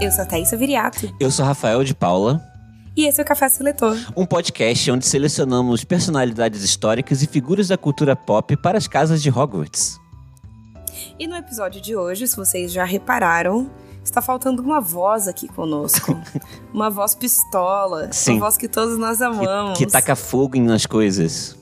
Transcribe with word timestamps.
Eu 0.00 0.12
sou 0.12 0.22
a 0.22 0.26
Thaisa 0.26 0.56
Viriato. 0.56 1.12
Eu 1.18 1.28
sou 1.28 1.44
Rafael 1.44 1.82
de 1.82 1.92
Paula. 1.92 2.40
E 2.96 3.04
esse 3.06 3.20
é 3.20 3.24
o 3.24 3.26
Café 3.26 3.48
Seletor. 3.48 3.96
Um 4.16 4.24
podcast 4.24 4.88
onde 4.92 5.04
selecionamos 5.04 5.82
personalidades 5.82 6.62
históricas 6.62 7.20
e 7.20 7.26
figuras 7.26 7.66
da 7.66 7.76
cultura 7.76 8.14
pop 8.14 8.56
para 8.58 8.78
as 8.78 8.86
casas 8.86 9.20
de 9.20 9.28
Hogwarts. 9.28 9.98
E 11.18 11.26
no 11.26 11.34
episódio 11.34 11.80
de 11.80 11.96
hoje, 11.96 12.28
se 12.28 12.36
vocês 12.36 12.72
já 12.72 12.84
repararam, 12.84 13.68
está 14.04 14.22
faltando 14.22 14.62
uma 14.62 14.80
voz 14.80 15.26
aqui 15.26 15.48
conosco. 15.48 16.16
uma 16.72 16.88
voz 16.88 17.16
pistola. 17.16 18.12
Sim. 18.12 18.34
Uma 18.34 18.40
voz 18.40 18.56
que 18.56 18.68
todos 18.68 18.96
nós 18.96 19.20
amamos. 19.20 19.76
Que, 19.76 19.84
que 19.84 19.90
taca 19.90 20.14
fogo 20.14 20.60
nas 20.60 20.86
coisas. 20.86 21.56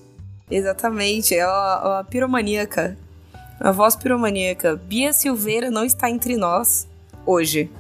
Exatamente, 0.51 1.35
é 1.35 1.43
a, 1.43 2.01
a 2.01 2.05
piromaníaca. 2.05 2.99
A 3.59 3.73
voz 3.73 3.97
piromaníaca. 3.97 4.77
Bia 4.77 5.15
Silveira 5.15 5.71
não 5.71 5.87
está 5.87 6.11
entre 6.11 6.37
nós 6.37 6.87
hoje. 7.25 7.71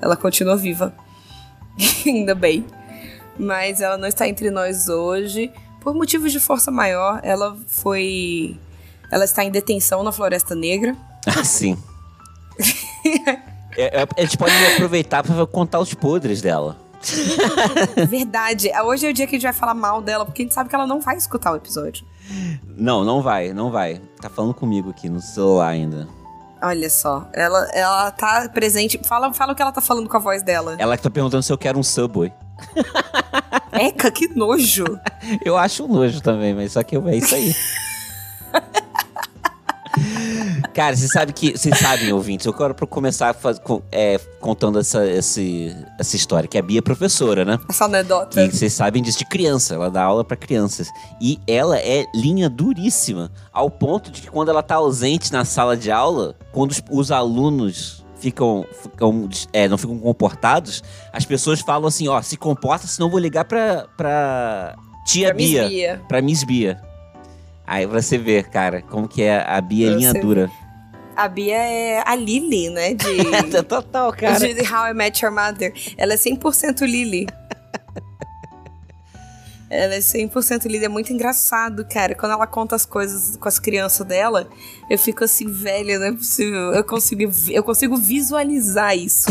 Ela 0.00 0.16
continua 0.16 0.56
viva. 0.56 0.94
Ainda 2.06 2.34
bem. 2.34 2.64
Mas 3.38 3.80
ela 3.80 3.96
não 3.96 4.08
está 4.08 4.28
entre 4.28 4.50
nós 4.50 4.88
hoje. 4.88 5.50
Por 5.80 5.94
motivos 5.94 6.30
de 6.30 6.38
força 6.38 6.70
maior, 6.70 7.20
ela 7.22 7.56
foi. 7.66 8.58
Ela 9.10 9.24
está 9.24 9.42
em 9.42 9.50
detenção 9.50 10.02
na 10.02 10.12
Floresta 10.12 10.54
Negra. 10.54 10.96
Ah, 11.26 11.42
sim. 11.42 11.76
é, 13.76 14.02
é, 14.02 14.06
a 14.16 14.20
gente 14.20 14.36
pode 14.36 14.52
aproveitar 14.74 15.22
para 15.22 15.46
contar 15.46 15.80
os 15.80 15.94
podres 15.94 16.42
dela. 16.42 16.76
Verdade. 18.08 18.70
Hoje 18.84 19.06
é 19.06 19.10
o 19.10 19.14
dia 19.14 19.26
que 19.26 19.36
a 19.36 19.38
gente 19.38 19.44
vai 19.44 19.54
falar 19.54 19.74
mal 19.74 20.02
dela, 20.02 20.24
porque 20.24 20.42
a 20.42 20.44
gente 20.44 20.54
sabe 20.54 20.68
que 20.68 20.74
ela 20.74 20.86
não 20.86 21.00
vai 21.00 21.16
escutar 21.16 21.52
o 21.52 21.56
episódio. 21.56 22.04
Não, 22.76 23.04
não 23.04 23.22
vai, 23.22 23.52
não 23.52 23.70
vai. 23.70 24.00
Tá 24.20 24.28
falando 24.28 24.54
comigo 24.54 24.90
aqui 24.90 25.08
no 25.08 25.20
celular 25.20 25.68
ainda. 25.68 26.06
Olha 26.62 26.90
só, 26.90 27.26
ela, 27.32 27.68
ela 27.72 28.10
tá 28.10 28.48
presente. 28.52 29.00
Fala, 29.04 29.32
fala 29.32 29.52
o 29.52 29.56
que 29.56 29.62
ela 29.62 29.72
tá 29.72 29.80
falando 29.80 30.08
com 30.08 30.16
a 30.16 30.20
voz 30.20 30.42
dela. 30.42 30.76
Ela 30.78 30.96
que 30.96 31.02
tá 31.02 31.10
perguntando 31.10 31.42
se 31.42 31.52
eu 31.52 31.58
quero 31.58 31.78
um 31.78 31.82
Subway. 31.82 32.32
Eca, 33.72 34.10
que 34.10 34.28
nojo. 34.28 34.84
eu 35.44 35.56
acho 35.56 35.84
um 35.84 35.88
nojo 35.88 36.20
também, 36.20 36.54
mas 36.54 36.72
só 36.72 36.82
que 36.82 36.96
é 36.96 37.16
isso 37.16 37.34
aí. 37.34 37.54
Cara, 40.80 40.96
você 40.96 41.08
sabe 41.08 41.34
que. 41.34 41.58
Vocês 41.58 41.78
sabem, 41.78 42.10
ouvintes, 42.10 42.46
eu 42.46 42.54
quero 42.54 42.74
começar 42.86 43.34
faz, 43.34 43.60
é, 43.92 44.18
contando 44.40 44.78
essa, 44.78 45.06
esse, 45.06 45.76
essa 45.98 46.16
história, 46.16 46.48
que 46.48 46.56
a 46.56 46.62
Bia 46.62 46.78
é 46.78 46.80
professora, 46.80 47.44
né? 47.44 47.58
Essa 47.68 47.84
anedota. 47.84 48.40
E 48.40 48.50
vocês 48.50 48.72
sabem 48.72 49.02
disso 49.02 49.18
de 49.18 49.26
criança, 49.26 49.74
ela 49.74 49.90
dá 49.90 50.02
aula 50.02 50.24
para 50.24 50.38
crianças. 50.38 50.88
E 51.20 51.38
ela 51.46 51.78
é 51.78 52.06
linha 52.14 52.48
duríssima, 52.48 53.30
ao 53.52 53.70
ponto 53.70 54.10
de 54.10 54.22
que 54.22 54.30
quando 54.30 54.48
ela 54.48 54.62
tá 54.62 54.76
ausente 54.76 55.30
na 55.30 55.44
sala 55.44 55.76
de 55.76 55.90
aula, 55.90 56.34
quando 56.50 56.70
os, 56.70 56.82
os 56.90 57.12
alunos 57.12 58.02
ficam, 58.18 58.64
ficam 58.72 59.28
é, 59.52 59.68
não 59.68 59.76
ficam 59.76 59.98
comportados, 59.98 60.82
as 61.12 61.26
pessoas 61.26 61.60
falam 61.60 61.88
assim, 61.88 62.08
ó, 62.08 62.22
se 62.22 62.38
comporta, 62.38 62.86
senão 62.86 63.10
vou 63.10 63.20
ligar 63.20 63.44
pra, 63.44 63.86
pra 63.98 64.76
tia 65.04 65.26
pra 65.26 65.34
Bia, 65.36 65.62
Miss 65.64 65.70
Bia. 65.70 66.02
Pra 66.08 66.22
Miss 66.22 66.42
Bia. 66.42 66.80
Aí 67.66 67.84
você 67.84 68.16
vê, 68.16 68.42
cara, 68.42 68.80
como 68.80 69.06
que 69.06 69.22
é 69.22 69.44
a 69.46 69.60
Bia 69.60 69.90
linha 69.90 70.14
dura. 70.14 70.50
A 71.20 71.28
Bia 71.28 71.54
é 71.54 72.02
a 72.06 72.14
Lily, 72.14 72.70
né? 72.70 72.94
De... 72.94 73.04
Total, 73.64 74.10
cara. 74.10 74.38
De 74.38 74.62
How 74.62 74.86
I 74.88 74.94
Met 74.94 75.22
Your 75.22 75.34
Mother. 75.34 75.70
Ela 75.98 76.14
é 76.14 76.16
100% 76.16 76.80
Lily. 76.80 77.26
Ela 79.68 79.96
é 79.96 79.98
100% 79.98 80.64
Lily. 80.64 80.86
É 80.86 80.88
muito 80.88 81.12
engraçado, 81.12 81.84
cara. 81.84 82.14
Quando 82.14 82.32
ela 82.32 82.46
conta 82.46 82.74
as 82.74 82.86
coisas 82.86 83.36
com 83.36 83.46
as 83.46 83.58
crianças 83.58 84.06
dela, 84.06 84.48
eu 84.88 84.98
fico 84.98 85.22
assim, 85.22 85.46
velha, 85.46 85.98
não 85.98 86.06
é 86.06 86.12
possível. 86.12 86.72
Eu 86.72 86.84
consigo, 86.84 87.30
eu 87.50 87.62
consigo 87.62 87.96
visualizar 87.98 88.96
isso. 88.96 89.28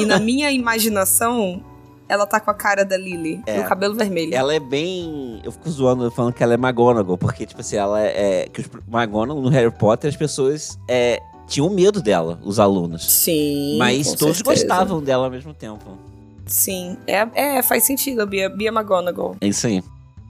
e 0.00 0.06
na 0.06 0.18
minha 0.18 0.50
imaginação, 0.50 1.62
ela 2.08 2.26
tá 2.26 2.40
com 2.40 2.50
a 2.50 2.54
cara 2.54 2.84
da 2.84 2.96
Lily, 2.96 3.42
é. 3.46 3.60
o 3.60 3.64
cabelo 3.64 3.94
vermelho. 3.94 4.34
Ela 4.34 4.54
é 4.54 4.60
bem. 4.60 5.40
Eu 5.44 5.52
fico 5.52 5.68
zoando 5.70 6.10
falando 6.10 6.32
que 6.32 6.42
ela 6.42 6.54
é 6.54 6.56
McGonagall, 6.56 7.18
porque, 7.18 7.44
tipo 7.44 7.60
assim, 7.60 7.76
ela 7.76 8.00
é. 8.00 8.42
é 8.42 8.48
que 8.48 8.60
os 8.60 8.66
McGonagall 8.88 9.42
no 9.42 9.48
Harry 9.48 9.70
Potter, 9.70 10.08
as 10.08 10.16
pessoas 10.16 10.78
é, 10.88 11.20
tinham 11.46 11.68
medo 11.70 12.00
dela, 12.00 12.38
os 12.42 12.58
alunos. 12.58 13.04
Sim. 13.04 13.76
Mas 13.78 14.14
todos 14.14 14.38
certeza. 14.38 14.66
gostavam 14.66 15.02
dela 15.02 15.24
ao 15.24 15.30
mesmo 15.30 15.52
tempo. 15.52 15.98
Sim. 16.46 16.96
É, 17.06 17.26
é 17.34 17.62
faz 17.62 17.84
sentido, 17.84 18.26
Bia, 18.26 18.48
Bia 18.48 18.70
McGonagall. 18.70 19.36
É 19.40 19.48
isso 19.48 19.66
aí. 19.66 19.82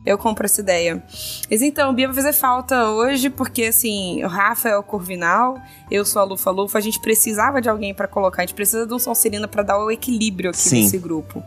Eu 0.09 0.17
compro 0.17 0.47
essa 0.47 0.63
ideia. 0.63 1.03
Mas 1.51 1.61
então, 1.61 1.93
Bia 1.93 2.07
vai 2.07 2.17
fazer 2.17 2.33
falta 2.33 2.89
hoje, 2.93 3.29
porque 3.29 3.65
assim, 3.65 4.25
o 4.25 4.27
Rafa 4.27 4.71
é 4.71 4.77
o 4.79 4.83
Corvinal, 4.83 5.61
eu 5.91 6.03
sou 6.03 6.23
a 6.23 6.25
Lufa 6.25 6.51
Lufa, 6.51 6.79
a 6.79 6.81
gente 6.81 6.99
precisava 6.99 7.61
de 7.61 7.69
alguém 7.69 7.93
para 7.93 8.09
colocar, 8.09 8.41
a 8.41 8.47
gente 8.47 8.55
precisa 8.55 8.87
de 8.87 8.95
um 8.95 8.99
Sonserina 8.99 9.47
para 9.47 9.63
dar 9.63 9.79
o 9.79 9.91
equilíbrio 9.91 10.49
aqui 10.49 10.61
Sim. 10.61 10.83
nesse 10.85 10.97
grupo. 10.97 11.43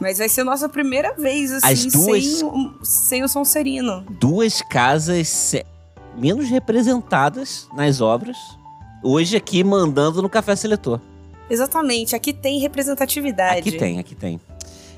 Mas 0.00 0.16
vai 0.16 0.28
ser 0.30 0.40
a 0.40 0.44
nossa 0.44 0.70
primeira 0.70 1.12
vez, 1.12 1.52
assim, 1.52 1.66
As 1.66 1.84
duas... 1.84 2.24
sem, 2.24 2.74
sem 2.82 3.22
o 3.22 3.28
Sonserino. 3.28 4.06
Duas 4.08 4.62
casas 4.62 5.54
menos 6.16 6.48
representadas 6.48 7.68
nas 7.74 8.00
obras, 8.00 8.38
hoje 9.02 9.36
aqui 9.36 9.62
mandando 9.62 10.22
no 10.22 10.30
Café 10.30 10.56
Seletor. 10.56 10.98
Exatamente, 11.50 12.16
aqui 12.16 12.32
tem 12.32 12.58
representatividade. 12.58 13.58
Aqui 13.58 13.72
tem, 13.72 13.98
aqui 13.98 14.14
tem. 14.14 14.40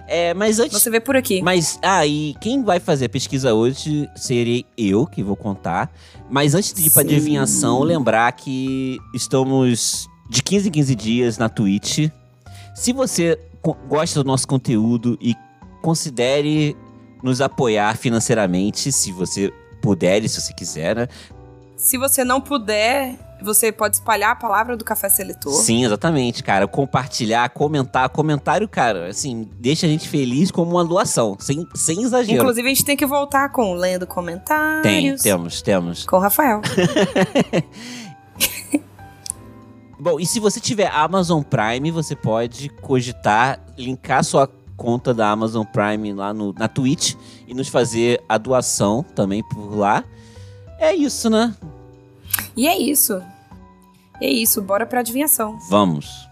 É, 0.07 0.35
mas 0.35 0.59
antes. 0.59 0.81
Você 0.81 0.91
vê 0.91 1.01
por 1.01 1.17
aqui. 1.17 1.41
Mas, 1.43 1.79
ah, 1.83 2.07
e 2.07 2.35
quem 2.41 2.63
vai 2.63 2.79
fazer 2.79 3.07
a 3.07 3.09
pesquisa 3.09 3.55
hoje 3.55 4.09
serei 4.15 4.65
eu, 4.77 5.07
que 5.07 5.23
vou 5.23 5.37
contar. 5.37 5.91
Mas 6.31 6.55
antes 6.55 6.73
de 6.73 6.87
ir 6.87 6.91
pra 6.91 7.03
Sim. 7.03 7.09
adivinhação, 7.09 7.81
lembrar 7.83 8.31
que 8.33 8.99
estamos 9.15 10.09
de 10.29 10.43
15 10.43 10.69
em 10.69 10.73
15 10.73 10.95
dias 10.95 11.39
na 11.39 11.49
Twitch. 11.49 12.11
Se 12.75 12.93
você 12.93 13.39
gosta 13.89 14.23
do 14.23 14.27
nosso 14.27 14.47
conteúdo 14.47 15.19
e 15.21 15.35
considere 15.81 16.77
nos 17.23 17.41
apoiar 17.41 17.97
financeiramente, 17.97 18.93
se 18.93 19.13
você 19.13 19.53
puder 19.81 20.25
e 20.25 20.29
se 20.29 20.41
você 20.41 20.53
quiser, 20.53 20.97
né? 20.97 21.09
Se 21.77 21.97
você 21.99 22.25
não 22.25 22.41
puder, 22.41 23.19
você 23.45 23.71
pode 23.71 23.97
espalhar 23.97 24.31
a 24.31 24.35
palavra 24.35 24.77
do 24.77 24.85
Café 24.85 25.09
Seletor. 25.09 25.53
Sim, 25.53 25.85
exatamente, 25.85 26.43
cara. 26.43 26.67
Compartilhar, 26.67 27.49
comentar. 27.51 28.09
Comentário, 28.09 28.69
cara, 28.69 29.09
assim, 29.09 29.49
deixa 29.59 29.87
a 29.87 29.89
gente 29.89 30.09
feliz 30.09 30.51
como 30.51 30.73
uma 30.73 30.85
doação, 30.85 31.37
sem, 31.39 31.67
sem 31.75 32.03
exagero. 32.03 32.39
Inclusive, 32.39 32.67
a 32.67 32.71
gente 32.71 32.85
tem 32.85 32.97
que 32.97 33.07
voltar 33.07 33.51
com 33.51 33.75
lendo 33.75 34.07
comentários. 34.07 34.83
Tem, 34.83 35.17
temos, 35.17 35.63
temos. 35.63 36.05
Com 36.05 36.17
o 36.17 36.21
Rafael. 36.21 36.61
Bom, 39.99 40.19
e 40.21 40.27
se 40.27 40.41
você 40.41 40.61
tiver 40.61 40.89
Amazon 40.89 41.43
Prime, 41.43 41.91
você 41.91 42.15
pode 42.15 42.69
cogitar 42.69 43.61
linkar 43.79 44.23
sua 44.25 44.49
conta 44.77 45.15
da 45.15 45.31
Amazon 45.31 45.65
Prime 45.65 46.13
lá 46.13 46.35
no, 46.35 46.53
na 46.53 46.69
Twitch 46.69 47.15
e 47.47 47.55
nos 47.55 47.69
fazer 47.69 48.23
a 48.29 48.37
doação 48.37 49.03
também 49.15 49.43
por 49.43 49.75
lá. 49.77 50.05
É 50.79 50.95
isso, 50.95 51.31
né? 51.31 51.55
E 52.57 52.67
é 52.67 52.77
isso. 52.77 53.23
É 54.21 54.31
isso, 54.31 54.63
bora 54.63 54.87
pra 54.87 55.01
adivinhação. 55.01 55.59
Vamos. 55.69 56.29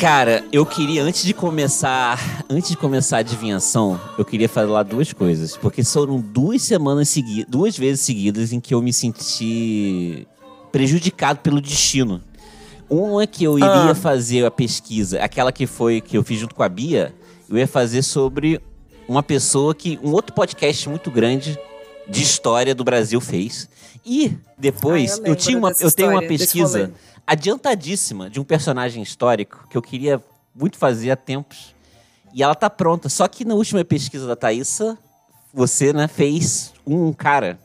Cara, 0.00 0.42
eu 0.50 0.64
queria, 0.64 1.02
antes 1.02 1.22
de 1.24 1.34
começar. 1.34 2.18
Antes 2.48 2.70
de 2.70 2.76
começar 2.78 3.18
a 3.18 3.20
adivinhação, 3.20 4.00
eu 4.16 4.24
queria 4.24 4.48
falar 4.48 4.82
duas 4.82 5.12
coisas. 5.12 5.58
Porque 5.58 5.84
foram 5.84 6.18
duas 6.18 6.62
semanas 6.62 7.10
seguidas, 7.10 7.50
duas 7.50 7.76
vezes 7.76 8.00
seguidas 8.00 8.50
em 8.50 8.60
que 8.60 8.72
eu 8.72 8.80
me 8.80 8.94
senti 8.94 10.26
prejudicado 10.72 11.40
pelo 11.40 11.60
destino. 11.60 12.22
Uma 12.90 13.22
é 13.22 13.26
que 13.26 13.44
eu 13.44 13.56
iria 13.56 13.90
Ah. 13.92 13.94
fazer 13.94 14.44
a 14.44 14.50
pesquisa, 14.50 15.22
aquela 15.22 15.52
que 15.52 15.66
foi 15.66 16.00
que 16.00 16.18
eu 16.18 16.24
fiz 16.24 16.40
junto 16.40 16.54
com 16.54 16.62
a 16.62 16.68
Bia, 16.68 17.14
eu 17.48 17.56
ia 17.56 17.66
fazer 17.68 18.02
sobre 18.02 18.60
uma 19.08 19.22
pessoa 19.22 19.74
que 19.74 19.98
um 20.02 20.10
outro 20.12 20.34
podcast 20.34 20.88
muito 20.88 21.10
grande 21.10 21.58
de 22.08 22.22
história 22.22 22.74
do 22.74 22.82
Brasil 22.82 23.20
fez. 23.20 23.68
E 24.04 24.36
depois 24.58 25.14
Ah, 25.18 25.22
eu 25.22 25.26
eu, 25.26 25.36
tinha 25.36 25.56
uma, 25.56 25.70
eu 25.78 25.92
tenho 25.92 26.10
uma 26.10 26.22
pesquisa 26.22 26.92
adiantadíssima 27.26 28.28
de 28.28 28.40
um 28.40 28.44
personagem 28.44 29.02
histórico 29.02 29.66
que 29.70 29.76
eu 29.76 29.82
queria 29.82 30.20
muito 30.54 30.76
fazer 30.76 31.10
há 31.12 31.16
tempos. 31.16 31.74
E 32.34 32.42
ela 32.42 32.54
tá 32.54 32.68
pronta. 32.68 33.08
Só 33.08 33.26
que 33.28 33.44
na 33.44 33.54
última 33.54 33.84
pesquisa 33.84 34.26
da 34.26 34.34
Thaísa, 34.36 34.98
você, 35.52 35.92
né, 35.92 36.08
fez 36.08 36.72
um 36.86 37.12
cara. 37.12 37.58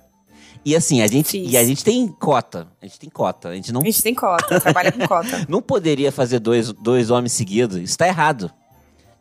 E 0.65 0.75
assim, 0.75 1.01
a 1.01 1.07
gente, 1.07 1.29
Fiz. 1.29 1.51
e 1.51 1.55
a 1.55 1.63
gente 1.63 1.83
tem 1.83 2.07
cota. 2.07 2.67
A 2.81 2.87
gente 2.87 2.99
tem 2.99 3.09
cota. 3.09 3.49
A 3.49 3.55
gente 3.55 3.71
não, 3.71 3.81
A 3.81 3.85
gente 3.85 4.01
tem 4.01 4.15
cota, 4.15 4.59
trabalha 4.59 4.91
com 4.91 5.07
cota. 5.07 5.45
não 5.47 5.61
poderia 5.61 6.11
fazer 6.11 6.39
dois, 6.39 6.73
dois 6.73 7.11
homens 7.11 7.33
seguidos. 7.33 7.77
Isso 7.77 7.95
tá 7.95 8.07
errado. 8.07 8.51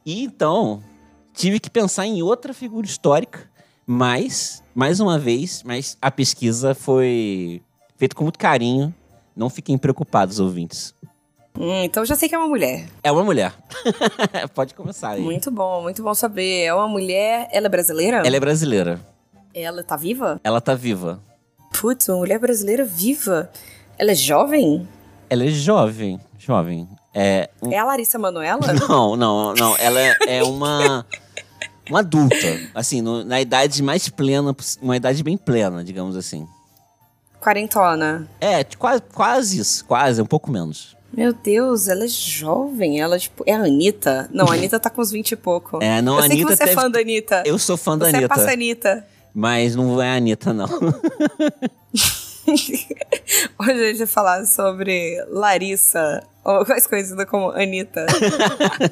E 0.07 0.25
então, 0.25 0.83
tive 1.35 1.61
que 1.61 1.69
pensar 1.69 2.07
em 2.07 2.23
outra 2.23 2.55
figura 2.55 2.87
histórica. 2.87 3.41
Mas, 3.87 4.63
mais 4.75 5.01
uma 5.01 5.19
vez, 5.19 5.63
mas 5.63 5.99
a 6.01 6.11
pesquisa 6.11 6.75
foi 6.75 7.61
feita 7.99 8.17
com 8.17 8.23
muito 8.23 8.39
carinho. 8.39 8.95
Não 9.37 9.51
fiquem 9.51 9.77
preocupados, 9.77 10.41
ouvintes. 10.41 10.95
Hum, 11.59 11.85
então 11.85 12.07
já 12.07 12.17
sei 12.17 12.27
que 12.27 12.35
é 12.35 12.39
uma 12.39 12.49
mulher. 12.49 12.87
É 13.03 13.13
uma 13.13 13.23
mulher. 13.23 13.53
Pode 14.55 14.73
começar 14.73 15.11
aí. 15.11 15.21
Muito 15.21 15.51
bom, 15.51 15.83
muito 15.83 16.03
bom 16.03 16.15
saber. 16.15 16.65
É 16.65 16.75
uma 16.75 16.89
mulher. 16.89 17.49
Ela 17.53 17.67
é 17.67 17.69
brasileira? 17.69 18.23
Ela 18.25 18.37
é 18.37 18.41
brasileira. 18.41 19.01
Ela 19.53 19.85
tá 19.85 19.95
viva? 19.95 20.41
Ela 20.43 20.61
tá 20.61 20.75
viva. 20.75 21.23
Putz, 21.81 22.09
uma 22.09 22.19
mulher 22.19 22.39
brasileira 22.39 22.85
viva. 22.85 23.51
Ela 23.99 24.13
é 24.13 24.15
jovem? 24.15 24.89
Ela 25.29 25.45
é 25.45 25.49
jovem. 25.49 26.21
Jovem. 26.39 26.89
É. 27.15 27.49
um- 27.63 27.73
É 27.73 27.79
a 27.79 27.85
Larissa 27.85 28.19
Manoela? 28.19 28.61
Não, 28.89 29.17
não, 29.17 29.55
não. 29.55 29.77
Ela 29.79 30.01
é, 30.01 30.17
é 30.39 30.43
uma. 30.45 31.07
Uma 31.89 32.01
adulta. 32.01 32.37
Assim, 32.75 33.01
no- 33.03 33.23
na 33.25 33.41
idade 33.41 33.83
mais 33.83 34.09
plena, 34.09 34.55
uma 34.83 34.97
idade 34.97 35.23
bem 35.23 35.37
plena, 35.37 35.85
digamos 35.85 36.17
assim. 36.17 36.47
Quarentona. 37.41 38.27
É, 38.41 38.65
quase, 38.65 39.03
quase 39.13 39.61
isso. 39.61 39.85
Quase, 39.85 40.21
um 40.23 40.27
pouco 40.27 40.51
menos. 40.51 40.97
Meu 41.13 41.33
Deus, 41.33 41.87
ela 41.87 42.05
é 42.05 42.09
jovem. 42.09 43.01
Ela, 43.01 43.19
tipo, 43.19 43.45
é 43.47 43.53
a 43.55 43.59
Anitta? 43.63 44.29
Não, 44.33 44.47
a 44.49 44.55
Anitta 44.55 44.81
tá 44.81 44.91
com 44.91 45.01
uns 45.03 45.11
20 45.11 45.33
e 45.33 45.37
pouco. 45.37 45.79
É, 45.83 46.01
não, 46.03 46.15
Eu 46.15 46.19
a 46.19 46.23
sei 46.23 46.33
Anitta 46.33 46.49
que 46.51 46.57
você 46.57 46.63
é 46.63 46.67
teve- 46.67 46.81
fã 46.81 46.91
da 46.91 46.99
Anitta. 47.01 47.43
Eu 47.47 47.59
sou 47.59 47.77
fã 47.77 47.97
da 47.99 48.07
você 48.07 48.13
é 48.13 48.19
Anitta. 48.19 48.35
passa 48.35 48.51
Anitta. 48.53 49.07
Mas 49.35 49.75
não 49.75 50.01
é 50.01 50.11
a 50.11 50.15
Anitta, 50.15 50.53
não. 50.53 50.67
Hoje 52.47 53.73
a 53.73 53.75
gente 53.75 53.99
vai 53.99 54.07
falar 54.07 54.45
sobre 54.45 55.21
Larissa, 55.29 56.23
ou 56.45 56.65
mais 56.69 56.87
conhecida 56.87 57.27
como 57.27 57.51
Anitta. 57.51 58.07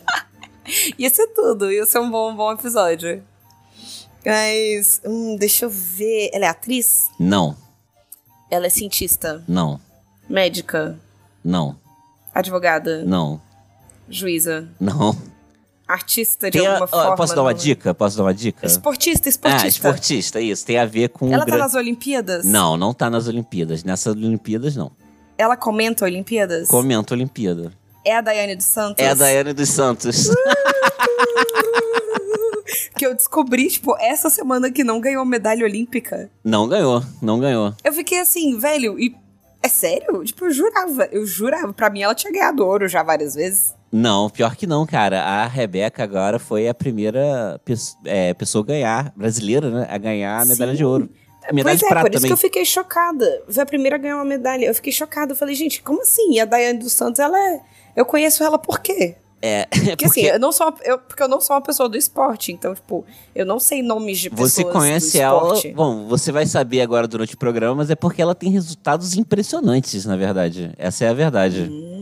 ia 0.98 1.08
ser 1.10 1.28
tudo, 1.28 1.70
ia 1.70 1.86
ser 1.86 2.00
um 2.00 2.10
bom, 2.10 2.34
bom 2.34 2.52
episódio. 2.52 3.22
Mas, 4.26 5.00
hum, 5.04 5.36
deixa 5.38 5.66
eu 5.66 5.70
ver. 5.70 6.30
Ela 6.32 6.46
é 6.46 6.48
atriz? 6.48 7.08
Não, 7.20 7.56
Ela 8.50 8.66
é 8.66 8.70
cientista, 8.70 9.44
não, 9.46 9.80
médica, 10.28 10.98
não, 11.44 11.76
advogada, 12.34 13.04
não, 13.04 13.40
juíza, 14.08 14.68
não. 14.80 15.16
Artista 15.92 16.50
de 16.50 16.58
Tem 16.58 16.66
a- 16.66 16.72
alguma 16.72 16.88
ó, 16.90 17.02
forma. 17.02 17.16
posso 17.16 17.34
dar 17.34 17.42
uma 17.42 17.50
não- 17.52 17.58
dica? 17.58 17.94
Posso 17.94 18.16
dar 18.16 18.24
uma 18.24 18.34
dica? 18.34 18.66
Esportista, 18.66 19.28
Ah, 19.28 19.30
esportista. 19.30 19.68
esportista, 19.68 20.40
isso. 20.40 20.64
Tem 20.66 20.78
a 20.78 20.84
ver 20.86 21.08
com. 21.10 21.26
Ela 21.32 21.42
o 21.42 21.46
tá 21.46 21.52
gran- 21.52 21.58
nas 21.58 21.74
Olimpíadas? 21.74 22.44
Não, 22.44 22.76
não 22.76 22.92
tá 22.94 23.08
nas 23.10 23.28
Olimpíadas. 23.28 23.84
Nessas 23.84 24.14
Olimpíadas, 24.14 24.74
não. 24.76 24.90
Ela 25.38 25.56
comenta 25.56 26.04
Olimpíadas? 26.04 26.68
Comenta 26.68 27.14
Olimpíada. 27.14 27.72
É 28.04 28.16
a 28.16 28.20
Daiane 28.20 28.56
dos 28.56 28.66
Santos? 28.66 29.04
É 29.04 29.08
a 29.10 29.14
Daiane 29.14 29.52
dos 29.52 29.68
Santos. 29.68 30.28
Que 32.96 33.06
eu 33.06 33.14
descobri, 33.14 33.68
tipo, 33.68 33.96
essa 33.98 34.30
semana 34.30 34.70
que 34.70 34.84
não 34.84 35.00
ganhou 35.00 35.24
medalha 35.24 35.64
olímpica. 35.64 36.30
não 36.44 36.68
ganhou, 36.68 37.02
não 37.20 37.38
ganhou. 37.40 37.74
Eu 37.82 37.92
fiquei 37.92 38.20
assim, 38.20 38.58
velho, 38.58 38.98
e 38.98 39.14
é 39.62 39.68
sério? 39.68 40.22
Tipo, 40.24 40.46
eu 40.46 40.52
jurava, 40.52 41.04
eu 41.10 41.26
jurava. 41.26 41.72
Pra 41.72 41.90
mim, 41.90 42.02
ela 42.02 42.14
tinha 42.14 42.32
ganhado 42.32 42.64
ouro 42.64 42.86
já 42.88 43.02
várias 43.02 43.34
vezes. 43.34 43.74
Não, 43.92 44.30
pior 44.30 44.56
que 44.56 44.66
não, 44.66 44.86
cara. 44.86 45.22
A 45.22 45.46
Rebeca 45.46 46.02
agora 46.02 46.38
foi 46.38 46.66
a 46.66 46.72
primeira 46.72 47.60
pesso- 47.64 47.96
é, 48.06 48.32
pessoa 48.32 48.64
a 48.64 48.66
ganhar, 48.66 49.12
brasileira, 49.14 49.68
né? 49.70 49.86
A 49.90 49.98
ganhar 49.98 50.40
a 50.40 50.44
medalha 50.46 50.70
Sim. 50.72 50.78
de 50.78 50.84
ouro. 50.84 51.10
A 51.46 51.52
medalha 51.52 51.76
pois 51.76 51.80
de 51.80 51.84
é, 51.84 51.88
prata 51.88 52.02
por 52.06 52.10
isso 52.10 52.16
também. 52.20 52.28
que 52.28 52.32
eu 52.32 52.36
fiquei 52.38 52.64
chocada. 52.64 53.42
Foi 53.48 53.62
a 53.62 53.66
primeira 53.66 53.96
a 53.96 53.98
ganhar 53.98 54.16
uma 54.16 54.24
medalha. 54.24 54.64
Eu 54.64 54.74
fiquei 54.74 54.92
chocada. 54.92 55.32
Eu 55.32 55.36
falei, 55.36 55.54
gente, 55.54 55.82
como 55.82 56.00
assim? 56.00 56.32
E 56.32 56.40
a 56.40 56.44
Daiane 56.46 56.78
dos 56.78 56.92
Santos, 56.92 57.18
ela 57.20 57.38
é. 57.38 57.60
Eu 57.94 58.06
conheço 58.06 58.42
ela 58.42 58.58
por 58.58 58.80
quê? 58.80 59.16
É, 59.44 59.66
Porque, 59.90 60.04
assim, 60.06 60.20
eu 60.22 60.38
não 60.38 60.52
sou 60.52 60.68
uma, 60.68 60.76
eu, 60.84 60.98
porque 61.00 61.20
eu 61.20 61.26
não 61.28 61.40
sou 61.40 61.56
uma 61.56 61.60
pessoa 61.60 61.88
do 61.88 61.96
esporte. 61.98 62.52
Então, 62.52 62.74
tipo, 62.74 63.04
eu 63.34 63.44
não 63.44 63.58
sei 63.58 63.82
nomes 63.82 64.20
de 64.20 64.30
pessoas 64.30 64.52
você 64.52 64.64
conhece 64.64 65.18
ela. 65.18 65.52
Bom, 65.74 66.06
você 66.06 66.30
vai 66.30 66.46
saber 66.46 66.80
agora 66.80 67.08
durante 67.08 67.34
o 67.34 67.38
programa, 67.38 67.74
mas 67.74 67.90
é 67.90 67.96
porque 67.96 68.22
ela 68.22 68.36
tem 68.36 68.50
resultados 68.50 69.16
impressionantes, 69.16 70.06
na 70.06 70.16
verdade. 70.16 70.72
Essa 70.78 71.06
é 71.06 71.08
a 71.08 71.12
verdade. 71.12 71.68
Hum. 71.70 72.01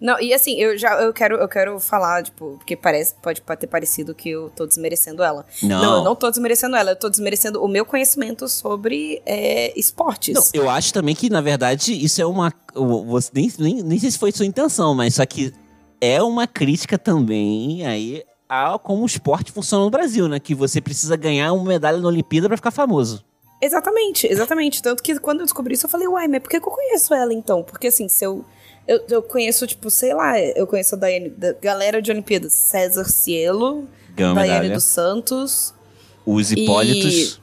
Não, 0.00 0.20
e 0.20 0.32
assim, 0.32 0.54
eu 0.60 0.78
já 0.78 1.00
eu 1.00 1.12
quero, 1.12 1.36
eu 1.36 1.48
quero 1.48 1.80
falar, 1.80 2.22
tipo, 2.22 2.56
porque 2.58 2.76
parece, 2.76 3.14
pode 3.20 3.42
ter 3.58 3.66
parecido 3.66 4.14
que 4.14 4.30
eu 4.30 4.50
tô 4.50 4.66
desmerecendo 4.66 5.22
ela. 5.22 5.44
Não. 5.62 5.82
Não, 5.82 5.96
eu 5.98 6.04
não 6.04 6.14
tô 6.14 6.30
desmerecendo 6.30 6.76
ela, 6.76 6.92
eu 6.92 6.96
tô 6.96 7.08
desmerecendo 7.08 7.62
o 7.62 7.68
meu 7.68 7.84
conhecimento 7.84 8.48
sobre 8.48 9.20
é, 9.26 9.72
esportes. 9.78 10.34
Não, 10.34 10.42
eu 10.52 10.70
acho 10.70 10.92
também 10.92 11.14
que, 11.14 11.28
na 11.28 11.40
verdade, 11.40 11.92
isso 11.92 12.22
é 12.22 12.26
uma. 12.26 12.52
Você, 12.74 13.30
nem, 13.34 13.52
nem, 13.58 13.82
nem 13.82 13.98
sei 13.98 14.10
se 14.10 14.18
foi 14.18 14.30
sua 14.32 14.46
intenção, 14.46 14.94
mas 14.94 15.16
só 15.16 15.26
que 15.26 15.52
é 16.00 16.22
uma 16.22 16.46
crítica 16.46 16.96
também 16.96 17.84
aí 17.86 18.22
a 18.48 18.78
como 18.78 19.02
o 19.02 19.06
esporte 19.06 19.52
funciona 19.52 19.84
no 19.84 19.90
Brasil, 19.90 20.26
né? 20.28 20.40
Que 20.40 20.54
você 20.54 20.80
precisa 20.80 21.16
ganhar 21.16 21.52
uma 21.52 21.64
medalha 21.64 21.98
na 21.98 22.08
Olimpíada 22.08 22.48
pra 22.48 22.56
ficar 22.56 22.70
famoso. 22.70 23.24
Exatamente, 23.60 24.26
exatamente. 24.26 24.82
Tanto 24.82 25.02
que 25.02 25.18
quando 25.18 25.40
eu 25.40 25.44
descobri 25.44 25.74
isso, 25.74 25.86
eu 25.86 25.90
falei, 25.90 26.06
uai, 26.06 26.28
mas 26.28 26.40
por 26.40 26.48
que 26.48 26.56
eu 26.56 26.60
conheço 26.60 27.12
ela 27.12 27.34
então? 27.34 27.62
Porque 27.62 27.88
assim, 27.88 28.08
se 28.08 28.24
eu. 28.24 28.44
Eu, 28.88 29.02
eu 29.10 29.22
conheço, 29.22 29.66
tipo, 29.66 29.90
sei 29.90 30.14
lá, 30.14 30.40
eu 30.40 30.66
conheço 30.66 30.94
a 30.94 30.98
Daiane, 30.98 31.28
da 31.28 31.52
galera 31.52 32.00
de 32.00 32.10
Olimpíadas. 32.10 32.54
César 32.54 33.04
Cielo, 33.04 33.86
Ganhou 34.16 34.34
Daiane 34.34 34.52
medalha. 34.54 34.74
dos 34.74 34.84
Santos, 34.84 35.74
Os 36.24 36.50
Hipólitos. 36.50 37.38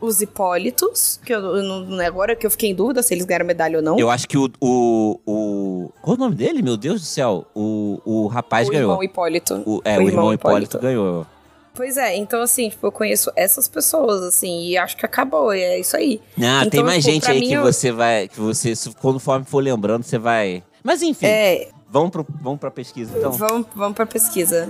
os 0.00 0.22
Hipólitos, 0.22 1.20
que 1.22 1.34
eu, 1.34 1.40
eu 1.56 1.62
não, 1.62 2.00
agora 2.00 2.34
que 2.34 2.46
eu 2.46 2.50
fiquei 2.50 2.70
em 2.70 2.74
dúvida 2.74 3.02
se 3.02 3.12
eles 3.12 3.26
ganharam 3.26 3.44
medalha 3.46 3.76
ou 3.76 3.82
não. 3.84 3.98
Eu 3.98 4.10
acho 4.10 4.26
que 4.26 4.38
o, 4.38 4.50
o, 4.58 5.20
o. 5.26 5.90
Qual 6.00 6.16
o 6.16 6.18
nome 6.18 6.34
dele? 6.34 6.62
Meu 6.62 6.78
Deus 6.78 7.02
do 7.02 7.06
céu. 7.06 7.44
O, 7.54 8.00
o 8.04 8.26
rapaz 8.26 8.66
o 8.66 8.70
ganhou. 8.70 8.90
irmão 8.90 9.04
Hipólito. 9.04 9.62
O, 9.66 9.82
é, 9.84 9.98
o, 9.98 10.02
irmão, 10.08 10.32
Hipólito 10.32 10.78
ganhou. 10.78 11.26
Pois 11.74 11.96
é, 11.96 12.16
então 12.16 12.40
assim, 12.40 12.68
tipo, 12.68 12.86
eu 12.86 12.92
conheço 12.92 13.32
essas 13.34 13.66
pessoas, 13.66 14.22
assim, 14.22 14.62
e 14.66 14.78
acho 14.78 14.96
que 14.96 15.04
acabou, 15.04 15.52
e 15.52 15.60
é 15.60 15.80
isso 15.80 15.96
aí. 15.96 16.20
Ah, 16.38 16.60
Então, 16.60 16.70
tem 16.70 16.84
mais 16.84 17.04
tipo, 17.04 17.12
gente 17.14 17.30
aí 17.30 17.40
que 17.40 17.52
eu- 17.52 17.62
você 17.62 17.90
vai. 17.90 18.28
Que 18.28 18.38
você, 18.40 18.72
conforme 19.00 19.44
for 19.44 19.58
lembrando, 19.62 20.04
você 20.04 20.16
vai. 20.18 20.62
Mas 20.84 21.02
enfim, 21.02 21.26
É, 21.26 21.68
vamos, 21.90 22.10
pro, 22.10 22.24
vamos 22.40 22.60
pra 22.60 22.70
pesquisa 22.70 23.16
então. 23.18 23.32
vamos, 23.32 23.66
vamos 23.74 23.94
pra 23.96 24.06
pesquisa. 24.06 24.68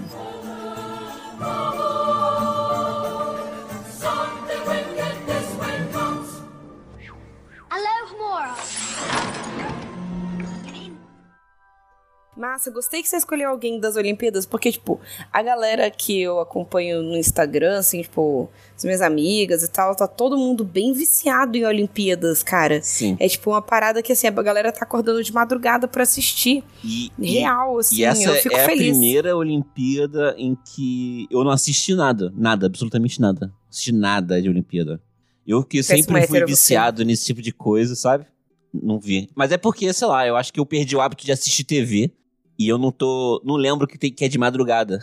Massa, 12.36 12.70
gostei 12.70 13.00
que 13.00 13.08
você 13.08 13.16
escolheu 13.16 13.48
alguém 13.50 13.78
das 13.78 13.94
Olimpíadas, 13.96 14.44
porque, 14.44 14.72
tipo, 14.72 15.00
a 15.32 15.40
galera 15.42 15.88
que 15.90 16.20
eu 16.20 16.40
acompanho 16.40 17.00
no 17.02 17.16
Instagram, 17.16 17.78
assim, 17.78 18.02
tipo, 18.02 18.50
as 18.76 18.82
minhas 18.84 19.00
amigas 19.00 19.62
e 19.62 19.68
tal, 19.68 19.94
tá 19.94 20.08
todo 20.08 20.36
mundo 20.36 20.64
bem 20.64 20.92
viciado 20.92 21.56
em 21.56 21.64
Olimpíadas, 21.64 22.42
cara. 22.42 22.80
Sim. 22.82 23.16
É 23.20 23.28
tipo 23.28 23.50
uma 23.50 23.62
parada 23.62 24.02
que, 24.02 24.12
assim, 24.12 24.26
a 24.26 24.30
galera 24.30 24.72
tá 24.72 24.80
acordando 24.84 25.22
de 25.22 25.32
madrugada 25.32 25.86
pra 25.86 26.02
assistir. 26.02 26.64
E, 26.82 27.10
Real, 27.20 27.78
assim, 27.78 27.96
E 27.98 28.04
essa 28.04 28.28
eu 28.30 28.34
fico 28.34 28.56
é 28.56 28.62
a 28.64 28.66
feliz. 28.66 28.88
primeira 28.90 29.36
Olimpíada 29.36 30.34
em 30.36 30.56
que 30.74 31.26
eu 31.30 31.44
não 31.44 31.50
assisti 31.52 31.94
nada. 31.94 32.32
Nada, 32.36 32.66
absolutamente 32.66 33.20
nada. 33.20 33.46
Não 33.46 33.54
assisti 33.70 33.92
nada 33.92 34.42
de 34.42 34.48
Olimpíada. 34.48 35.00
Eu 35.46 35.62
que 35.62 35.76
Péssimo 35.78 35.98
sempre 35.98 36.26
fui 36.26 36.38
hétero 36.38 36.48
você. 36.48 36.52
viciado 36.52 37.04
nesse 37.04 37.26
tipo 37.26 37.40
de 37.40 37.52
coisa, 37.52 37.94
sabe? 37.94 38.26
Não 38.72 38.98
vi. 38.98 39.30
Mas 39.36 39.52
é 39.52 39.56
porque, 39.56 39.92
sei 39.92 40.08
lá, 40.08 40.26
eu 40.26 40.34
acho 40.36 40.52
que 40.52 40.58
eu 40.58 40.66
perdi 40.66 40.96
o 40.96 41.00
hábito 41.00 41.24
de 41.24 41.30
assistir 41.30 41.62
TV. 41.62 42.10
E 42.58 42.68
eu 42.68 42.78
não 42.78 42.92
tô. 42.92 43.42
Não 43.44 43.56
lembro 43.56 43.86
que, 43.86 43.98
tem, 43.98 44.12
que 44.12 44.24
é 44.24 44.28
de 44.28 44.38
madrugada. 44.38 45.00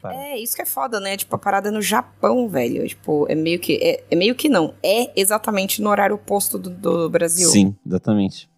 É, 0.04 0.38
isso 0.38 0.56
que 0.56 0.62
é 0.62 0.66
foda, 0.66 0.98
né? 0.98 1.14
Tipo, 1.14 1.36
a 1.36 1.38
parada 1.38 1.68
é 1.68 1.70
no 1.70 1.82
Japão, 1.82 2.48
velho. 2.48 2.86
Tipo, 2.88 3.26
é 3.28 3.34
meio 3.34 3.58
que. 3.58 3.74
É, 3.82 4.02
é 4.10 4.16
meio 4.16 4.34
que 4.34 4.48
não. 4.48 4.72
É 4.82 5.12
exatamente 5.14 5.82
no 5.82 5.90
horário 5.90 6.14
oposto 6.16 6.58
do, 6.58 6.70
do 6.70 7.10
Brasil. 7.10 7.50
Sim, 7.50 7.76
exatamente. 7.86 8.48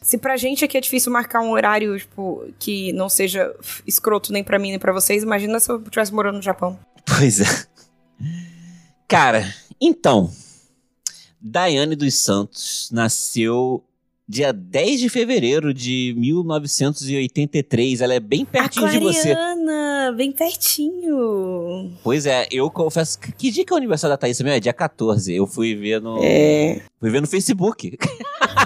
Se 0.00 0.16
pra 0.16 0.36
gente 0.38 0.64
aqui 0.64 0.78
é 0.78 0.80
difícil 0.80 1.12
marcar 1.12 1.40
um 1.40 1.50
horário, 1.50 1.98
tipo, 1.98 2.46
que 2.58 2.92
não 2.92 3.08
seja 3.08 3.54
escroto 3.86 4.32
nem 4.32 4.42
pra 4.42 4.58
mim 4.58 4.70
nem 4.70 4.78
pra 4.78 4.92
vocês, 4.92 5.22
imagina 5.22 5.60
se 5.60 5.70
eu 5.70 5.78
estivesse 5.78 6.14
morando 6.14 6.36
no 6.36 6.42
Japão. 6.42 6.78
Pois 7.18 7.38
é. 7.40 7.66
Cara, 9.06 9.44
então. 9.78 10.30
Daiane 11.38 11.94
dos 11.94 12.14
Santos 12.14 12.88
nasceu 12.90 13.84
dia 14.28 14.52
10 14.52 15.00
de 15.00 15.08
fevereiro 15.08 15.72
de 15.74 16.14
1983. 16.16 18.00
Ela 18.00 18.14
é 18.14 18.20
bem 18.20 18.44
pertinho 18.44 18.88
de 18.90 18.98
você. 18.98 19.32
Aquariana, 19.32 20.12
bem 20.16 20.32
pertinho. 20.32 21.92
Pois 22.02 22.26
é, 22.26 22.46
eu 22.50 22.70
confesso. 22.70 23.18
que- 23.18 23.32
Que 23.32 23.50
dia 23.50 23.64
que 23.64 23.72
é 23.72 23.74
o 23.74 23.76
aniversário 23.76 24.12
da 24.14 24.16
Thaís 24.18 24.40
mesmo? 24.40 24.56
É 24.56 24.60
dia 24.60 24.72
14. 24.72 25.34
Eu 25.34 25.46
fui 25.46 25.74
ver 25.74 26.00
no. 26.00 26.18
É. 26.22 26.80
Fui 26.98 27.10
ver 27.10 27.20
no 27.20 27.26
Facebook. 27.26 27.96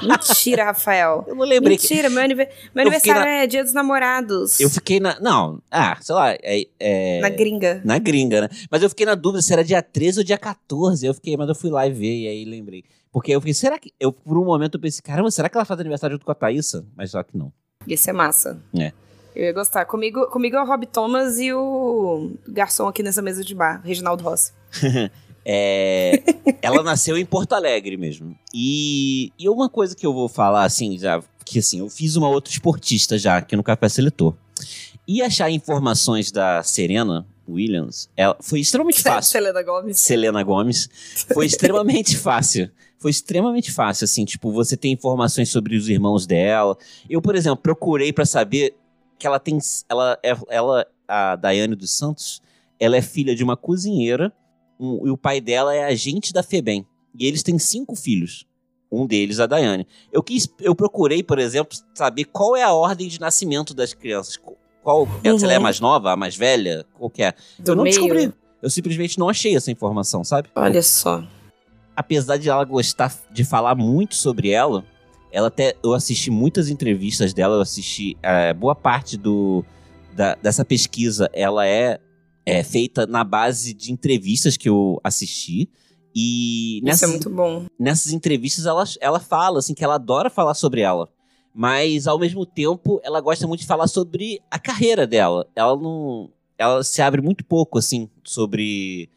Mentira, 0.03 0.65
Rafael. 0.65 1.25
Eu 1.29 1.35
não 1.35 1.45
lembrei 1.45 1.77
que. 1.77 1.83
Mentira, 1.89 2.09
meu, 2.09 2.23
anive- 2.23 2.49
meu 2.75 2.85
Eu 2.87 2.93
fiquei 2.93 3.11
aniversário 3.13 3.31
é 3.43 3.47
dia 3.47 3.65
dos 3.65 3.73
namorados. 3.73 4.61
Eu 4.61 4.71
fiquei 4.71 5.01
na. 5.01 5.19
Não, 5.21 5.61
ah, 5.71 5.97
sei 6.01 6.15
lá. 6.15 6.33
É, 6.35 6.65
é- 6.79 7.21
Na 7.21 7.29
gringa. 7.31 7.81
na 7.85 7.99
gringa, 7.99 8.43
né? 8.43 8.49
Mas 8.71 8.83
eu 8.83 8.89
fiquei 8.89 9.07
na 9.07 9.15
dúvida 9.17 9.43
se 9.43 9.53
era 9.53 9.65
dia 9.65 9.83
13 9.83 10.19
ou 10.21 10.25
dia 10.25 10.39
14. 10.39 11.05
Eu 11.07 11.15
fiquei, 11.15 11.37
mas 11.37 11.49
eu 11.49 11.55
fui 11.55 11.71
lá 11.71 11.87
e 11.87 11.91
ver, 11.93 12.15
e 12.17 12.29
aí 12.29 12.45
lembrei. 12.45 12.85
Porque 13.13 13.33
eu 13.33 13.41
fiquei, 13.41 13.55
será 13.55 13.79
que. 13.79 13.93
Eu, 13.99 14.13
por 14.13 14.39
um 14.39 14.45
momento, 14.45 14.75
eu 14.75 14.81
pensei, 14.81 15.01
caramba, 15.03 15.31
será 15.31 15.49
que 15.49 15.57
ela 15.57 15.65
faz 15.65 15.81
aniversário 15.81 16.15
junto 16.15 16.25
com 16.25 16.33
a 16.33 16.35
Thaísa? 16.35 16.87
Mas 16.97 17.11
só 17.11 17.23
que 17.23 17.37
não. 17.37 17.53
Ia 17.87 17.97
ser 17.97 18.13
massa. 18.13 18.61
É. 18.75 18.93
Eu 19.35 19.45
ia 19.45 19.53
gostar. 19.53 19.85
Comigo, 19.85 20.27
comigo 20.27 20.57
é 20.57 20.63
o 20.63 20.67
Rob 20.67 20.87
Thomas 20.87 21.39
e 21.39 21.53
o 21.53 22.33
garçom 22.47 22.89
aqui 22.89 23.03
nessa 23.03 23.23
mesa 23.23 23.45
de 23.45 23.55
bar, 23.55 23.81
Reginaldo 23.85 24.25
Rossi. 24.25 24.53
É, 25.51 26.23
ela 26.61 26.83
nasceu 26.83 27.17
em 27.17 27.25
Porto 27.25 27.55
Alegre 27.55 27.97
mesmo. 27.97 28.37
E, 28.53 29.33
e 29.39 29.49
uma 29.49 29.67
coisa 29.67 29.97
que 29.97 30.05
eu 30.05 30.13
vou 30.13 30.29
falar, 30.29 30.65
assim, 30.65 30.99
já. 30.99 31.23
Que 31.43 31.61
assim, 31.61 31.79
eu 31.79 31.89
fiz 31.89 32.17
uma 32.17 32.29
outra 32.29 32.53
esportista 32.53 33.17
já 33.17 33.39
aqui 33.39 33.57
no 33.57 33.63
Café 33.63 33.89
Seletor. 33.89 34.35
E 35.07 35.23
achar 35.23 35.51
informações 35.51 36.31
da 36.31 36.63
Serena 36.63 37.27
Williams 37.49 38.11
ela, 38.15 38.37
foi 38.41 38.61
extremamente 38.61 39.01
fácil. 39.03 39.33
Selena 39.33 39.63
Gomes. 39.63 39.99
Selena 39.99 40.43
Gomes, 40.43 40.91
foi 41.33 41.47
extremamente 41.47 42.17
fácil. 42.19 42.71
Foi 42.99 43.11
extremamente 43.11 43.71
fácil, 43.73 44.05
assim, 44.05 44.25
tipo, 44.25 44.51
você 44.53 44.77
tem 44.77 44.93
informações 44.93 45.49
sobre 45.51 45.77
os 45.77 45.89
irmãos 45.89 46.27
dela. 46.27 46.77
Eu, 47.09 47.23
por 47.23 47.35
exemplo, 47.37 47.59
procurei 47.63 48.13
pra 48.13 48.27
saber 48.27 48.75
que 49.19 49.27
ela 49.27 49.39
tem. 49.39 49.59
Ela, 49.89 50.19
é- 50.23 50.37
ela, 50.49 50.87
a 51.07 51.37
Daiane 51.37 51.77
dos 51.77 51.97
Santos, 51.97 52.43
ela 52.79 52.97
é 52.97 53.03
filha 53.03 53.35
de 53.37 53.45
uma 53.45 53.57
cozinheira 53.57 54.33
um- 54.81 55.07
e 55.07 55.11
o 55.11 55.17
pai 55.17 55.41
dela 55.41 55.75
é 55.75 55.85
agente 55.85 56.33
da 56.33 56.43
FEBEM. 56.43 56.85
E 57.19 57.27
eles 57.27 57.43
têm 57.43 57.59
cinco 57.59 57.95
filhos. 57.97 58.45
Um 58.91 59.07
deles, 59.07 59.39
a 59.39 59.47
Daiane. 59.47 59.87
Eu 60.13 60.23
quis, 60.23 60.49
eu 60.61 60.75
procurei, 60.75 61.23
por 61.23 61.39
exemplo, 61.39 61.77
saber 61.95 62.25
qual 62.25 62.57
é 62.57 62.63
a 62.63 62.73
ordem 62.73 63.07
de 63.09 63.21
nascimento 63.21 63.75
das 63.75 63.93
crianças. 63.95 64.37
Qual, 64.83 65.07
se 65.07 65.45
ela 65.45 65.53
é 65.53 65.57
a 65.57 65.59
Uhum. 65.59 65.63
mais 65.63 65.79
nova, 65.81 66.13
a 66.13 66.17
mais 66.17 66.35
velha, 66.37 66.87
qual 66.95 67.11
que 67.11 67.23
é? 67.23 67.35
Do 67.59 67.73
eu 67.73 67.77
não 67.77 67.85
meio. 67.85 67.95
descobri. 67.95 68.33
Eu 68.63 68.71
simplesmente 68.71 69.19
não 69.19 69.29
achei 69.29 69.55
essa 69.55 69.71
informação, 69.71 70.25
sabe? 70.25 70.49
Olha 70.57 70.83
só. 70.83 71.23
Apesar 71.99 72.37
de 72.37 72.49
ela 72.49 72.65
gostar 72.65 73.13
de 73.33 73.43
falar 73.45 73.75
muito 73.75 74.15
sobre 74.15 74.51
ela, 74.51 74.85
ela 75.33 75.49
até 75.49 75.75
eu 75.83 75.95
assisti 75.95 76.31
muitas 76.31 76.69
entrevistas 76.69 77.35
dela, 77.35 77.57
eu 77.57 77.61
assisti 77.61 78.17
é, 78.23 78.55
boa 78.55 78.77
parte 78.77 79.17
do 79.17 79.65
da- 80.15 80.37
dessa 80.37 80.65
pesquisa, 80.65 81.29
ela 81.33 81.67
é, 81.67 81.99
é 82.47 82.63
feita 82.63 83.05
na 83.05 83.25
base 83.25 83.75
de 83.75 83.91
entrevistas 83.93 84.57
que 84.57 84.69
eu 84.69 85.01
assisti 85.03 85.69
e 86.15 86.77
Isso 86.79 86.85
nessas, 86.87 87.09
é 87.09 87.13
muito 87.13 87.31
bom. 87.31 87.67
nessas 87.77 88.13
entrevistas 88.13 88.65
ela, 88.65 88.85
ela 89.01 89.19
fala 89.19 89.59
assim 89.59 89.75
que 89.75 89.83
ela 89.83 89.97
adora 89.97 90.31
falar 90.31 90.55
sobre 90.55 90.81
ela. 90.83 91.09
Mas 91.53 92.07
ao 92.07 92.17
mesmo 92.19 92.47
tempo, 92.47 93.01
ela 93.03 93.21
gosta 93.21 93.45
muito 93.47 93.61
de 93.63 93.67
falar 93.67 93.89
sobre 93.89 94.41
a 94.49 94.59
carreira 94.61 95.05
dela. 95.05 95.49
Ela 95.57 95.75
não 95.77 96.31
ela 96.57 96.85
se 96.85 97.03
abre 97.03 97.21
muito 97.21 97.45
pouco 97.45 97.77
assim 97.79 98.09
sobre 98.23 99.09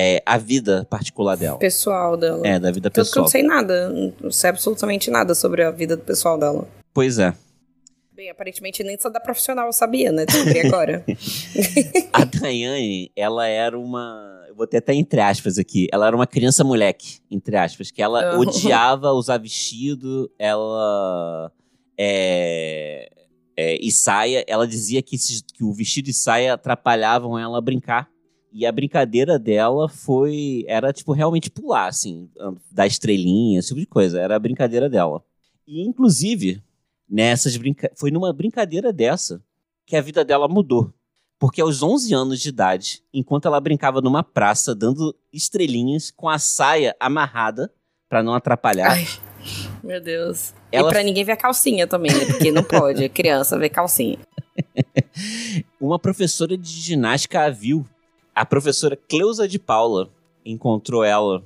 é, 0.00 0.22
a 0.24 0.38
vida 0.38 0.86
particular 0.88 1.36
dela. 1.36 1.58
Pessoal 1.58 2.16
dela. 2.16 2.46
É, 2.46 2.60
da 2.60 2.70
vida 2.70 2.88
Tanto 2.88 3.10
que 3.10 3.18
eu 3.18 3.24
pessoal. 3.24 3.24
não 3.24 3.30
sei 3.30 3.42
nada. 3.42 3.88
Não 4.20 4.30
sei 4.30 4.50
absolutamente 4.50 5.10
nada 5.10 5.34
sobre 5.34 5.64
a 5.64 5.72
vida 5.72 5.96
do 5.96 6.04
pessoal 6.04 6.38
dela. 6.38 6.68
Pois 6.94 7.18
é. 7.18 7.34
Bem, 8.14 8.30
aparentemente 8.30 8.84
nem 8.84 8.96
só 8.96 9.08
da 9.10 9.18
profissional 9.18 9.66
eu 9.66 9.72
sabia, 9.72 10.12
né? 10.12 10.24
Descobri 10.24 10.60
agora. 10.60 11.04
A 12.14 12.24
Daiane, 12.24 13.10
ela 13.16 13.48
era 13.48 13.76
uma. 13.76 14.44
Eu 14.46 14.54
botei 14.54 14.78
até 14.78 14.94
entre 14.94 15.20
aspas 15.20 15.58
aqui. 15.58 15.88
Ela 15.92 16.06
era 16.06 16.14
uma 16.14 16.28
criança 16.28 16.62
moleque, 16.62 17.18
entre 17.28 17.56
aspas, 17.56 17.90
que 17.90 18.00
ela 18.00 18.34
Ah. 18.34 18.38
odiava 18.38 19.10
usar 19.10 19.38
vestido, 19.38 20.30
ela. 20.38 21.50
É, 21.98 23.10
é, 23.56 23.76
e 23.84 23.90
saia. 23.90 24.44
Ela 24.46 24.66
dizia 24.66 25.02
que, 25.02 25.16
que 25.54 25.64
o 25.64 25.72
vestido 25.72 26.08
e 26.08 26.12
saia 26.12 26.54
atrapalhavam 26.54 27.36
ela 27.36 27.58
a 27.58 27.60
brincar. 27.60 28.08
E 28.52 28.64
a 28.66 28.72
brincadeira 28.72 29.38
dela 29.38 29.88
foi. 29.88 30.64
Era, 30.66 30.92
tipo, 30.92 31.12
realmente 31.12 31.50
pular, 31.50 31.86
assim, 31.88 32.28
dar 32.70 32.86
estrelinha, 32.86 33.58
esse 33.58 33.68
tipo 33.68 33.80
de 33.80 33.86
coisa. 33.86 34.20
Era 34.20 34.36
a 34.36 34.38
brincadeira 34.38 34.88
dela. 34.88 35.22
E, 35.66 35.82
inclusive, 35.82 36.62
nessas 37.08 37.56
brinca... 37.56 37.90
foi 37.94 38.10
numa 38.10 38.32
brincadeira 38.32 38.92
dessa 38.92 39.42
que 39.86 39.96
a 39.96 40.00
vida 40.00 40.24
dela 40.24 40.48
mudou. 40.48 40.92
Porque 41.38 41.60
aos 41.60 41.82
11 41.82 42.12
anos 42.14 42.40
de 42.40 42.48
idade, 42.48 43.02
enquanto 43.14 43.46
ela 43.46 43.60
brincava 43.60 44.00
numa 44.00 44.24
praça 44.24 44.74
dando 44.74 45.14
estrelinhas 45.32 46.10
com 46.10 46.28
a 46.28 46.38
saia 46.38 46.96
amarrada 46.98 47.72
pra 48.08 48.22
não 48.22 48.34
atrapalhar, 48.34 48.90
Ai, 48.90 49.06
meu 49.84 50.00
Deus. 50.00 50.52
Ela- 50.72 50.88
E 50.88 50.92
pra 50.92 51.02
ninguém 51.04 51.22
ver 51.24 51.32
a 51.32 51.36
calcinha 51.36 51.86
também, 51.86 52.10
né? 52.12 52.24
Porque 52.24 52.50
não 52.50 52.64
pode, 52.64 53.06
criança 53.10 53.56
ver 53.58 53.68
calcinha. 53.68 54.18
uma 55.80 55.98
professora 55.98 56.56
de 56.56 56.68
ginástica 56.70 57.42
a 57.44 57.50
viu. 57.50 57.86
A 58.38 58.46
professora 58.46 58.94
Cleusa 58.96 59.48
de 59.48 59.58
Paula 59.58 60.10
encontrou 60.46 61.02
ela 61.02 61.42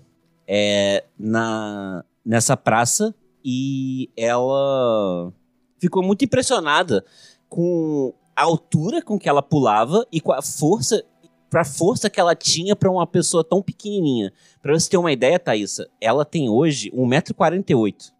é, 0.46 1.02
na, 1.18 2.04
nessa 2.22 2.54
praça 2.54 3.14
e 3.42 4.10
ela 4.14 5.32
ficou 5.78 6.02
muito 6.02 6.22
impressionada 6.22 7.02
com 7.48 8.12
a 8.36 8.42
altura 8.42 9.00
com 9.00 9.18
que 9.18 9.26
ela 9.26 9.40
pulava 9.40 10.06
e 10.12 10.20
com 10.20 10.32
a 10.32 10.42
força 10.42 11.02
pra 11.48 11.64
força 11.64 12.10
que 12.10 12.20
ela 12.20 12.34
tinha 12.34 12.76
pra 12.76 12.90
uma 12.90 13.06
pessoa 13.06 13.42
tão 13.42 13.62
pequenininha. 13.62 14.30
Pra 14.60 14.78
você 14.78 14.90
ter 14.90 14.98
uma 14.98 15.12
ideia, 15.12 15.38
Thaísa, 15.38 15.88
ela 15.98 16.26
tem 16.26 16.50
hoje 16.50 16.90
1,48m. 16.90 18.12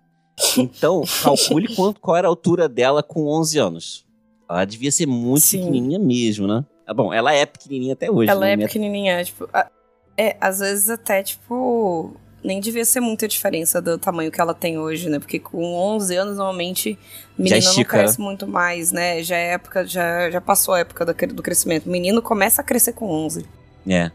Então, 0.56 1.02
calcule 1.22 1.76
quanto, 1.76 2.00
qual 2.00 2.16
era 2.16 2.26
a 2.26 2.30
altura 2.30 2.70
dela 2.70 3.02
com 3.02 3.26
11 3.26 3.58
anos. 3.58 4.06
Ela 4.48 4.64
devia 4.64 4.90
ser 4.90 5.04
muito 5.04 5.42
Sim. 5.42 5.58
pequenininha 5.58 5.98
mesmo, 5.98 6.46
né? 6.46 6.64
Ah, 6.92 6.94
Bom, 6.94 7.12
ela 7.12 7.32
é 7.34 7.44
pequenininha 7.46 7.94
até 7.94 8.10
hoje. 8.10 8.30
Ela 8.30 8.40
né? 8.46 8.52
é 8.52 8.56
pequenininha, 8.56 9.24
tipo... 9.24 9.48
a- 9.52 9.70
É, 10.16 10.36
às 10.40 10.58
vezes 10.60 10.88
até, 10.90 11.22
tipo... 11.22 12.14
Nem 12.44 12.60
devia 12.60 12.84
ser 12.84 12.98
muita 12.98 13.28
diferença 13.28 13.80
do 13.80 13.96
tamanho 13.96 14.30
que 14.32 14.40
ela 14.40 14.52
tem 14.52 14.76
hoje, 14.76 15.08
né? 15.08 15.20
Porque 15.20 15.38
com 15.38 15.62
11 15.74 16.16
anos, 16.16 16.36
normalmente, 16.38 16.98
menina 17.38 17.56
não 17.62 17.70
estica. 17.70 17.90
cresce 17.98 18.20
muito 18.20 18.48
mais, 18.48 18.90
né? 18.90 19.22
Já 19.22 19.36
é 19.36 19.52
época, 19.52 19.86
já, 19.86 20.28
já 20.28 20.40
passou 20.40 20.74
a 20.74 20.80
época 20.80 21.04
do, 21.06 21.14
do 21.34 21.40
crescimento. 21.42 21.86
O 21.86 21.90
menino 21.90 22.20
começa 22.20 22.60
a 22.60 22.64
crescer 22.64 22.94
com 22.94 23.06
11. 23.08 23.46
É. 23.86 24.10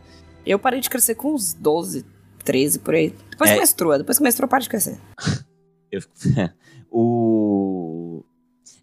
Eu 0.46 0.60
parei 0.60 0.82
de 0.82 0.90
crescer 0.90 1.16
com 1.16 1.34
uns 1.36 1.54
12, 1.54 2.06
13, 2.44 2.80
por 2.80 2.96
aí. 2.96 3.16
Depois 3.32 3.50
É. 3.50 3.54
que 3.54 3.60
menstrua, 3.62 3.98
depois 3.98 4.18
que 4.18 4.24
menstrua, 4.26 4.48
para 4.50 4.60
de 4.60 4.68
crescer. 4.70 4.98
Eu- 5.90 6.02
o... 6.92 8.24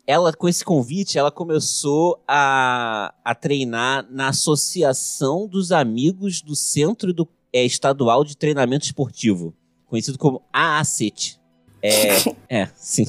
Ela, 0.07 0.33
com 0.33 0.49
esse 0.49 0.65
convite, 0.65 1.19
ela 1.19 1.31
começou 1.31 2.23
a, 2.29 3.15
a 3.25 3.35
treinar 3.35 4.07
na 4.11 4.29
Associação 4.29 5.47
dos 5.47 5.73
Amigos 5.73 6.43
do 6.43 6.55
Centro 6.55 7.13
do, 7.13 7.27
é, 7.53 7.65
Estadual 7.65 8.23
de 8.23 8.37
Treinamento 8.37 8.85
Esportivo, 8.85 9.55
conhecido 9.87 10.19
como 10.19 10.43
AACET. 10.53 11.41
É, 11.81 12.09
é, 12.63 12.71
sim. 12.75 13.07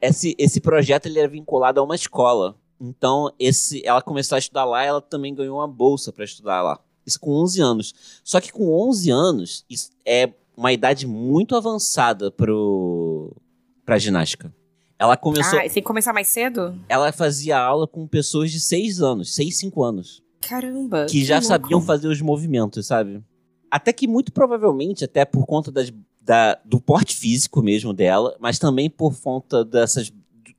Esse, 0.00 0.34
esse 0.38 0.60
projeto 0.60 1.06
ele 1.06 1.20
era 1.20 1.28
vinculado 1.28 1.78
a 1.78 1.84
uma 1.84 1.94
escola. 1.94 2.56
Então, 2.80 3.32
esse, 3.38 3.86
ela 3.86 4.02
começou 4.02 4.36
a 4.36 4.38
estudar 4.38 4.64
lá 4.64 4.82
ela 4.82 5.00
também 5.00 5.34
ganhou 5.34 5.58
uma 5.58 5.68
bolsa 5.68 6.12
para 6.12 6.24
estudar 6.24 6.62
lá. 6.62 6.80
Isso 7.06 7.20
com 7.20 7.30
11 7.30 7.60
anos. 7.60 7.94
Só 8.24 8.40
que 8.40 8.52
com 8.52 8.72
11 8.88 9.10
anos, 9.10 9.64
isso 9.70 9.90
é 10.04 10.32
uma 10.56 10.72
idade 10.72 11.06
muito 11.06 11.54
avançada 11.54 12.30
pro, 12.30 13.36
pra 13.84 13.98
ginástica. 13.98 14.52
Ela 14.98 15.16
começou. 15.16 15.58
Ah, 15.58 15.62
tem 15.62 15.70
que 15.70 15.82
começar 15.82 16.12
mais 16.12 16.28
cedo? 16.28 16.78
Ela 16.88 17.12
fazia 17.12 17.58
aula 17.58 17.86
com 17.86 18.06
pessoas 18.06 18.50
de 18.50 18.60
6 18.60 19.02
anos, 19.02 19.34
6, 19.34 19.58
5 19.58 19.82
anos. 19.82 20.22
Caramba. 20.40 21.06
Que 21.06 21.24
já 21.24 21.36
louco. 21.36 21.48
sabiam 21.48 21.80
fazer 21.80 22.08
os 22.08 22.20
movimentos, 22.20 22.86
sabe? 22.86 23.22
Até 23.70 23.92
que 23.92 24.06
muito 24.06 24.32
provavelmente, 24.32 25.04
até 25.04 25.24
por 25.24 25.44
conta 25.44 25.70
das, 25.70 25.92
da, 26.20 26.58
do 26.64 26.80
porte 26.80 27.14
físico 27.16 27.62
mesmo 27.62 27.92
dela, 27.92 28.36
mas 28.40 28.58
também 28.58 28.88
por 28.88 29.20
conta 29.20 29.64
dessas. 29.64 30.12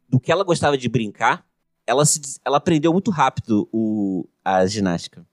do 0.08 0.20
que 0.20 0.32
ela 0.32 0.44
gostava 0.44 0.77
de 0.77 0.88
brincar, 0.88 1.46
ela, 1.86 2.06
se, 2.06 2.20
ela 2.46 2.58
aprendeu 2.58 2.91
muito 2.91 3.10
rápido 3.10 3.67
o, 3.72 4.27
a 4.44 4.65
ginástica. 4.65 5.25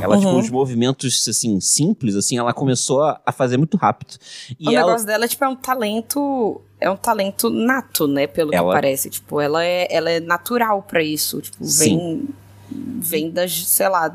Ela, 0.00 0.18
tipo, 0.18 0.28
Uhum. 0.30 0.38
os 0.38 0.50
movimentos, 0.50 1.26
assim, 1.28 1.58
simples, 1.60 2.14
assim, 2.16 2.36
ela 2.36 2.52
começou 2.52 3.02
a, 3.02 3.32
fazer 3.32 3.56
muito 3.56 3.76
rápido. 3.78 4.18
E 4.60 4.68
o 4.68 4.72
ela, 4.72 4.86
negócio 4.88 5.06
dela, 5.06 5.26
tipo, 5.26 5.42
é 5.44 5.48
um 5.48 5.56
talento. 5.56 6.60
É 6.78 6.90
um 6.90 6.96
talento 6.96 7.48
nato, 7.48 8.06
né? 8.06 8.26
Pelo 8.26 8.54
Ela- 8.54 8.68
que 8.68 8.74
parece. 8.74 9.08
Tipo, 9.08 9.40
ela 9.40 9.64
é, 9.64 9.86
ela 9.90 10.10
é 10.10 10.20
natural 10.20 10.82
pra 10.82 11.02
isso. 11.02 11.40
Tipo, 11.40 11.64
vem. 11.64 12.28
Vem 12.70 13.30
das, 13.30 13.52
sei 13.66 13.88
lá, 13.88 14.14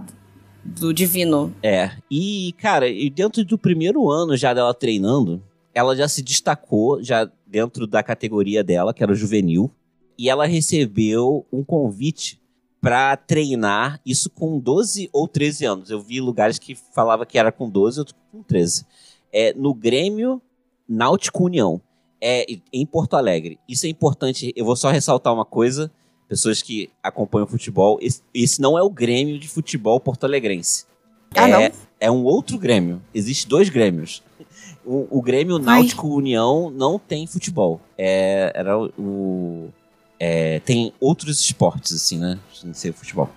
do 0.63 0.93
divino. 0.93 1.53
É. 1.63 1.91
E, 2.09 2.53
cara, 2.59 2.87
e 2.87 3.09
dentro 3.09 3.43
do 3.43 3.57
primeiro 3.57 4.09
ano 4.11 4.35
já 4.37 4.53
dela 4.53 4.73
treinando, 4.73 5.41
ela 5.73 5.95
já 5.95 6.07
se 6.07 6.21
destacou 6.21 7.01
já 7.01 7.27
dentro 7.47 7.87
da 7.87 8.03
categoria 8.03 8.63
dela, 8.63 8.93
que 8.93 9.01
era 9.01 9.11
o 9.11 9.15
juvenil, 9.15 9.71
e 10.17 10.29
ela 10.29 10.45
recebeu 10.45 11.45
um 11.51 11.63
convite 11.63 12.39
pra 12.81 13.15
treinar 13.15 14.01
isso 14.05 14.29
com 14.29 14.59
12 14.59 15.09
ou 15.13 15.27
13 15.27 15.65
anos. 15.65 15.89
Eu 15.91 16.01
vi 16.01 16.19
lugares 16.19 16.57
que 16.57 16.73
falava 16.75 17.25
que 17.25 17.37
era 17.37 17.51
com 17.51 17.69
12, 17.69 17.99
outro 17.99 18.15
com 18.31 18.41
13. 18.41 18.85
É 19.31 19.53
no 19.53 19.73
Grêmio 19.73 20.41
Náutico 20.89 21.45
União. 21.45 21.79
É 22.19 22.45
em 22.73 22.85
Porto 22.85 23.15
Alegre. 23.15 23.59
Isso 23.67 23.85
é 23.85 23.89
importante. 23.89 24.51
Eu 24.55 24.65
vou 24.65 24.75
só 24.75 24.89
ressaltar 24.89 25.33
uma 25.33 25.45
coisa. 25.45 25.91
Pessoas 26.27 26.61
que 26.61 26.89
acompanham 27.03 27.45
futebol, 27.47 27.97
esse, 28.01 28.21
esse 28.33 28.61
não 28.61 28.77
é 28.77 28.81
o 28.81 28.89
Grêmio 28.89 29.37
de 29.37 29.47
futebol 29.47 29.99
porto-alegrense. 29.99 30.85
Ah, 31.35 31.47
é, 31.49 31.69
não? 31.69 31.75
é 31.99 32.11
um 32.11 32.23
outro 32.23 32.57
Grêmio. 32.57 33.01
Existem 33.13 33.49
dois 33.49 33.69
Grêmios. 33.69 34.23
O, 34.85 35.19
o 35.19 35.21
Grêmio 35.21 35.59
Náutico 35.59 36.07
União 36.07 36.69
não 36.69 36.97
tem 36.97 37.27
futebol. 37.27 37.79
É, 37.97 38.51
era 38.55 38.77
o. 38.79 38.89
o- 38.97 39.69
é, 40.23 40.59
tem 40.59 40.93
outros 40.99 41.39
esportes, 41.41 41.93
assim, 41.93 42.19
né? 42.19 42.37
Sem 42.53 42.71
ser 42.75 42.93
futebol. 42.93 43.27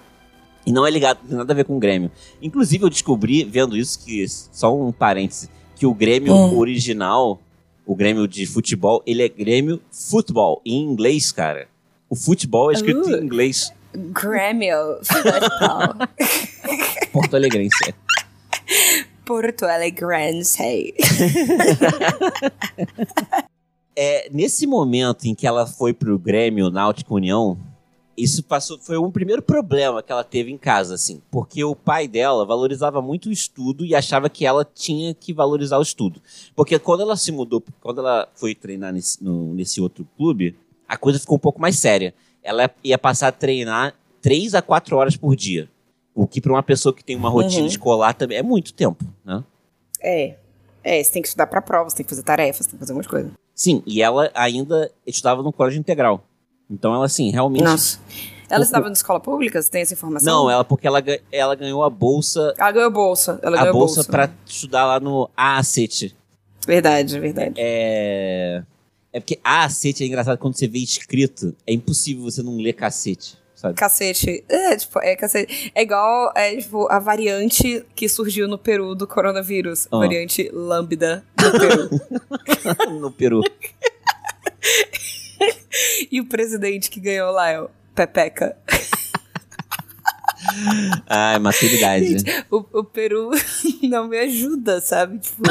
E 0.66 0.72
não 0.72 0.86
é 0.86 0.90
ligado, 0.90 1.20
não 1.22 1.28
tem 1.28 1.38
nada 1.38 1.52
a 1.54 1.56
ver 1.56 1.64
com 1.64 1.76
o 1.76 1.78
Grêmio. 1.78 2.10
Inclusive, 2.42 2.84
eu 2.84 2.90
descobri, 2.90 3.42
vendo 3.42 3.74
isso, 3.74 3.98
que, 4.04 4.26
só 4.28 4.74
um 4.76 4.92
parêntese, 4.92 5.48
que 5.76 5.86
o 5.86 5.94
Grêmio 5.94 6.34
Hum. 6.34 6.58
original, 6.58 7.40
o 7.86 7.94
Grêmio 7.96 8.28
de 8.28 8.44
futebol, 8.44 9.02
ele 9.06 9.22
é 9.22 9.28
Grêmio 9.30 9.80
Futebol, 9.90 10.60
em 10.64 10.82
inglês, 10.82 11.32
cara. 11.32 11.68
O 12.08 12.14
futebol 12.14 12.70
é 12.70 12.74
escrito 12.74 13.08
Uh. 13.08 13.16
em 13.16 13.24
inglês 13.24 13.72
Grêmio 13.94 14.98
Futebol. 15.02 16.06
porto-alegrense. 17.12 17.76
é. 17.88 17.94
Porto 19.24 19.64
Alegrense. 19.64 20.94
É, 23.96 24.28
nesse 24.30 24.66
momento 24.66 25.24
em 25.26 25.34
que 25.34 25.46
ela 25.46 25.66
foi 25.66 25.92
pro 25.92 26.18
Grêmio 26.18 26.70
Náutico 26.70 27.14
União, 27.14 27.56
isso 28.16 28.42
passou, 28.42 28.78
foi 28.78 28.96
um 28.98 29.10
primeiro 29.10 29.42
problema 29.42 30.02
que 30.02 30.10
ela 30.10 30.24
teve 30.24 30.50
em 30.50 30.58
casa, 30.58 30.94
assim, 30.94 31.20
porque 31.30 31.62
o 31.64 31.74
pai 31.76 32.06
dela 32.08 32.44
valorizava 32.44 33.00
muito 33.02 33.28
o 33.28 33.32
estudo 33.32 33.84
e 33.84 33.94
achava 33.94 34.28
que 34.28 34.46
ela 34.46 34.64
tinha 34.64 35.14
que 35.14 35.32
valorizar 35.32 35.78
o 35.78 35.82
estudo. 35.82 36.20
Porque 36.54 36.78
quando 36.78 37.00
ela 37.02 37.16
se 37.16 37.30
mudou, 37.32 37.62
quando 37.80 38.00
ela 38.00 38.28
foi 38.34 38.54
treinar 38.54 38.92
nesse, 38.92 39.22
no- 39.22 39.52
nesse 39.54 39.80
outro 39.80 40.06
clube, 40.16 40.56
a 40.88 40.96
coisa 40.96 41.18
ficou 41.18 41.36
um 41.36 41.40
pouco 41.40 41.60
mais 41.60 41.76
séria. 41.78 42.14
Ela 42.42 42.70
ia 42.84 42.98
passar 42.98 43.28
a 43.28 43.32
treinar 43.32 43.94
três 44.20 44.54
a 44.54 44.62
quatro 44.62 44.96
horas 44.96 45.16
por 45.16 45.34
dia. 45.34 45.68
O 46.14 46.26
que 46.26 46.40
para 46.40 46.52
uma 46.52 46.62
pessoa 46.62 46.92
que 46.94 47.02
tem 47.02 47.16
uma 47.16 47.28
rotina 47.28 47.62
Uhum. 47.62 47.66
escolar 47.66 48.14
também 48.14 48.38
é 48.38 48.42
muito 48.42 48.72
tempo, 48.72 49.04
né? 49.24 49.42
É. 50.00 50.36
É, 50.84 51.02
você 51.02 51.10
tem 51.12 51.22
que 51.22 51.28
estudar 51.28 51.46
pra 51.46 51.62
prova, 51.62 51.88
você 51.88 51.96
tem 51.96 52.04
que 52.04 52.10
fazer 52.10 52.22
tarefas, 52.22 52.66
tem 52.66 52.74
que 52.74 52.78
fazer 52.78 52.92
um 52.92 52.96
monte 52.96 53.04
de 53.04 53.08
coisa. 53.10 53.32
Sim, 53.54 53.82
e 53.86 54.02
ela 54.02 54.30
ainda 54.34 54.90
estudava 55.06 55.42
no 55.42 55.52
colégio 55.52 55.78
integral. 55.78 56.26
Então 56.70 56.94
ela, 56.94 57.04
assim, 57.06 57.30
realmente. 57.30 57.62
Nossa. 57.64 57.98
Ela 58.50 58.60
O- 58.60 58.62
estudava 58.62 58.86
na 58.86 58.92
escola 58.92 59.20
pública? 59.20 59.60
Você 59.62 59.70
tem 59.70 59.82
essa 59.82 59.94
informação? 59.94 60.32
Não, 60.44 60.50
ela 60.50 60.64
porque 60.64 60.86
ela, 60.86 61.02
ela 61.32 61.54
ganhou 61.54 61.82
a 61.84 61.90
bolsa. 61.90 62.52
Ela 62.58 62.72
ganhou 62.72 62.90
bolsa. 62.90 63.38
Ela 63.42 63.56
a 63.56 63.60
ganhou 63.60 63.72
bolsa, 63.78 63.96
bolsa. 63.96 64.10
pra 64.10 64.30
estudar 64.46 64.84
lá 64.86 65.00
no 65.00 65.30
AACET. 65.36 66.14
Verdade, 66.66 67.18
verdade. 67.20 67.54
É. 67.56 68.62
É 69.12 69.20
porque 69.20 69.38
AACET 69.44 70.02
é 70.02 70.06
engraçado 70.06 70.38
quando 70.38 70.56
você 70.56 70.66
vê 70.66 70.78
escrito, 70.80 71.54
é 71.66 71.72
impossível 71.72 72.24
você 72.24 72.42
não 72.42 72.56
ler 72.56 72.72
cacete, 72.72 73.38
sabe? 73.64 73.74
Cacete. 73.74 74.44
É, 74.48 74.76
tipo, 74.76 74.98
é 75.00 75.16
cacete. 75.16 75.72
É 75.74 75.82
igual, 75.82 76.32
é, 76.36 76.56
tipo, 76.56 76.86
a 76.90 76.98
variante 76.98 77.84
que 77.94 78.08
surgiu 78.08 78.46
no 78.46 78.58
Peru 78.58 78.94
do 78.94 79.06
coronavírus. 79.06 79.88
Ah. 79.90 79.98
Variante 79.98 80.50
lambda 80.52 81.24
do 81.36 81.52
Peru. 81.58 81.88
no 83.00 83.10
Peru. 83.10 83.40
e 86.10 86.20
o 86.20 86.26
presidente 86.26 86.90
que 86.90 87.00
ganhou 87.00 87.32
lá 87.32 87.50
é 87.50 87.60
o 87.60 87.70
Pepeca. 87.94 88.56
Ai, 91.06 91.38
maturidade. 91.38 92.16
O, 92.50 92.64
o 92.72 92.84
Peru 92.84 93.30
não 93.82 94.08
me 94.08 94.18
ajuda, 94.18 94.80
sabe? 94.80 95.18
Tipo, 95.18 95.42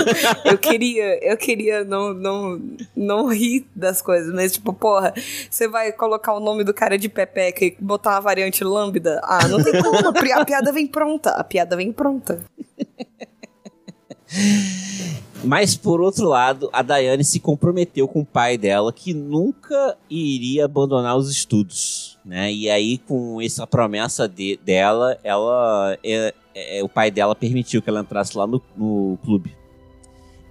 eu 0.46 0.58
queria, 0.58 1.24
eu 1.24 1.38
queria 1.38 1.84
não, 1.84 2.14
não, 2.14 2.62
não 2.96 3.28
rir 3.28 3.66
das 3.76 4.02
coisas, 4.02 4.34
mas 4.34 4.54
tipo, 4.54 4.74
porra, 4.74 5.14
você 5.50 5.68
vai 5.68 5.92
colocar 5.92 6.34
o 6.34 6.40
nome 6.40 6.64
do 6.64 6.74
cara 6.74 6.98
de 6.98 7.10
Pepeca 7.10 7.66
e 7.66 7.76
botar 7.80 8.12
uma 8.12 8.22
variante 8.22 8.64
lambda? 8.64 9.22
Ah, 9.24 9.48
não 9.48 9.64
tem 9.64 9.82
como, 9.82 10.08
a 10.08 10.46
piada 10.46 10.72
vem 10.72 10.88
pronta, 10.88 11.32
a 11.32 11.44
piada 11.44 11.76
vem 11.76 11.92
pronta. 11.92 12.44
Mas, 15.44 15.76
por 15.76 16.00
outro 16.00 16.26
lado, 16.28 16.70
a 16.72 16.82
Daiane 16.82 17.24
se 17.24 17.40
comprometeu 17.40 18.08
com 18.08 18.22
o 18.22 18.26
pai 18.26 18.58
dela 18.58 18.94
que 18.94 19.14
nunca 19.14 19.98
iria 20.10 20.64
abandonar 20.66 21.18
os 21.18 21.30
estudos, 21.30 22.18
né? 22.24 22.52
E 22.52 22.70
aí, 22.70 22.98
com 22.98 23.42
essa 23.42 23.68
promessa 23.68 24.28
de- 24.28 24.58
dela, 24.64 25.18
ela, 25.24 25.98
é- 26.04 26.34
é- 26.56 26.84
o 26.84 26.88
pai 26.88 27.12
dela 27.12 27.36
permitiu 27.36 27.82
que 27.82 27.90
ela 27.90 28.00
entrasse 28.00 28.38
lá 28.38 28.48
no, 28.48 28.62
no 28.78 29.18
clube. 29.24 29.54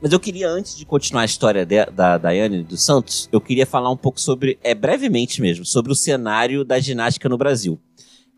Mas 0.02 0.12
eu 0.12 0.20
queria, 0.20 0.48
antes 0.48 0.76
de 0.76 0.84
continuar 0.84 1.22
a 1.22 1.26
história 1.26 1.64
de- 1.64 1.86
da 1.86 2.18
Daiane 2.18 2.62
dos 2.62 2.82
Santos, 2.82 3.28
eu 3.32 3.40
queria 3.40 3.64
falar 3.64 3.88
um 3.90 3.96
pouco 3.96 4.20
sobre, 4.20 4.58
é 4.62 4.74
brevemente 4.74 5.40
mesmo, 5.40 5.64
sobre 5.64 5.90
o 5.92 5.94
cenário 5.96 6.64
da 6.64 6.78
ginástica 6.78 7.28
no 7.30 7.38
Brasil. 7.38 7.80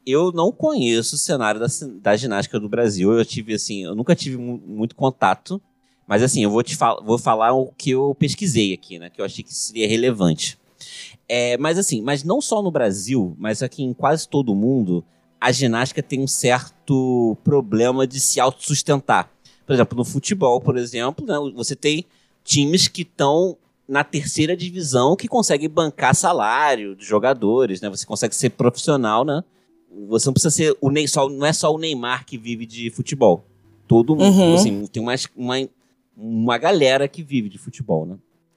Eu 0.06 0.30
não 0.30 0.52
conheço 0.52 1.16
o 1.16 1.18
cenário 1.18 1.58
da, 1.58 1.66
da 2.00 2.14
ginástica 2.16 2.60
no 2.60 2.68
Brasil. 2.68 3.10
Eu 3.12 3.24
tive, 3.24 3.54
assim, 3.54 3.82
eu 3.84 3.94
nunca 3.94 4.14
tive 4.14 4.36
mu- 4.36 4.62
muito 4.64 4.94
contato. 4.94 5.60
Mas 6.06 6.22
assim, 6.22 6.42
eu 6.42 6.50
vou 6.50 6.62
te 6.62 6.76
fal 6.76 7.02
vou 7.04 7.18
falar 7.18 7.52
o 7.52 7.72
que 7.76 7.90
eu 7.90 8.14
pesquisei 8.18 8.72
aqui, 8.74 8.98
né? 8.98 9.10
Que 9.10 9.20
eu 9.20 9.24
achei 9.24 9.42
que 9.44 9.54
seria 9.54 9.88
relevante. 9.88 10.58
É, 11.28 11.56
mas 11.56 11.78
assim, 11.78 12.02
mas 12.02 12.22
não 12.22 12.40
só 12.40 12.62
no 12.62 12.70
Brasil, 12.70 13.34
mas 13.38 13.62
aqui 13.62 13.82
em 13.82 13.94
quase 13.94 14.28
todo 14.28 14.52
o 14.52 14.54
mundo, 14.54 15.02
a 15.40 15.50
ginástica 15.50 16.02
tem 16.02 16.20
um 16.20 16.26
certo 16.26 17.36
problema 17.42 18.06
de 18.06 18.20
se 18.20 18.38
autossustentar. 18.40 19.30
Por 19.66 19.72
exemplo, 19.72 19.96
no 19.96 20.04
futebol, 20.04 20.60
por 20.60 20.76
exemplo, 20.76 21.24
né, 21.26 21.34
você 21.54 21.74
tem 21.74 22.04
times 22.44 22.86
que 22.88 23.02
estão 23.02 23.56
na 23.88 24.04
terceira 24.04 24.54
divisão 24.56 25.16
que 25.16 25.26
conseguem 25.28 25.68
bancar 25.68 26.14
salário 26.14 26.94
dos 26.94 27.06
jogadores, 27.06 27.80
né? 27.80 27.88
Você 27.88 28.04
consegue 28.06 28.34
ser 28.34 28.50
profissional, 28.50 29.24
né? 29.24 29.42
Você 30.08 30.26
não 30.26 30.32
precisa 30.34 30.50
ser 30.50 30.76
o 30.80 30.90
Ney, 30.90 31.06
só, 31.08 31.28
não 31.28 31.46
é 31.46 31.52
só 31.52 31.72
o 31.72 31.78
Neymar 31.78 32.26
que 32.26 32.36
vive 32.36 32.66
de 32.66 32.90
futebol. 32.90 33.46
Todo 33.86 34.16
mundo, 34.16 34.38
Uhum. 34.40 34.54
assim, 34.54 34.86
tem 34.86 35.02
uma, 35.02 35.14
uma, 35.36 35.56
uma 36.16 36.58
galera 36.58 37.08
que 37.08 37.22
vive 37.22 37.48
de 37.48 37.58
futebol, 37.58 38.06
né? 38.06 38.16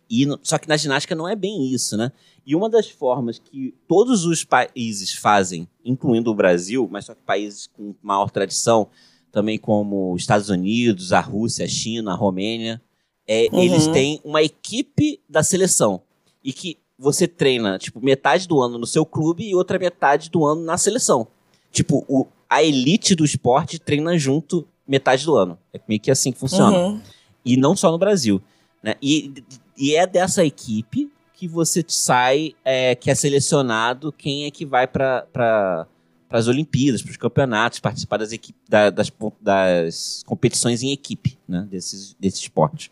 E, 0.10 0.26
só 0.42 0.58
que 0.58 0.70
na 0.70 0.78
ginástica 0.78 1.16
não 1.16 1.28
é 1.28 1.36
bem 1.36 1.72
isso, 1.72 1.98
né? 1.98 2.12
E 2.46 2.56
uma 2.56 2.70
das 2.70 2.90
formas 2.90 3.40
que 3.40 3.74
todos 3.88 4.26
os 4.26 4.44
países 4.46 5.14
fazem, 5.14 5.68
incluindo 5.84 6.32
o 6.32 6.36
Brasil, 6.36 6.88
mas 6.90 7.06
só 7.06 7.14
que 7.14 7.22
países 7.26 7.68
com 7.68 7.94
maior 8.02 8.30
tradição, 8.32 8.88
também 9.32 9.58
como 9.58 10.14
os 10.14 10.22
Estados 10.22 10.50
Unidos, 10.50 11.12
a 11.12 11.20
Rússia, 11.20 11.66
a 11.66 11.68
China, 11.68 12.14
a 12.14 12.16
Romênia, 12.16 12.82
é, 13.28 13.50
Uhum. 13.52 13.60
eles 13.62 13.88
têm 13.88 14.22
uma 14.24 14.42
equipe 14.42 15.20
da 15.28 15.44
seleção. 15.44 16.02
E 16.42 16.54
que 16.54 16.78
você 16.98 17.28
treina, 17.28 17.78
tipo, 17.78 18.00
metade 18.00 18.48
do 18.48 18.62
ano 18.62 18.78
no 18.78 18.88
seu 18.88 19.06
clube 19.06 19.44
e 19.44 19.54
outra 19.54 19.78
metade 19.78 20.30
do 20.30 20.46
ano 20.46 20.62
na 20.64 20.78
seleção. 20.78 21.28
Tipo, 21.70 22.06
o, 22.08 22.26
a 22.50 22.64
elite 22.64 23.14
do 23.14 23.26
esporte 23.26 23.78
treina 23.78 24.18
junto 24.18 24.66
metade 24.88 25.26
do 25.26 25.36
ano. 25.36 25.60
É 25.74 25.80
meio 25.86 26.00
que 26.00 26.10
assim 26.10 26.32
que 26.32 26.40
funciona. 26.40 26.78
Uhum. 26.78 27.02
E 27.48 27.58
não 27.58 27.76
só 27.76 27.92
no 27.92 27.98
Brasil. 27.98 28.42
Né? 28.84 28.96
E, 29.02 29.34
e 29.78 29.96
é 29.96 30.06
dessa 30.06 30.44
equipe 30.46 31.12
que 31.34 31.48
você 31.48 31.84
sai, 31.88 32.54
é, 32.66 32.96
que 32.96 33.12
é 33.12 33.16
selecionado 33.16 34.12
quem 34.12 34.46
é 34.46 34.52
que 34.52 34.66
vai 34.66 34.88
para 34.88 35.22
pra, 35.32 35.88
as 36.32 36.48
Olimpíadas, 36.48 37.02
para 37.02 37.12
os 37.12 37.18
campeonatos, 37.18 37.80
participar 37.80 38.18
das, 38.18 38.32
equipe, 38.32 38.58
da- 38.68 38.90
das, 38.90 39.12
das 39.40 40.24
competições 40.26 40.82
em 40.82 40.92
equipe 40.92 41.38
né? 41.48 41.68
desses, 41.70 42.16
desse 42.20 42.42
esporte. 42.42 42.92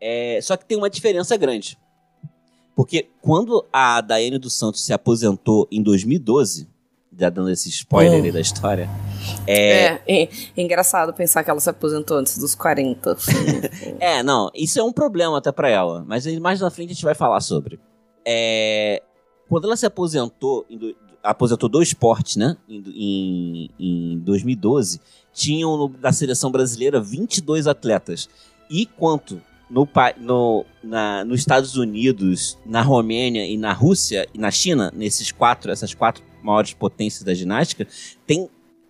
É, 0.00 0.40
só 0.42 0.56
que 0.56 0.64
tem 0.64 0.76
uma 0.76 0.90
diferença 0.90 1.36
grande. 1.36 1.78
Porque 2.74 3.08
quando 3.20 3.64
a 3.72 4.00
Daiane 4.00 4.38
dos 4.38 4.54
Santos 4.54 4.84
se 4.84 4.92
aposentou 4.92 5.66
em 5.70 5.82
2012, 5.82 6.68
já 7.18 7.28
dando 7.28 7.50
esse 7.50 7.68
spoiler 7.68 8.22
aí 8.22 8.30
da 8.30 8.40
história, 8.40 8.88
é, 9.46 9.84
É, 9.84 10.02
é, 10.06 10.22
é 10.56 10.62
engraçado 10.62 11.12
pensar 11.12 11.42
que 11.44 11.50
ela 11.50 11.60
se 11.60 11.70
aposentou 11.70 12.16
antes 12.16 12.38
dos 12.38 12.54
40. 12.54 13.16
É, 14.00 14.22
não, 14.22 14.50
isso 14.54 14.78
é 14.78 14.82
um 14.82 14.92
problema 14.92 15.38
até 15.38 15.50
pra 15.50 15.68
ela, 15.68 16.04
mas 16.06 16.26
mais 16.38 16.60
na 16.60 16.70
frente 16.70 16.90
a 16.90 16.94
gente 16.94 17.04
vai 17.04 17.14
falar 17.14 17.40
sobre. 17.40 17.78
É, 18.24 19.02
quando 19.48 19.64
ela 19.64 19.76
se 19.76 19.86
aposentou, 19.86 20.64
do- 20.70 20.94
aposentou 21.22 21.68
do 21.68 21.82
esporte, 21.82 22.38
né? 22.38 22.56
Em, 22.68 22.82
em, 22.86 23.70
em 24.14 24.18
2012, 24.20 25.00
tinham 25.32 25.76
no, 25.76 25.88
da 25.88 26.12
seleção 26.12 26.50
brasileira 26.50 27.00
22 27.00 27.66
atletas. 27.66 28.28
E 28.70 28.84
quanto 28.86 29.40
no, 29.70 29.88
no, 30.18 30.64
na, 30.82 31.24
nos 31.24 31.40
Estados 31.40 31.76
Unidos, 31.76 32.58
na 32.64 32.82
Romênia 32.82 33.44
e 33.46 33.56
na 33.56 33.72
Rússia 33.72 34.26
e 34.32 34.38
na 34.38 34.50
China, 34.50 34.92
nesses 34.94 35.32
quatro, 35.32 35.70
essas 35.70 35.92
quatro 35.94 36.22
maiores 36.42 36.72
potências 36.74 37.22
da 37.22 37.34
ginástica, 37.34 37.86
tem 38.26 38.48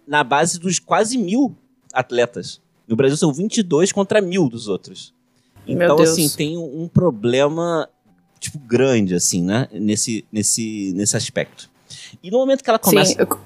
na 0.09 0.25
base 0.25 0.59
dos 0.59 0.79
quase 0.79 1.19
mil 1.19 1.55
atletas. 1.93 2.61
No 2.89 2.97
Brasil 2.97 3.17
são 3.17 3.33
22 3.33 3.93
contra 3.93 4.21
mil 4.21 4.49
dos 4.49 4.67
outros. 4.67 5.15
Então, 5.67 5.99
assim, 6.01 6.29
tem 6.31 6.57
um 6.57 6.89
problema, 6.89 7.87
tipo, 8.41 8.59
grande, 8.59 9.15
assim, 9.15 9.43
né? 9.43 9.69
Nesse, 9.71 10.25
nesse, 10.33 10.95
nesse 10.97 11.15
aspecto. 11.15 11.71
E 12.23 12.31
no 12.31 12.39
momento 12.39 12.65
que 12.65 12.71
ela 12.71 12.79
começa... 12.79 13.13
Sim, 13.13 13.19
eu... 13.21 13.39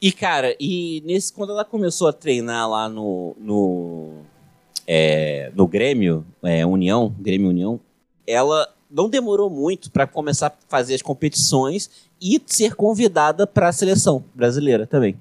E, 0.00 0.10
cara, 0.12 0.56
e 0.58 1.02
nesse, 1.04 1.32
quando 1.32 1.50
ela 1.50 1.64
começou 1.64 2.08
a 2.08 2.12
treinar 2.12 2.70
lá 2.70 2.88
no, 2.88 3.36
no, 3.38 4.22
é, 4.86 5.52
no 5.54 5.66
Grêmio, 5.66 6.24
é, 6.42 6.64
União, 6.64 7.14
Grêmio 7.18 7.50
União, 7.50 7.80
ela 8.26 8.72
não 8.90 9.08
demorou 9.08 9.50
muito 9.50 9.90
para 9.90 10.06
começar 10.06 10.46
a 10.46 10.52
fazer 10.68 10.94
as 10.94 11.02
competições 11.02 11.90
e 12.22 12.40
ser 12.46 12.74
convidada 12.74 13.46
para 13.46 13.68
a 13.68 13.72
seleção 13.72 14.24
brasileira 14.34 14.86
também. 14.86 15.18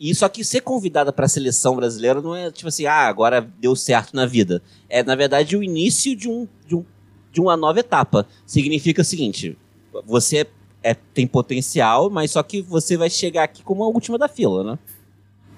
E 0.00 0.14
só 0.14 0.30
que 0.30 0.42
ser 0.42 0.62
convidada 0.62 1.12
para 1.12 1.26
a 1.26 1.28
seleção 1.28 1.76
brasileira 1.76 2.22
não 2.22 2.34
é 2.34 2.50
tipo 2.50 2.68
assim, 2.68 2.86
ah, 2.86 3.06
agora 3.06 3.46
deu 3.60 3.76
certo 3.76 4.16
na 4.16 4.24
vida. 4.24 4.62
É, 4.88 5.02
na 5.02 5.14
verdade, 5.14 5.54
o 5.58 5.62
início 5.62 6.16
de, 6.16 6.26
um, 6.26 6.48
de, 6.66 6.74
um, 6.74 6.84
de 7.30 7.38
uma 7.38 7.54
nova 7.54 7.80
etapa. 7.80 8.26
Significa 8.46 9.02
o 9.02 9.04
seguinte: 9.04 9.58
você 10.06 10.46
é, 10.82 10.94
tem 10.94 11.26
potencial, 11.26 12.08
mas 12.08 12.30
só 12.30 12.42
que 12.42 12.62
você 12.62 12.96
vai 12.96 13.10
chegar 13.10 13.44
aqui 13.44 13.62
como 13.62 13.84
a 13.84 13.88
última 13.88 14.16
da 14.16 14.26
fila, 14.26 14.64
né? 14.64 14.78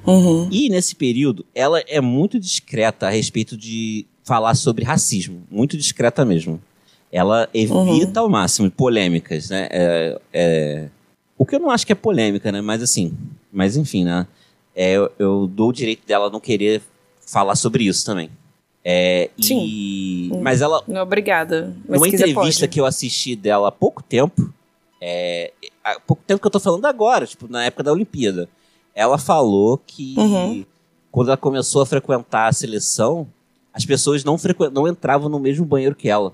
Uhum. 0.04 0.48
E 0.50 0.68
nesse 0.68 0.96
período, 0.96 1.46
ela 1.54 1.78
é 1.86 2.00
muito 2.00 2.40
discreta 2.40 3.06
a 3.06 3.10
respeito 3.10 3.56
de 3.56 4.04
falar 4.24 4.56
sobre 4.56 4.84
racismo. 4.84 5.44
Muito 5.48 5.76
discreta 5.76 6.24
mesmo. 6.24 6.60
Ela 7.12 7.48
evita 7.54 8.20
uhum. 8.20 8.26
ao 8.26 8.28
máximo 8.28 8.68
polêmicas, 8.70 9.50
né? 9.50 9.68
É, 9.70 10.20
é... 10.32 10.88
O 11.38 11.46
que 11.46 11.54
eu 11.54 11.60
não 11.60 11.70
acho 11.70 11.86
que 11.86 11.92
é 11.92 11.94
polêmica, 11.96 12.50
né? 12.50 12.60
Mas 12.60 12.82
assim, 12.82 13.16
mas 13.52 13.76
enfim, 13.76 14.04
né? 14.04 14.26
É, 14.74 14.92
eu, 14.92 15.12
eu, 15.18 15.46
dou 15.46 15.68
o 15.68 15.72
direito 15.72 16.06
dela 16.06 16.30
não 16.30 16.40
querer 16.40 16.80
falar 17.26 17.54
sobre 17.54 17.84
isso 17.84 18.04
também. 18.06 18.30
É, 18.84 19.30
Sim. 19.40 19.62
E... 19.64 20.30
Mas 20.40 20.60
ela. 20.60 20.82
Não, 20.88 21.02
obrigada. 21.02 21.76
Mas 21.86 22.00
numa 22.00 22.08
entrevista 22.08 22.66
que 22.66 22.80
eu 22.80 22.86
assisti 22.86 23.36
dela 23.36 23.68
há 23.68 23.72
pouco 23.72 24.02
tempo, 24.02 24.52
é, 25.00 25.52
há 25.84 26.00
pouco 26.00 26.22
tempo 26.26 26.40
que 26.40 26.46
eu 26.46 26.50
tô 26.50 26.58
falando 26.58 26.86
agora, 26.86 27.26
tipo, 27.26 27.46
na 27.48 27.64
época 27.64 27.82
da 27.82 27.92
Olimpíada, 27.92 28.48
ela 28.94 29.18
falou 29.18 29.78
que 29.78 30.14
uhum. 30.16 30.64
quando 31.10 31.28
ela 31.28 31.36
começou 31.36 31.82
a 31.82 31.86
frequentar 31.86 32.48
a 32.48 32.52
seleção, 32.52 33.28
as 33.72 33.84
pessoas 33.84 34.24
não, 34.24 34.36
frequ... 34.36 34.70
não 34.70 34.88
entravam 34.88 35.28
no 35.28 35.38
mesmo 35.38 35.64
banheiro 35.64 35.94
que 35.94 36.08
ela. 36.08 36.32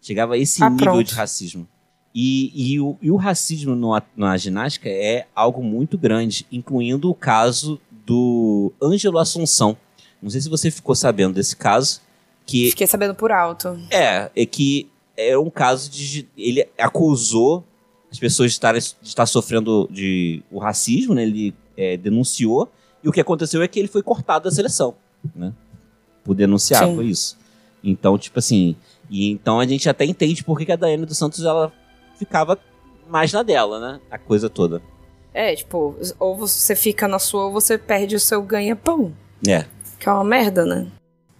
Chegava 0.00 0.34
a 0.34 0.38
esse 0.38 0.62
ah, 0.62 0.70
nível 0.70 0.84
pronto. 0.84 1.08
de 1.08 1.14
racismo. 1.14 1.68
E, 2.14 2.52
e, 2.54 2.80
o, 2.80 2.96
e 3.02 3.10
o 3.10 3.16
racismo 3.16 3.74
no, 3.74 4.00
na 4.16 4.36
ginástica 4.36 4.88
é 4.88 5.26
algo 5.34 5.64
muito 5.64 5.98
grande, 5.98 6.46
incluindo 6.52 7.10
o 7.10 7.14
caso 7.14 7.80
do 8.06 8.72
Ângelo 8.80 9.18
Assunção. 9.18 9.76
Não 10.22 10.30
sei 10.30 10.40
se 10.40 10.48
você 10.48 10.70
ficou 10.70 10.94
sabendo 10.94 11.34
desse 11.34 11.56
caso. 11.56 12.00
Que 12.46 12.70
Fiquei 12.70 12.86
sabendo 12.86 13.14
por 13.14 13.32
alto. 13.32 13.76
É, 13.90 14.30
é 14.36 14.46
que 14.46 14.88
é 15.16 15.36
um 15.36 15.50
caso 15.50 15.90
de. 15.90 16.28
Ele 16.36 16.68
acusou 16.78 17.64
as 18.10 18.18
pessoas 18.18 18.50
de, 18.50 18.54
estarem, 18.54 18.80
de 18.80 19.08
estar 19.08 19.26
sofrendo 19.26 19.88
de 19.90 20.40
o 20.52 20.58
racismo, 20.58 21.14
né? 21.14 21.24
Ele 21.24 21.52
é, 21.76 21.96
denunciou. 21.96 22.70
E 23.02 23.08
o 23.08 23.12
que 23.12 23.20
aconteceu 23.20 23.60
é 23.60 23.66
que 23.66 23.78
ele 23.78 23.88
foi 23.88 24.02
cortado 24.02 24.44
da 24.44 24.54
seleção, 24.54 24.94
né? 25.34 25.52
Por 26.22 26.34
denunciar, 26.34 26.86
Sim. 26.86 26.94
foi 26.94 27.06
isso. 27.06 27.36
Então, 27.82 28.16
tipo 28.16 28.38
assim. 28.38 28.76
E 29.10 29.30
então 29.30 29.58
a 29.58 29.66
gente 29.66 29.88
até 29.88 30.04
entende 30.04 30.42
por 30.44 30.58
que 30.58 30.70
a 30.70 30.76
Daiane 30.76 31.04
dos 31.04 31.18
Santos 31.18 31.44
ela 31.44 31.72
ficava 32.24 32.58
mais 33.08 33.32
na 33.32 33.42
dela, 33.42 33.80
né? 33.80 34.00
A 34.10 34.18
coisa 34.18 34.48
toda. 34.48 34.82
É, 35.32 35.54
tipo, 35.54 35.96
ou 36.18 36.36
você 36.36 36.76
fica 36.76 37.08
na 37.08 37.18
sua 37.18 37.46
ou 37.46 37.52
você 37.52 37.76
perde 37.76 38.14
o 38.14 38.20
seu 38.20 38.42
ganha-pão. 38.42 39.12
É. 39.46 39.64
Que 39.98 40.08
é 40.08 40.12
uma 40.12 40.24
merda, 40.24 40.64
né? 40.64 40.86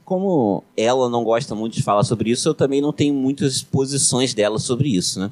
Como 0.05 0.62
ela 0.77 1.09
não 1.09 1.25
gosta 1.25 1.55
muito 1.55 1.75
de 1.75 1.83
falar 1.83 2.05
sobre 2.05 2.31
isso, 2.31 2.49
eu 2.49 2.55
também 2.55 2.81
não 2.81 2.92
tenho 2.92 3.14
muitas 3.14 3.62
posições 3.62 4.35
dela 4.35 4.59
sobre 4.59 4.88
isso, 4.88 5.20
né? 5.20 5.31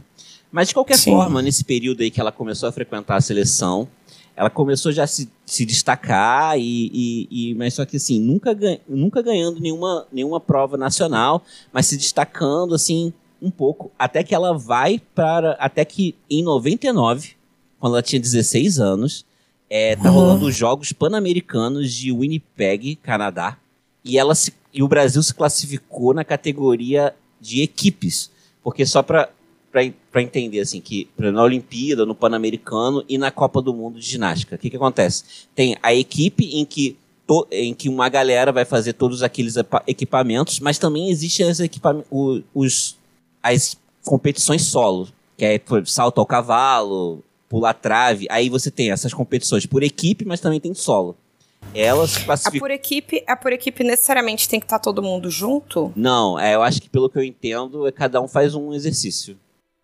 Mas 0.51 0.69
de 0.69 0.75
qualquer 0.75 0.97
Sim. 0.97 1.13
forma, 1.13 1.43
nesse 1.43 1.65
período 1.65 2.03
aí 2.03 2.11
que 2.11 2.21
ela 2.21 2.31
começou 2.31 2.69
a 2.69 2.73
frequentar 2.73 3.17
a 3.17 3.21
seleção, 3.21 3.89
ela 4.37 4.49
começou 4.49 4.93
já 4.93 5.05
a 5.05 5.07
se, 5.07 5.31
se 5.45 5.65
destacar 5.65 6.59
e, 6.59 6.91
e, 6.93 7.29
e, 7.31 7.55
mas 7.55 7.75
só 7.75 7.85
que 7.85 7.97
assim 7.97 8.21
nunca, 8.21 8.55
ganha, 8.55 8.81
nunca 8.89 9.21
ganhando 9.23 9.61
nenhuma, 9.61 10.07
nenhuma 10.11 10.41
prova 10.41 10.77
nacional 10.77 11.43
mas 11.73 11.87
se 11.87 11.97
destacando 11.97 12.75
assim 12.75 13.13
um 13.43 13.51
pouco, 13.51 13.91
até 13.99 14.23
que 14.23 14.35
ela 14.35 14.57
vai 14.57 15.01
para. 15.15 15.53
Até 15.53 15.85
que 15.85 16.15
em 16.31 16.43
99, 16.43 17.33
quando 17.81 17.95
ela 17.95 18.03
tinha 18.03 18.21
16 18.21 18.79
anos, 18.79 19.27
é, 19.69 19.97
tá 19.97 20.09
rolando 20.09 20.47
os 20.47 20.55
Jogos 20.55 20.93
Pan-Americanos 20.93 21.93
de 21.93 22.13
Winnipeg, 22.13 22.97
Canadá. 22.97 23.57
E, 24.05 24.19
ela 24.19 24.35
se, 24.35 24.53
e 24.73 24.83
o 24.83 24.89
Brasil 24.89 25.23
se 25.23 25.35
classificou 25.35 26.15
na 26.15 26.25
categoria 26.25 27.15
de 27.41 27.63
equipes. 27.63 28.31
Porque 28.63 28.87
só 28.87 29.03
para 29.03 29.29
para 29.73 30.21
entender 30.21 30.61
assim 30.61 30.83
que 30.83 31.09
na 31.17 31.43
Olimpíada, 31.43 32.05
no 32.05 32.15
Pan-Americano 32.15 33.03
e 33.09 33.17
na 33.17 33.31
Copa 33.31 33.63
do 33.63 33.73
Mundo 33.73 33.99
de 33.99 34.07
ginástica, 34.07 34.55
o 34.55 34.59
que, 34.59 34.69
que 34.69 34.77
acontece? 34.77 35.25
Tem 35.55 35.77
a 35.83 35.95
equipe 35.95 36.45
em 36.45 36.67
que 36.67 36.95
to, 37.27 37.47
em 37.51 37.73
que 37.73 37.89
uma 37.89 38.09
galera 38.11 38.53
vai 38.53 38.67
fazer 38.67 38.93
todos 38.93 39.23
aqueles 39.23 39.55
equipamentos, 39.87 40.61
mas 40.61 40.79
também 40.79 41.09
existem 41.09 41.47
os, 42.11 42.43
os 42.55 42.97
as 43.43 43.77
competições 44.05 44.63
solo, 44.63 45.09
que 45.37 45.45
é 45.45 45.61
salto 45.85 46.19
ao 46.19 46.27
cavalo, 46.27 47.23
pular 47.49 47.75
trave. 47.75 48.27
Aí 48.31 48.49
você 48.49 48.71
tem 48.71 48.91
essas 48.91 49.13
competições 49.13 49.67
por 49.67 49.83
equipe, 49.83 50.25
mas 50.25 50.41
também 50.41 50.61
tem 50.61 50.75
solo. 50.75 51.17
Elas 51.75 52.17
classificam. 52.19 52.59
A 52.59 52.61
por 52.61 52.71
equipe, 52.71 53.25
a 53.27 53.37
por 53.37 53.53
equipe 53.53 53.85
necessariamente 53.85 54.49
tem 54.49 54.59
que 54.59 54.67
estar 54.67 54.79
tá 54.79 54.83
todo 54.83 55.03
mundo 55.03 55.31
junto? 55.31 55.93
Não, 55.95 56.39
é, 56.39 56.55
eu 56.55 56.63
acho 56.63 56.83
que 56.83 56.89
pelo 56.89 57.09
que 57.09 57.19
eu 57.19 57.23
entendo, 57.23 57.87
é 57.87 57.93
cada 57.93 58.21
um 58.21 58.29
faz 58.29 58.55
um 58.55 58.73
exercício. 58.73 59.37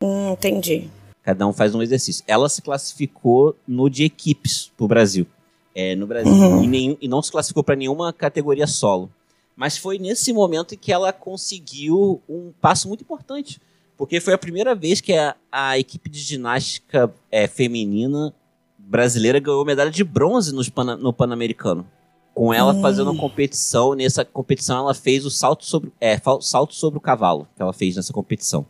Hum, 0.03 0.33
entendi. 0.33 0.89
Cada 1.23 1.47
um 1.47 1.53
faz 1.53 1.75
um 1.75 1.83
exercício. 1.83 2.25
Ela 2.27 2.49
se 2.49 2.63
classificou 2.63 3.55
no 3.67 3.89
de 3.89 4.05
equipes 4.05 4.71
pro 4.77 4.89
Brasil. 4.89 5.27
É, 5.75 5.95
no 5.95 6.07
Brasil. 6.07 6.33
Uhum. 6.33 6.65
E, 6.65 6.67
nenhum, 6.67 6.97
e 7.01 7.07
não 7.07 7.23
se 7.23 7.31
classificou 7.31 7.63
para 7.63 7.77
nenhuma 7.77 8.13
categoria 8.13 8.67
solo. 8.67 9.11
Mas 9.59 9.77
foi 9.77 9.99
nesse 9.99 10.33
momento 10.33 10.79
que 10.79 10.93
ela 10.93 11.13
conseguiu 11.13 12.23
um 12.29 12.53
passo 12.61 12.87
muito 12.87 13.01
importante. 13.01 13.61
Porque 13.97 14.21
foi 14.21 14.33
a 14.33 14.39
primeira 14.39 14.73
vez 14.73 15.01
que 15.01 15.13
a, 15.13 15.35
a 15.51 15.77
equipe 15.77 16.09
de 16.09 16.21
ginástica 16.21 17.13
é, 17.29 17.49
feminina 17.49 18.33
brasileira 18.79 19.41
ganhou 19.41 19.65
medalha 19.65 19.91
de 19.91 20.05
bronze 20.05 20.55
nos 20.55 20.69
pan, 20.69 20.97
no 20.97 21.13
Pan-Americano. 21.13 21.85
Com 22.33 22.55
ela 22.55 22.73
fazendo 22.81 23.11
uma 23.11 23.21
competição. 23.21 23.95
Nessa 23.95 24.25
competição, 24.25 24.79
ela 24.79 24.95
fez 24.95 25.27
o 25.27 25.31
salto 25.31 25.65
sobre, 25.65 25.93
é, 26.01 26.17
salto 26.41 26.73
sobre 26.73 26.99
o 26.99 27.01
cavalo, 27.01 27.49
que 27.57 27.61
ela 27.61 27.73
fez 27.73 27.97
nessa 27.97 28.13
competição. 28.13 28.65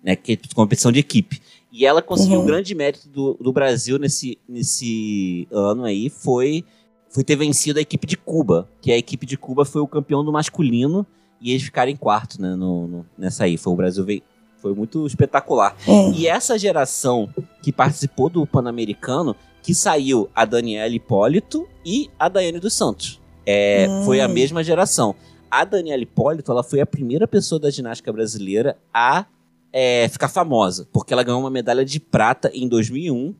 Né, 0.00 0.14
que 0.14 0.38
competição 0.54 0.92
de 0.92 1.00
equipe. 1.00 1.42
E 1.72 1.84
ela 1.84 2.00
conseguiu 2.00 2.38
uhum. 2.38 2.44
um 2.44 2.46
grande 2.46 2.72
mérito 2.76 3.08
do, 3.08 3.34
do 3.40 3.52
Brasil 3.52 3.98
nesse, 3.98 4.38
nesse 4.48 5.48
ano 5.50 5.82
aí, 5.82 6.08
foi 6.08 6.64
foi 7.10 7.24
ter 7.24 7.36
vencido 7.36 7.78
a 7.78 7.82
equipe 7.82 8.06
de 8.06 8.16
Cuba, 8.16 8.68
que 8.80 8.92
a 8.92 8.96
equipe 8.96 9.26
de 9.26 9.36
Cuba 9.36 9.64
foi 9.64 9.80
o 9.80 9.86
campeão 9.86 10.24
do 10.24 10.32
masculino 10.32 11.06
e 11.40 11.50
eles 11.50 11.62
ficaram 11.62 11.90
em 11.90 11.96
quarto 11.96 12.40
né, 12.40 12.54
no, 12.54 12.86
no, 12.86 13.06
nessa 13.16 13.44
aí. 13.44 13.56
Foi 13.56 13.72
o 13.72 13.76
Brasil 13.76 14.04
veio, 14.04 14.22
foi 14.60 14.74
muito 14.74 15.06
espetacular. 15.06 15.76
É. 15.86 16.10
E 16.10 16.26
essa 16.26 16.58
geração 16.58 17.28
que 17.62 17.72
participou 17.72 18.28
do 18.28 18.46
Pan-Americano, 18.46 19.34
que 19.62 19.74
saiu 19.74 20.28
a 20.34 20.44
Daniela 20.44 20.94
Hipólito 20.94 21.68
e 21.84 22.10
a 22.18 22.28
Daiane 22.28 22.58
dos 22.58 22.74
Santos. 22.74 23.20
É, 23.46 23.86
hum. 23.88 24.04
Foi 24.04 24.20
a 24.20 24.28
mesma 24.28 24.62
geração. 24.62 25.14
A 25.50 25.64
Daniela 25.64 26.02
Hipólito 26.02 26.52
ela 26.52 26.62
foi 26.62 26.80
a 26.80 26.86
primeira 26.86 27.26
pessoa 27.26 27.58
da 27.58 27.70
ginástica 27.70 28.12
brasileira 28.12 28.76
a 28.92 29.24
é, 29.72 30.08
ficar 30.08 30.28
famosa, 30.28 30.88
porque 30.92 31.12
ela 31.12 31.22
ganhou 31.22 31.40
uma 31.40 31.50
medalha 31.50 31.84
de 31.84 32.00
prata 32.00 32.50
em 32.54 32.68
2001 32.68 33.34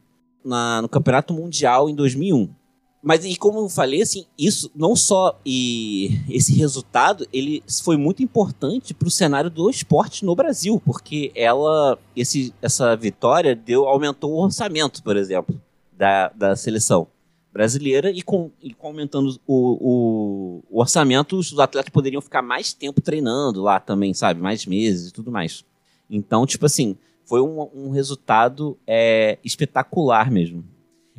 na, 0.45 0.83
no 0.83 0.89
Campeonato 0.89 1.35
Mundial 1.35 1.89
em 1.89 1.95
2001. 1.95 2.49
Mas 3.09 3.25
e 3.25 3.37
como 3.37 3.61
eu 3.61 3.71
falei, 3.71 4.03
assim, 4.03 4.27
isso 4.37 4.71
não 4.77 4.95
só 4.95 5.41
e 5.43 6.21
esse 6.29 6.53
resultado, 6.53 7.27
ele 7.33 7.63
foi 7.83 7.97
muito 7.97 8.23
importante 8.23 8.93
para 8.93 9.09
o 9.09 9.11
cenário 9.11 9.49
do 9.49 9.71
esporte 9.71 10.27
no 10.27 10.37
Brasil, 10.37 10.79
porque 10.85 11.33
ela 11.35 11.99
esse 12.15 12.53
essa 12.61 12.95
vitória 12.95 13.57
deu 13.57 13.89
aumentou 13.89 14.33
o 14.33 14.45
orçamento, 14.45 15.03
por 15.03 15.17
exemplo, 15.17 15.59
da, 15.91 16.29
da 16.29 16.55
seleção 16.55 17.07
brasileira 17.51 18.11
e 18.11 18.21
com, 18.21 18.51
e 18.63 18.75
com 18.75 18.89
aumentando 18.89 19.41
o, 19.47 19.57
o, 19.57 20.63
o, 20.71 20.79
orçamento, 20.79 21.39
os 21.39 21.59
atletas 21.59 21.91
poderiam 21.91 22.21
ficar 22.21 22.43
mais 22.43 22.75
tempo 22.75 23.01
treinando 23.01 23.63
lá 23.63 23.81
também, 23.81 24.13
sabe? 24.13 24.39
Mais 24.39 24.67
meses 24.67 25.09
e 25.09 25.13
tudo 25.15 25.33
mais. 25.33 25.65
Então, 26.11 26.45
tipo 26.45 26.67
assim, 26.67 26.95
foi 27.25 27.41
um, 27.41 27.71
um 27.75 27.89
resultado 27.89 28.77
é, 28.87 29.39
espetacular 29.43 30.31
mesmo. 30.31 30.63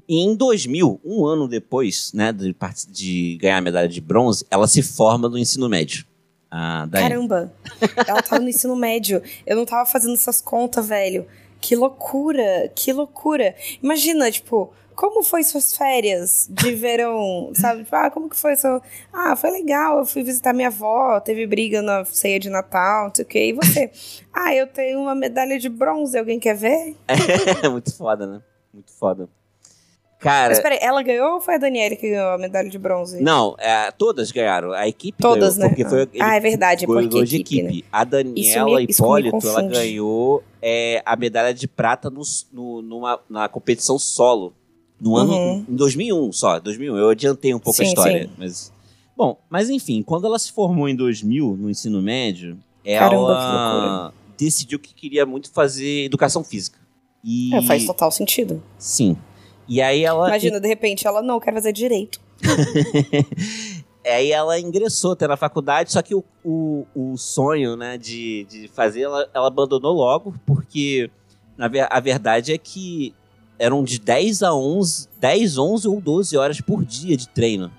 E 0.09 0.21
em 0.21 0.35
2000, 0.35 0.99
um 1.05 1.23
ano 1.23 1.47
depois, 1.47 2.11
né, 2.13 2.33
de, 2.33 2.55
de 2.89 3.37
ganhar 3.39 3.57
a 3.57 3.61
medalha 3.61 3.87
de 3.87 4.01
bronze, 4.01 4.43
ela 4.49 4.67
se 4.67 4.81
forma 4.81 5.29
no 5.29 5.37
ensino 5.37 5.69
médio. 5.69 6.03
Ah, 6.49 6.87
Caramba, 6.91 7.53
ela 8.07 8.23
tava 8.23 8.41
no 8.41 8.49
ensino 8.49 8.75
médio. 8.75 9.21
Eu 9.45 9.55
não 9.55 9.65
tava 9.65 9.87
fazendo 9.87 10.15
essas 10.15 10.41
contas, 10.41 10.87
velho. 10.87 11.27
Que 11.61 11.75
loucura, 11.75 12.71
que 12.73 12.91
loucura. 12.91 13.53
Imagina, 13.83 14.31
tipo, 14.31 14.73
como 14.95 15.21
foi 15.21 15.43
suas 15.43 15.77
férias 15.77 16.47
de 16.49 16.73
verão? 16.73 17.51
Sabe? 17.55 17.83
Tipo, 17.83 17.95
ah, 17.95 18.09
como 18.09 18.29
que 18.29 18.35
foi 18.35 18.55
seu. 18.55 18.81
Ah, 19.13 19.35
foi 19.35 19.51
legal. 19.51 19.99
Eu 19.99 20.05
fui 20.07 20.23
visitar 20.23 20.53
minha 20.53 20.69
avó, 20.69 21.19
teve 21.19 21.45
briga 21.45 21.83
na 21.83 22.03
ceia 22.03 22.39
de 22.39 22.49
Natal, 22.49 23.09
não 23.09 23.15
sei 23.15 23.25
o 23.25 23.27
quê. 23.27 23.49
E 23.49 23.53
você? 23.53 23.91
ah, 24.33 24.55
eu 24.55 24.65
tenho 24.65 24.99
uma 24.99 25.13
medalha 25.13 25.59
de 25.59 25.69
bronze, 25.69 26.17
alguém 26.17 26.39
quer 26.39 26.55
ver? 26.55 26.95
É, 27.07 27.69
muito 27.69 27.95
foda, 27.95 28.25
né? 28.25 28.41
Muito 28.73 28.91
foda. 28.91 29.29
Cara. 30.19 30.49
Mas 30.49 30.59
peraí, 30.59 30.79
ela 30.81 31.01
ganhou 31.01 31.35
ou 31.35 31.41
foi 31.41 31.55
a 31.55 31.57
Daniela 31.57 31.95
que 31.95 32.09
ganhou 32.09 32.31
a 32.31 32.37
medalha 32.37 32.69
de 32.69 32.77
bronze? 32.77 33.23
Não, 33.23 33.55
é, 33.57 33.89
todas 33.91 34.31
ganharam. 34.31 34.73
A 34.73 34.85
equipe 34.85 35.17
todas, 35.17 35.55
ganhou, 35.55 35.69
né? 35.71 35.75
Porque 35.75 35.89
foi, 35.89 36.09
ah, 36.19 36.35
é 36.35 36.39
verdade, 36.41 36.85
porque 36.85 37.23
de 37.23 37.37
equipe. 37.37 37.61
equipe. 37.61 37.77
Né? 37.77 37.83
A 37.89 38.03
Daniela 38.03 38.81
Hipólito, 38.81 39.47
ela 39.47 39.61
ganhou 39.61 40.43
é, 40.61 41.01
a 41.05 41.15
medalha 41.15 41.53
de 41.53 41.69
prata 41.69 42.09
no, 42.09 42.21
no, 42.51 42.81
numa, 42.81 43.19
na 43.29 43.47
competição 43.47 43.97
solo. 43.97 44.53
No 44.99 45.15
ano. 45.15 45.31
Uhum. 45.31 45.65
Em 45.69 45.75
2001 45.75 46.31
só, 46.33 46.59
2001. 46.59 46.97
Eu 46.97 47.09
adiantei 47.09 47.53
um 47.53 47.59
pouco 47.59 47.77
sim, 47.77 47.83
a 47.83 47.87
história. 47.87 48.23
Sim. 48.23 48.29
Mas. 48.37 48.73
Bom, 49.15 49.37
mas 49.49 49.69
enfim, 49.69 50.03
quando 50.03 50.27
ela 50.27 50.37
se 50.37 50.51
formou 50.51 50.89
em 50.89 50.95
2000, 50.95 51.55
no 51.57 51.69
ensino 51.69 52.01
médio, 52.01 52.57
ela 52.83 53.09
Caramba, 53.09 54.13
que 54.35 54.43
decidiu 54.43 54.79
que 54.79 54.93
queria 54.93 55.25
muito 55.25 55.49
fazer 55.51 56.05
educação 56.05 56.43
física. 56.43 56.77
E... 57.23 57.53
É, 57.55 57.61
faz 57.61 57.85
total 57.85 58.11
sentido. 58.11 58.61
Sim. 58.77 59.17
E 59.69 59.81
aí 59.81 60.03
ela. 60.03 60.27
Imagina, 60.27 60.59
de 60.59 60.67
repente, 60.67 61.07
ela 61.07 61.21
não 61.21 61.39
quer 61.39 61.53
fazer 61.53 61.71
direito. 61.71 62.19
aí 64.03 64.31
ela 64.31 64.59
ingressou 64.59 65.11
até 65.11 65.27
na 65.27 65.37
faculdade, 65.37 65.91
só 65.91 66.01
que 66.01 66.15
o, 66.15 66.23
o, 66.43 66.85
o 66.95 67.17
sonho, 67.17 67.77
né, 67.77 67.97
de, 67.97 68.47
de 68.49 68.67
fazer, 68.69 69.01
ela, 69.01 69.29
ela 69.33 69.47
abandonou 69.47 69.93
logo, 69.93 70.33
porque 70.45 71.11
na, 71.55 71.69
a 71.89 71.99
verdade 71.99 72.51
é 72.51 72.57
que 72.57 73.13
eram 73.59 73.83
de 73.83 73.99
10 73.99 74.41
a 74.41 74.55
11, 74.55 75.07
10, 75.19 75.57
11 75.57 75.87
ou 75.87 76.01
12 76.01 76.37
horas 76.37 76.61
por 76.61 76.83
dia 76.83 77.15
de 77.15 77.27
treino. 77.27 77.71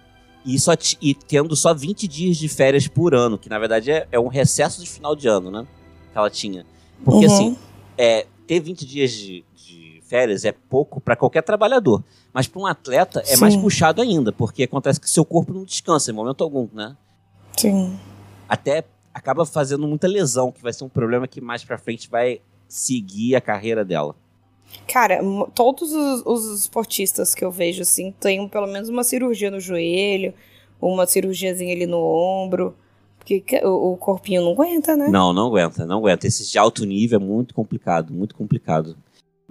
E, 0.45 0.59
só 0.59 0.73
e 1.03 1.15
tendo 1.15 1.57
só 1.57 1.75
20 1.75 2.07
dias 2.07 2.37
de 2.37 2.49
férias 2.49 2.87
por 2.87 3.15
ano, 3.15 3.37
que 3.37 3.49
na 3.49 3.59
verdade 3.59 3.91
é, 3.91 4.07
é 4.13 4.21
um 4.21 4.29
recesso 4.29 4.81
de 4.81 4.89
final 4.89 5.17
de 5.17 5.27
ano, 5.27 5.51
né? 5.51 5.67
Que 6.13 6.19
ela 6.19 6.31
tinha. 6.31 6.65
Porque 7.05 7.27
uhum. 7.27 7.33
assim, 7.33 7.59
é, 7.97 8.27
ter 8.47 8.61
20 8.61 8.87
dias 8.87 9.11
de, 9.11 9.45
férias 10.11 10.45
é 10.45 10.51
pouco 10.51 11.01
para 11.01 11.15
qualquer 11.15 11.43
trabalhador. 11.43 12.03
Mas 12.35 12.49
para 12.49 12.61
um 12.61 12.67
atleta 12.67 13.21
é 13.21 13.37
Sim. 13.37 13.41
mais 13.41 13.57
puxado 13.57 14.03
ainda, 14.03 14.33
porque 14.33 14.65
acontece 14.65 15.01
que 15.01 15.09
seu 15.09 15.25
corpo 15.25 15.55
não 15.55 15.65
descansa 15.65 16.11
em 16.11 16.15
momento 16.15 16.43
algum, 16.43 16.69
né? 16.73 16.97
Sim. 17.57 17.97
Até 18.49 18.85
acaba 19.15 19.47
fazendo 19.47 19.87
muita 19.87 20.09
lesão, 20.09 20.51
que 20.51 20.61
vai 20.61 20.73
ser 20.73 20.83
um 20.83 20.89
problema 20.89 21.29
que 21.29 21.41
mais 21.41 21.65
para 21.65 21.79
frente 21.79 22.11
vai 22.11 22.41
seguir 22.69 23.37
a 23.37 23.41
carreira 23.41 23.85
dela. 23.85 24.17
Cara, 24.87 25.21
todos 25.55 25.93
os, 25.93 26.23
os, 26.27 26.61
esportistas 26.61 27.35
que 27.35 27.45
eu 27.45 27.51
vejo, 27.51 27.83
assim, 27.83 28.13
têm 28.13 28.49
pelo 28.49 28.67
menos 28.67 28.89
uma 28.89 29.05
cirurgia 29.05 29.51
no 29.51 29.61
joelho, 29.61 30.35
uma 30.81 31.07
cirurgiazinha 31.07 31.73
ali 31.73 31.87
no 31.87 31.99
ombro. 31.99 32.75
Porque 33.19 33.45
o, 33.65 33.93
o 33.93 33.97
corpinho 33.97 34.43
não 34.43 34.53
aguenta, 34.53 34.97
né? 34.97 35.09
Não, 35.09 35.33
não 35.33 35.49
aguenta, 35.49 35.85
não 35.85 35.99
aguenta. 35.99 36.27
Esse 36.27 36.51
de 36.51 36.59
alto 36.59 36.85
nível 36.85 37.21
é 37.21 37.23
muito 37.23 37.53
complicado, 37.55 38.13
muito 38.13 38.35
complicado. 38.35 38.97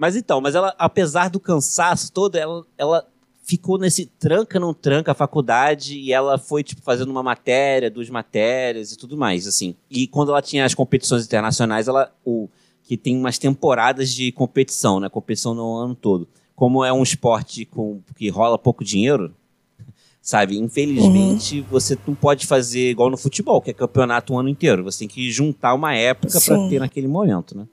Mas 0.00 0.16
então, 0.16 0.40
mas 0.40 0.54
ela, 0.54 0.74
apesar 0.78 1.28
do 1.28 1.38
cansaço 1.38 2.10
todo, 2.10 2.34
ela, 2.34 2.64
ela 2.78 3.06
ficou 3.42 3.76
nesse 3.76 4.06
tranca 4.06 4.58
não 4.58 4.72
tranca 4.72 5.12
a 5.12 5.14
faculdade 5.14 5.98
e 5.98 6.10
ela 6.10 6.38
foi 6.38 6.62
tipo 6.64 6.80
fazendo 6.80 7.10
uma 7.10 7.22
matéria, 7.22 7.90
duas 7.90 8.08
matérias 8.08 8.92
e 8.92 8.96
tudo 8.96 9.14
mais, 9.14 9.46
assim. 9.46 9.74
E 9.90 10.06
quando 10.06 10.30
ela 10.30 10.40
tinha 10.40 10.64
as 10.64 10.72
competições 10.72 11.26
internacionais, 11.26 11.86
ela 11.86 12.10
o 12.24 12.48
que 12.82 12.96
tem 12.96 13.14
umas 13.14 13.36
temporadas 13.36 14.08
de 14.08 14.32
competição, 14.32 15.00
né? 15.00 15.10
Competição 15.10 15.54
no 15.54 15.76
ano 15.76 15.94
todo. 15.94 16.26
Como 16.56 16.82
é 16.82 16.90
um 16.90 17.02
esporte 17.02 17.66
com 17.66 18.00
que 18.16 18.30
rola 18.30 18.56
pouco 18.56 18.82
dinheiro, 18.82 19.34
sabe? 20.22 20.56
Infelizmente, 20.56 21.60
uhum. 21.60 21.66
você 21.70 21.98
não 22.06 22.14
pode 22.14 22.46
fazer 22.46 22.88
igual 22.88 23.10
no 23.10 23.18
futebol, 23.18 23.60
que 23.60 23.68
é 23.68 23.74
campeonato 23.74 24.32
o 24.32 24.38
ano 24.38 24.48
inteiro. 24.48 24.82
Você 24.82 25.00
tem 25.00 25.08
que 25.08 25.30
juntar 25.30 25.74
uma 25.74 25.94
época 25.94 26.40
para 26.40 26.68
ter 26.70 26.80
naquele 26.80 27.06
momento, 27.06 27.54
né? 27.54 27.66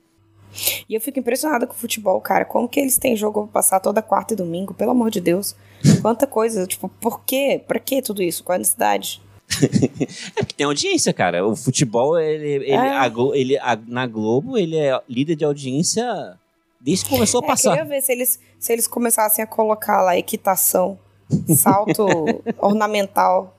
E 0.88 0.94
eu 0.94 1.02
fico 1.02 1.20
impressionada 1.20 1.68
com 1.68 1.74
o 1.74 1.78
futebol, 1.78 2.20
cara. 2.22 2.46
Como 2.46 2.68
que 2.68 2.80
eles 2.80 2.98
têm 2.98 3.16
jogo 3.16 3.44
pra 3.44 3.54
passar 3.54 3.80
toda 3.80 4.02
quarta 4.02 4.34
e 4.34 4.38
domingo? 4.38 4.74
Pelo 4.74 4.92
amor 4.92 5.10
de 5.10 5.20
Deus. 5.20 5.56
Quanta 6.02 6.26
coisa. 6.28 6.66
Tipo, 6.66 6.90
por 6.90 7.24
quê? 7.24 7.62
Pra 7.68 7.80
que 7.80 8.02
tudo 8.02 8.22
isso? 8.22 8.44
Qual 8.44 8.56
a 8.56 8.60
necessidade? 8.60 9.22
é 10.36 10.44
porque 10.44 10.56
tem 10.56 10.66
audiência, 10.66 11.14
cara. 11.14 11.46
O 11.46 11.56
futebol, 11.56 12.20
ele, 12.20 12.48
ele, 12.48 12.72
é. 12.72 12.78
a, 12.78 13.12
ele 13.34 13.58
a, 13.58 13.78
na 13.88 14.06
Globo, 14.06 14.58
ele 14.58 14.78
é 14.78 15.00
líder 15.08 15.36
de 15.36 15.46
audiência 15.46 16.38
desde 16.80 17.06
que 17.06 17.12
começou 17.12 17.42
a 17.42 17.46
é, 17.46 17.48
passar. 17.48 17.70
Eu 17.70 17.78
queria 17.78 17.90
ver 17.90 18.02
se 18.02 18.12
eles, 18.12 18.40
se 18.60 18.74
eles 18.74 18.88
começassem 18.88 19.44
a 19.44 19.48
colocar 19.48 20.02
lá 20.02 20.18
equitação, 20.18 20.98
salto 21.56 22.06
ornamental 22.60 23.56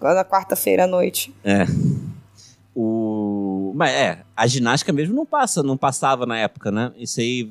na 0.00 0.24
quarta-feira 0.24 0.84
à 0.84 0.86
noite. 0.86 1.34
É. 1.44 1.64
O... 2.74 3.41
Mas 3.74 3.90
é, 3.90 4.24
a 4.36 4.46
ginástica 4.46 4.92
mesmo 4.92 5.14
não 5.14 5.26
passa, 5.26 5.62
não 5.62 5.76
passava 5.76 6.26
na 6.26 6.38
época, 6.38 6.70
né? 6.70 6.92
Isso 6.96 7.20
aí. 7.20 7.50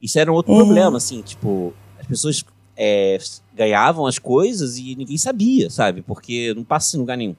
Isso 0.00 0.18
era 0.18 0.30
um 0.30 0.34
outro 0.34 0.52
uhum. 0.52 0.58
problema, 0.58 0.96
assim, 0.96 1.22
tipo, 1.22 1.72
as 1.98 2.06
pessoas 2.06 2.44
é, 2.76 3.18
ganhavam 3.54 4.06
as 4.06 4.18
coisas 4.18 4.76
e 4.76 4.96
ninguém 4.96 5.16
sabia, 5.16 5.70
sabe? 5.70 6.02
Porque 6.02 6.52
não 6.54 6.64
passa 6.64 6.96
em 6.96 7.00
lugar 7.00 7.16
nenhum. 7.16 7.36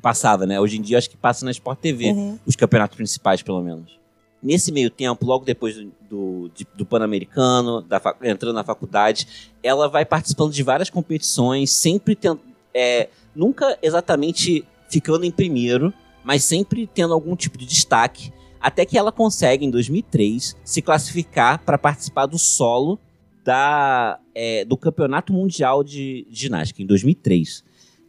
Passava, 0.00 0.46
né? 0.46 0.58
Hoje 0.58 0.78
em 0.78 0.82
dia 0.82 0.96
acho 0.96 1.10
que 1.10 1.16
passa 1.16 1.44
na 1.44 1.50
Sport 1.50 1.78
TV, 1.80 2.12
uhum. 2.12 2.38
os 2.46 2.56
campeonatos 2.56 2.96
principais, 2.96 3.42
pelo 3.42 3.62
menos. 3.62 3.98
Nesse 4.42 4.70
meio 4.70 4.88
tempo, 4.88 5.26
logo 5.26 5.44
depois 5.44 5.74
do, 5.76 5.92
do, 6.08 6.50
do 6.74 6.86
Pan-Americano, 6.86 7.84
entrando 8.22 8.54
na 8.54 8.62
faculdade, 8.62 9.26
ela 9.62 9.88
vai 9.88 10.04
participando 10.04 10.52
de 10.52 10.62
várias 10.62 10.88
competições, 10.88 11.70
sempre 11.70 12.14
tendo. 12.14 12.40
É, 12.72 13.08
nunca 13.34 13.76
exatamente 13.82 14.64
ficando 14.88 15.24
em 15.24 15.30
primeiro, 15.30 15.92
mas 16.28 16.44
sempre 16.44 16.86
tendo 16.86 17.14
algum 17.14 17.34
tipo 17.34 17.56
de 17.56 17.64
destaque, 17.64 18.30
até 18.60 18.84
que 18.84 18.98
ela 18.98 19.10
consegue, 19.10 19.64
em 19.64 19.70
2003, 19.70 20.58
se 20.62 20.82
classificar 20.82 21.64
para 21.64 21.78
participar 21.78 22.26
do 22.26 22.38
solo 22.38 22.98
da, 23.42 24.20
é, 24.34 24.62
do 24.62 24.76
Campeonato 24.76 25.32
Mundial 25.32 25.82
de, 25.82 26.26
Ginástica, 26.30 26.82
em 26.82 26.86
2003. 26.86 27.64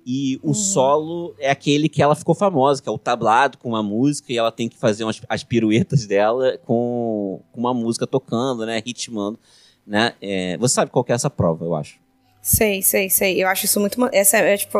E 0.05 0.37
o 0.43 0.49
uhum. 0.49 0.53
solo 0.53 1.33
é 1.39 1.49
aquele 1.49 1.87
que 1.87 2.01
ela 2.01 2.13
ficou 2.13 2.35
famosa, 2.35 2.83
que 2.83 2.89
é 2.89 2.91
o 2.91 2.97
tablado 2.97 3.57
com 3.57 3.69
uma 3.69 3.81
música, 3.81 4.33
e 4.33 4.37
ela 4.37 4.51
tem 4.51 4.67
que 4.67 4.75
fazer 4.75 5.05
umas, 5.05 5.21
as 5.29 5.45
piruetas 5.45 6.05
dela 6.05 6.57
com, 6.65 7.41
com 7.53 7.59
uma 7.61 7.73
música 7.73 8.05
tocando, 8.05 8.65
né, 8.65 8.83
ritmando. 8.85 9.39
Né? 9.87 10.13
É, 10.21 10.57
você 10.57 10.73
sabe 10.73 10.91
qual 10.91 11.05
é 11.07 11.13
essa 11.13 11.29
prova, 11.29 11.63
eu 11.63 11.73
acho. 11.73 11.97
Sei, 12.41 12.81
sei, 12.81 13.09
sei. 13.09 13.41
Eu 13.41 13.47
acho 13.47 13.65
isso 13.65 13.79
muito. 13.79 13.97
Essa 14.11 14.37
é, 14.37 14.53
é, 14.53 14.57
tipo, 14.57 14.77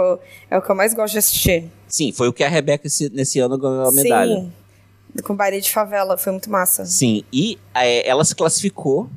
é 0.49 0.57
o 0.57 0.61
que 0.61 0.69
eu 0.69 0.75
mais 0.75 0.93
gosto 0.93 1.13
de 1.13 1.19
assistir. 1.19 1.69
Sim, 1.87 2.11
foi 2.11 2.27
o 2.27 2.33
que 2.33 2.43
a 2.43 2.49
Rebeca 2.49 2.87
esse, 2.87 3.09
nesse 3.09 3.39
ano 3.39 3.57
ganhou 3.57 3.87
a 3.87 3.91
medalha. 3.91 4.35
Sim. 4.35 4.51
Com 5.23 5.35
baile 5.35 5.59
de 5.59 5.71
favela, 5.71 6.17
foi 6.17 6.31
muito 6.31 6.49
massa. 6.49 6.85
Sim, 6.85 7.23
e 7.33 7.57
é, 7.73 8.07
ela 8.07 8.23
se 8.23 8.35
classificou. 8.35 9.09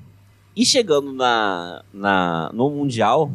E 0.55 0.67
chegando 0.67 1.13
na, 1.13 1.83
na, 1.93 2.51
no 2.53 2.69
Mundial, 2.71 3.31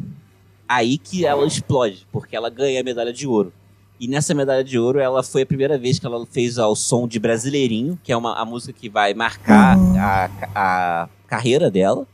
aí 0.68 0.98
que 0.98 1.24
ela 1.24 1.46
explode, 1.46 2.06
porque 2.12 2.36
ela 2.36 2.50
ganha 2.50 2.80
a 2.80 2.84
medalha 2.84 3.12
de 3.12 3.26
ouro. 3.26 3.52
E 3.98 4.06
nessa 4.06 4.32
medalha 4.34 4.62
de 4.62 4.78
ouro, 4.78 5.00
ela 5.00 5.24
foi 5.24 5.42
a 5.42 5.46
primeira 5.46 5.76
vez 5.76 5.98
que 5.98 6.06
ela 6.06 6.24
fez 6.26 6.58
ao 6.58 6.76
som 6.76 7.08
de 7.08 7.18
Brasileirinho, 7.18 7.98
que 8.04 8.12
é 8.12 8.16
uma, 8.16 8.40
a 8.40 8.44
música 8.44 8.72
que 8.72 8.88
vai 8.88 9.14
marcar 9.14 9.76
uhum. 9.76 9.98
a, 9.98 10.30
a 10.54 11.08
carreira 11.26 11.68
dela 11.68 12.06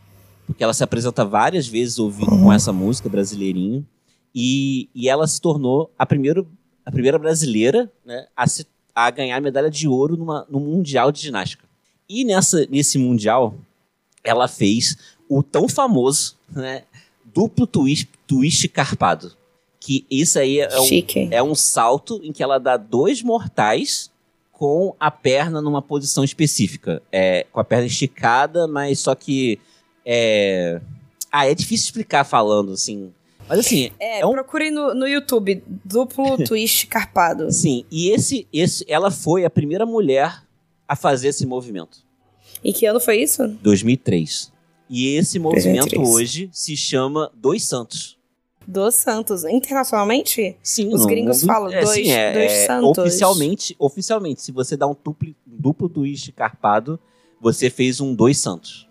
porque 0.46 0.62
ela 0.62 0.74
se 0.74 0.84
apresenta 0.84 1.24
várias 1.24 1.66
vezes 1.66 1.98
ouvindo 1.98 2.30
com 2.30 2.52
essa 2.52 2.72
música, 2.72 3.08
Brasileirinho, 3.08 3.86
e, 4.34 4.88
e 4.94 5.08
ela 5.08 5.26
se 5.26 5.40
tornou 5.40 5.90
a, 5.98 6.04
primeiro, 6.04 6.46
a 6.84 6.90
primeira 6.90 7.18
brasileira 7.18 7.90
né, 8.04 8.26
a, 8.36 8.46
se, 8.46 8.66
a 8.94 9.10
ganhar 9.10 9.40
medalha 9.40 9.70
de 9.70 9.88
ouro 9.88 10.16
numa, 10.16 10.46
no 10.50 10.60
Mundial 10.60 11.12
de 11.12 11.20
Ginástica. 11.20 11.64
E 12.08 12.24
nessa, 12.24 12.66
nesse 12.66 12.98
Mundial, 12.98 13.54
ela 14.22 14.48
fez 14.48 14.96
o 15.28 15.42
tão 15.42 15.68
famoso 15.68 16.36
né, 16.50 16.82
duplo 17.24 17.66
twist, 17.66 18.08
twist 18.26 18.68
carpado. 18.68 19.32
Que 19.80 20.06
isso 20.10 20.38
aí 20.38 20.60
é 20.60 20.80
um, 20.80 20.88
é 21.30 21.42
um 21.42 21.54
salto 21.54 22.20
em 22.22 22.32
que 22.32 22.42
ela 22.42 22.58
dá 22.58 22.76
dois 22.76 23.22
mortais 23.22 24.10
com 24.50 24.94
a 24.98 25.10
perna 25.10 25.60
numa 25.60 25.82
posição 25.82 26.24
específica. 26.24 27.02
É, 27.12 27.46
com 27.52 27.60
a 27.60 27.64
perna 27.64 27.86
esticada, 27.86 28.66
mas 28.66 29.00
só 29.00 29.14
que 29.14 29.58
é... 30.04 30.80
Ah, 31.30 31.46
é 31.48 31.54
difícil 31.54 31.86
explicar 31.86 32.24
falando, 32.24 32.72
assim. 32.72 33.12
Mas 33.48 33.58
assim. 33.58 33.90
É, 33.98 34.20
é 34.20 34.26
um... 34.26 34.32
procure 34.32 34.70
no, 34.70 34.94
no 34.94 35.06
YouTube, 35.06 35.62
duplo 35.84 36.36
twist 36.44 36.86
carpado. 36.86 37.50
Sim, 37.52 37.84
e 37.90 38.10
esse, 38.10 38.46
esse, 38.52 38.84
ela 38.88 39.10
foi 39.10 39.44
a 39.44 39.50
primeira 39.50 39.84
mulher 39.84 40.42
a 40.86 40.94
fazer 40.94 41.28
esse 41.28 41.44
movimento. 41.44 41.98
E 42.62 42.72
que 42.72 42.86
ano 42.86 43.00
foi 43.00 43.20
isso? 43.20 43.46
2003. 43.62 44.52
E 44.88 45.16
esse 45.16 45.38
movimento 45.38 45.90
2003. 45.90 46.08
hoje 46.08 46.50
se 46.52 46.76
chama 46.76 47.30
Dois 47.34 47.64
Santos. 47.64 48.16
Dos 48.66 48.94
Santos. 48.94 49.44
Internacionalmente? 49.44 50.56
Sim, 50.62 50.94
Os 50.94 51.02
no 51.02 51.06
gringos 51.06 51.42
mundo- 51.42 51.46
falam 51.52 51.70
dois- 51.70 51.84
dois 51.84 52.08
é, 52.08 52.66
santos. 52.66 52.98
Oficialmente, 52.98 53.76
oficialmente, 53.78 54.40
se 54.42 54.52
você 54.52 54.76
dá 54.76 54.86
um 54.86 54.94
duplo, 55.04 55.34
duplo 55.44 55.88
twist 55.88 56.32
carpado, 56.32 56.98
você 57.40 57.68
fez 57.68 58.00
um 58.00 58.14
dois 58.14 58.38
santos. 58.38 58.88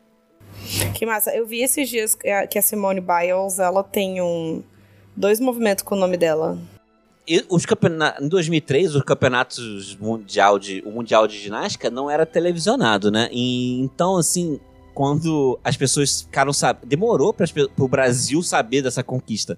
Que 0.93 1.05
massa. 1.05 1.35
Eu 1.35 1.45
vi 1.45 1.61
esses 1.61 1.89
dias 1.89 2.15
que 2.15 2.57
a 2.57 2.61
Simone 2.61 3.01
Biles, 3.01 3.59
ela 3.59 3.83
tem 3.83 4.21
um... 4.21 4.63
Dois 5.15 5.39
movimentos 5.39 5.83
com 5.83 5.93
o 5.95 5.97
nome 5.99 6.17
dela. 6.17 6.57
E 7.27 7.45
os 7.49 7.65
campeona- 7.65 8.15
em 8.19 8.27
2003, 8.27 8.95
os 8.95 9.03
campeonatos 9.03 9.95
mundial 9.97 10.57
de, 10.57 10.81
o 10.85 10.91
mundial 10.91 11.27
de 11.27 11.37
ginástica 11.39 11.89
não 11.91 12.09
era 12.09 12.25
televisionado, 12.25 13.11
né? 13.11 13.29
E, 13.31 13.79
então, 13.81 14.17
assim, 14.17 14.59
quando 14.93 15.59
as 15.63 15.77
pessoas 15.77 16.21
ficaram 16.23 16.51
sabendo, 16.51 16.87
demorou 16.87 17.31
para 17.33 17.45
o 17.77 17.87
Brasil 17.87 18.41
saber 18.41 18.81
dessa 18.81 19.03
conquista. 19.03 19.57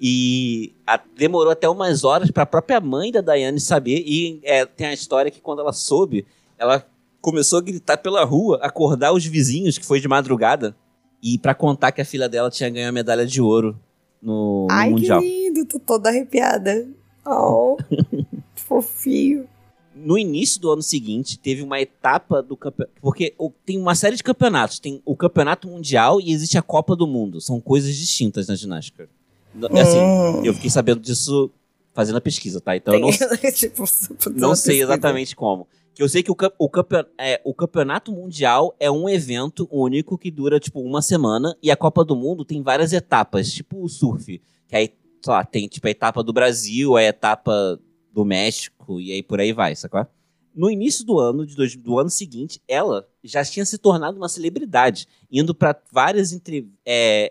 E 0.00 0.74
a- 0.86 1.00
demorou 1.16 1.52
até 1.52 1.68
umas 1.68 2.02
horas 2.04 2.30
para 2.30 2.42
a 2.42 2.46
própria 2.46 2.80
mãe 2.80 3.12
da 3.12 3.20
Daiane 3.20 3.60
saber. 3.60 4.02
E 4.04 4.40
é, 4.42 4.66
tem 4.66 4.88
a 4.88 4.92
história 4.92 5.30
que 5.30 5.40
quando 5.40 5.60
ela 5.60 5.72
soube, 5.72 6.26
ela 6.58 6.84
começou 7.26 7.58
a 7.58 7.62
gritar 7.62 7.96
pela 7.98 8.22
rua, 8.24 8.60
acordar 8.62 9.12
os 9.12 9.26
vizinhos, 9.26 9.76
que 9.76 9.84
foi 9.84 9.98
de 10.00 10.06
madrugada, 10.06 10.76
e 11.20 11.36
para 11.36 11.56
contar 11.56 11.90
que 11.90 12.00
a 12.00 12.04
filha 12.04 12.28
dela 12.28 12.48
tinha 12.48 12.70
ganho 12.70 12.88
a 12.88 12.92
medalha 12.92 13.26
de 13.26 13.42
ouro 13.42 13.76
no, 14.22 14.62
no 14.68 14.68
Ai, 14.70 14.90
mundial. 14.90 15.20
que 15.20 15.26
lindo. 15.26 15.64
Tô 15.66 15.80
toda 15.80 16.08
arrepiada. 16.08 16.86
Oh, 17.26 17.76
fofinho. 18.54 19.48
no 19.94 20.16
início 20.16 20.60
do 20.60 20.70
ano 20.70 20.82
seguinte, 20.82 21.36
teve 21.36 21.62
uma 21.62 21.80
etapa 21.80 22.40
do 22.42 22.56
campeonato. 22.56 22.94
Porque 23.00 23.34
tem 23.64 23.76
uma 23.76 23.96
série 23.96 24.14
de 24.14 24.22
campeonatos. 24.22 24.78
Tem 24.78 25.02
o 25.04 25.16
campeonato 25.16 25.66
mundial 25.66 26.20
e 26.20 26.30
existe 26.32 26.56
a 26.56 26.62
Copa 26.62 26.94
do 26.94 27.06
Mundo. 27.08 27.40
São 27.40 27.60
coisas 27.60 27.96
distintas 27.96 28.46
na 28.46 28.54
ginástica. 28.54 29.08
No- 29.52 29.66
Assim, 29.78 29.98
Hum. 29.98 30.44
eu 30.44 30.54
fiquei 30.54 30.70
sabendo 30.70 31.00
disso 31.00 31.50
fazendo 31.92 32.16
a 32.18 32.20
pesquisa, 32.20 32.60
tá? 32.60 32.76
Então 32.76 32.94
eu 32.94 33.00
não, 33.00 33.10
tipo, 33.52 33.84
não 34.36 34.54
sei 34.54 34.82
exatamente 34.82 35.34
como. 35.34 35.66
Que 35.96 36.02
eu 36.02 36.08
sei 36.10 36.22
que 36.22 36.30
o, 36.30 36.36
o, 36.58 36.68
campe- 36.68 37.06
é, 37.18 37.40
o 37.42 37.54
campeonato 37.54 38.12
mundial 38.12 38.76
é 38.78 38.90
um 38.90 39.08
evento 39.08 39.66
único 39.72 40.18
que 40.18 40.30
dura, 40.30 40.60
tipo, 40.60 40.78
uma 40.82 41.00
semana. 41.00 41.56
E 41.62 41.70
a 41.70 41.76
Copa 41.76 42.04
do 42.04 42.14
Mundo 42.14 42.44
tem 42.44 42.62
várias 42.62 42.92
etapas, 42.92 43.50
tipo 43.50 43.82
o 43.82 43.88
surf. 43.88 44.38
Que 44.68 44.76
aí, 44.76 44.90
sei 45.24 45.32
lá, 45.32 45.42
tem, 45.42 45.66
tipo, 45.66 45.86
a 45.86 45.90
etapa 45.90 46.22
do 46.22 46.34
Brasil, 46.34 46.96
a 46.98 47.02
etapa 47.02 47.80
do 48.12 48.26
México, 48.26 49.00
e 49.00 49.10
aí 49.10 49.22
por 49.22 49.40
aí 49.40 49.54
vai, 49.54 49.74
sacou? 49.74 50.06
No 50.54 50.70
início 50.70 51.02
do 51.04 51.18
ano, 51.18 51.46
de 51.46 51.56
dois- 51.56 51.76
do 51.76 51.98
ano 51.98 52.10
seguinte, 52.10 52.60
ela 52.68 53.08
já 53.24 53.42
tinha 53.42 53.64
se 53.64 53.78
tornado 53.78 54.18
uma 54.18 54.28
celebridade, 54.28 55.06
indo 55.32 55.54
pra 55.54 55.74
várias 55.90 56.30
entrevistas. 56.30 56.78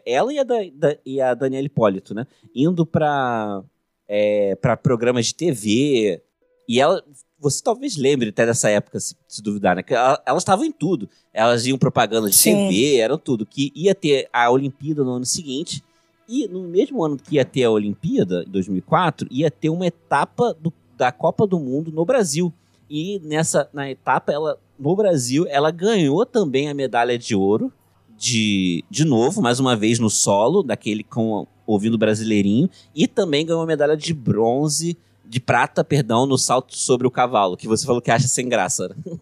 ela 0.06 0.34
e 0.34 0.39
a, 0.39 0.43
da, 0.43 0.56
da- 0.73 0.97
e 1.06 1.21
a 1.21 1.36
Daniela 1.36 1.67
Hipólito, 1.67 2.15
né? 2.15 2.25
Indo 2.56 2.84
pra, 2.84 3.63
é, 4.08 4.56
pra 4.56 4.75
programas 4.75 5.28
de 5.28 5.36
TV. 5.36 6.21
E 6.67 6.80
ela. 6.82 7.04
Você 7.45 7.62
talvez 7.63 7.95
lembre 7.95 8.29
até 8.29 8.43
dessa 8.43 8.69
época, 8.69 8.99
se, 8.99 9.15
se 9.27 9.39
duvidar, 9.41 9.75
né? 9.75 9.84
Que 9.84 9.93
ela- 9.93 10.19
elas 10.25 10.41
estavam 10.41 10.65
em 10.65 10.71
tudo. 10.71 11.08
Elas 11.31 11.65
iam 11.67 11.77
propaganda 11.77 12.27
de 12.27 12.36
Sim. 12.36 12.67
TV, 12.69 12.97
eram 12.97 13.17
tudo. 13.19 13.45
Que 13.45 13.71
ia 13.75 13.93
ter 13.93 14.27
a 14.34 14.49
Olimpíada 14.49 15.03
no 15.03 15.12
ano 15.12 15.25
seguinte. 15.25 15.84
E 16.27 16.47
no 16.47 16.63
mesmo 16.63 17.03
ano 17.03 17.17
que 17.17 17.36
ia 17.36 17.45
ter 17.45 17.63
a 17.65 17.69
Olimpíada, 17.71 18.43
em 18.47 18.49
2004, 18.49 19.27
ia 19.29 19.51
ter 19.51 19.69
uma 19.69 19.86
etapa 19.86 20.55
do- 20.60 20.73
da 20.97 21.12
Copa 21.12 21.45
do 21.45 21.60
Mundo 21.60 21.91
no 21.91 22.03
Brasil. 22.03 22.51
E 22.89 23.19
nessa 23.23 23.69
na 23.71 23.89
etapa, 23.91 24.31
ela 24.31 24.58
no 24.79 24.95
Brasil, 24.95 25.45
ela 25.47 25.69
ganhou 25.69 26.25
também 26.25 26.67
a 26.67 26.73
medalha 26.73 27.15
de 27.17 27.36
ouro. 27.36 27.71
De, 28.17 28.84
de 28.89 29.03
novo, 29.05 29.41
mais 29.41 29.60
uma 29.60 29.75
vez 29.75 29.99
no 29.99 30.10
solo, 30.10 30.63
daquele 30.63 31.03
com 31.03 31.45
ouvindo 31.67 31.97
brasileirinho. 31.97 32.69
E 32.95 33.08
também 33.08 33.45
ganhou 33.45 33.62
a 33.62 33.65
medalha 33.67 33.95
de 33.97 34.13
bronze, 34.13 34.97
de 35.28 35.40
prata, 35.40 35.84
perdão, 35.84 36.26
no 36.26 36.38
salto 36.38 36.76
sobre 36.78 37.06
o 37.08 37.12
cavalo, 37.12 37.58
que 37.58 37.68
você 37.68 37.86
falou 37.86 38.02
que 38.02 38.12
acha 38.12 38.28
sem 38.28 38.48
graça. 38.50 38.90
né? 38.90 38.96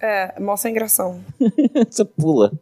É, 0.00 0.38
mó 0.40 0.56
sem 0.56 0.72
gração. 0.72 1.20
você 1.90 2.04
pula. 2.04 2.52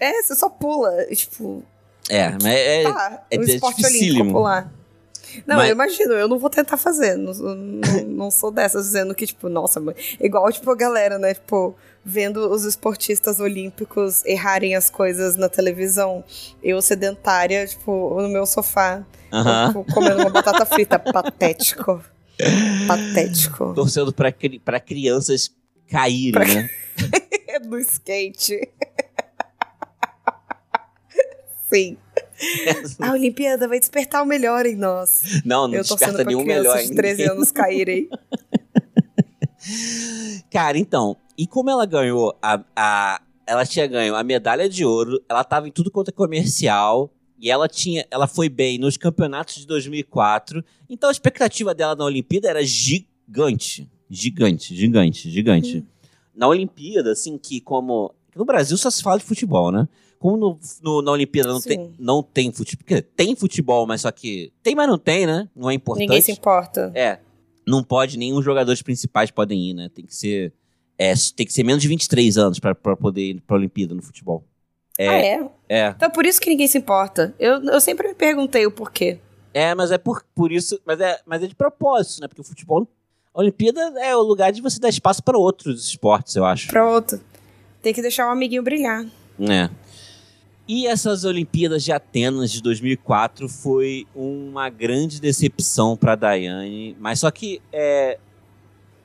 É, 0.00 0.22
você 0.22 0.34
só 0.34 0.48
pula. 0.48 1.04
Tipo, 1.14 1.62
É, 2.08 2.30
mas 2.30 2.46
é, 2.46 2.82
tá, 2.84 3.26
é 3.30 3.38
o 3.38 3.42
esporte 3.42 3.76
dificílimo. 3.76 4.14
olímpico 4.20 4.32
pular. 4.38 4.72
Não, 5.46 5.56
Mas- 5.56 5.68
eu 5.68 5.74
imagino, 5.74 6.12
eu 6.14 6.26
não 6.26 6.38
vou 6.38 6.48
tentar 6.48 6.78
fazer. 6.78 7.16
Não, 7.16 7.34
não, 7.34 8.04
não 8.06 8.30
sou 8.30 8.50
dessas 8.50 8.86
dizendo 8.86 9.14
que, 9.14 9.26
tipo, 9.26 9.50
nossa, 9.50 9.80
mãe. 9.80 9.94
Igual, 10.18 10.50
tipo, 10.50 10.70
a 10.70 10.74
galera, 10.74 11.18
né? 11.18 11.34
Tipo, 11.34 11.74
vendo 12.04 12.50
os 12.50 12.64
esportistas 12.64 13.40
olímpicos 13.40 14.24
errarem 14.24 14.74
as 14.76 14.90
coisas 14.90 15.36
na 15.36 15.48
televisão. 15.48 16.22
Eu, 16.62 16.80
sedentária, 16.82 17.66
tipo, 17.66 18.20
no 18.20 18.28
meu 18.28 18.44
sofá, 18.46 19.04
Aham. 19.32 19.68
tipo, 19.68 19.84
comendo 19.92 20.20
uma 20.20 20.30
batata 20.30 20.66
frita. 20.66 20.98
Patético. 20.98 22.04
Patético. 22.86 23.72
torcendo 23.74 24.12
pra, 24.12 24.30
cri- 24.32 24.58
pra 24.58 24.78
crianças 24.80 25.50
caírem, 25.88 26.54
né? 26.54 26.68
no 27.64 27.78
skate. 27.78 28.68
Sim. 31.72 31.96
A 33.00 33.12
Olimpíada 33.12 33.66
vai 33.66 33.78
despertar 33.80 34.22
o 34.22 34.26
melhor 34.26 34.66
em 34.66 34.76
nós. 34.76 35.22
Não, 35.44 35.66
não 35.66 35.74
eu 35.74 35.82
desperta 35.82 36.14
pra 36.16 36.24
nenhum 36.24 36.44
melhor 36.44 36.62
crianças 36.74 36.82
de 36.84 36.88
ainda. 36.90 37.02
13 37.02 37.22
anos 37.30 37.50
caírem. 37.50 38.08
Cara, 40.52 40.78
então, 40.78 41.16
e 41.36 41.46
como 41.46 41.70
ela 41.70 41.84
ganhou 41.86 42.36
a, 42.42 42.60
a. 42.76 43.20
Ela 43.46 43.66
tinha 43.66 43.86
ganho 43.86 44.14
a 44.16 44.22
medalha 44.24 44.68
de 44.68 44.84
ouro, 44.84 45.22
ela 45.28 45.44
tava 45.44 45.68
em 45.68 45.70
tudo 45.70 45.90
quanto 45.90 46.08
é 46.08 46.12
comercial. 46.12 47.10
E 47.38 47.50
ela 47.50 47.68
tinha. 47.68 48.06
Ela 48.10 48.26
foi 48.26 48.48
bem 48.48 48.78
nos 48.78 48.96
campeonatos 48.96 49.56
de 49.56 49.66
2004. 49.66 50.64
Então 50.88 51.08
a 51.08 51.12
expectativa 51.12 51.74
dela 51.74 51.94
na 51.94 52.04
Olimpíada 52.04 52.48
era 52.48 52.64
gigante. 52.64 53.88
Gigante, 54.08 54.74
gigante, 54.74 55.30
gigante. 55.30 55.84
Na 56.34 56.48
Olimpíada, 56.48 57.12
assim, 57.12 57.36
que 57.36 57.60
como. 57.60 58.14
No 58.34 58.44
Brasil 58.44 58.76
só 58.76 58.90
se 58.90 59.02
fala 59.02 59.18
de 59.18 59.24
futebol, 59.24 59.70
né? 59.70 59.86
Como 60.18 60.36
no, 60.36 60.58
no- 60.82 61.02
na 61.02 61.10
Olimpíada 61.12 61.50
não 61.52 61.60
Sim. 61.60 61.68
tem, 61.68 61.94
não 61.98 62.22
tem 62.22 62.50
futebol. 62.50 62.84
Porque 62.84 63.02
tem 63.02 63.36
futebol, 63.36 63.86
mas 63.86 64.00
só 64.00 64.10
que. 64.10 64.52
Tem, 64.62 64.74
mas 64.74 64.88
não 64.88 64.98
tem, 64.98 65.26
né? 65.26 65.48
Não 65.54 65.68
é 65.70 65.74
importante. 65.74 66.06
Ninguém 66.08 66.22
se 66.22 66.32
importa. 66.32 66.90
É. 66.94 67.18
Não 67.66 67.82
pode, 67.82 68.16
nenhum 68.18 68.40
jogadores 68.42 68.80
principais 68.82 69.30
podem 69.30 69.70
ir, 69.70 69.74
né? 69.74 69.88
Tem 69.88 70.04
que 70.06 70.14
ser. 70.14 70.52
É, 70.98 71.12
tem 71.34 71.44
que 71.46 71.52
ser 71.52 71.64
menos 71.64 71.82
de 71.82 71.88
23 71.88 72.38
anos 72.38 72.58
pra 72.58 72.74
poder 72.74 73.22
ir 73.22 73.40
pra 73.40 73.56
Olimpíada 73.56 73.94
no 73.94 74.02
futebol. 74.02 74.44
É, 74.98 75.08
Ah, 75.08 75.14
é? 75.18 75.48
é. 75.68 75.88
Então 75.88 76.10
por 76.10 76.24
isso 76.24 76.40
que 76.40 76.48
ninguém 76.48 76.68
se 76.68 76.78
importa. 76.78 77.34
Eu, 77.38 77.62
eu 77.64 77.80
sempre 77.80 78.08
me 78.08 78.14
perguntei 78.14 78.64
o 78.64 78.70
porquê. 78.70 79.18
É, 79.52 79.74
mas 79.74 79.90
é 79.90 79.98
por, 79.98 80.24
por 80.34 80.52
isso. 80.52 80.80
Mas 80.86 81.00
é, 81.00 81.18
mas 81.26 81.42
é 81.42 81.46
de 81.46 81.54
propósito, 81.54 82.20
né? 82.20 82.28
Porque 82.28 82.40
o 82.40 82.44
futebol. 82.44 82.86
A 83.34 83.40
Olimpíada 83.40 83.80
é 84.00 84.14
o 84.14 84.22
lugar 84.22 84.52
de 84.52 84.62
você 84.62 84.78
dar 84.78 84.88
espaço 84.88 85.20
para 85.22 85.36
outros 85.36 85.88
esportes, 85.88 86.36
eu 86.36 86.44
acho. 86.44 86.68
Pronto. 86.68 87.20
Tem 87.82 87.92
que 87.92 88.00
deixar 88.00 88.28
o 88.28 88.30
amiguinho 88.30 88.62
brilhar. 88.62 89.04
É. 89.40 89.68
E 90.66 90.86
essas 90.86 91.24
Olimpíadas 91.24 91.82
de 91.84 91.92
Atenas 91.92 92.50
de 92.50 92.62
2004 92.62 93.48
foi 93.48 94.06
uma 94.14 94.70
grande 94.70 95.20
decepção 95.20 95.96
para 95.96 96.14
Daiane, 96.14 96.96
mas 96.98 97.20
só 97.20 97.30
que 97.30 97.60
é 97.72 98.18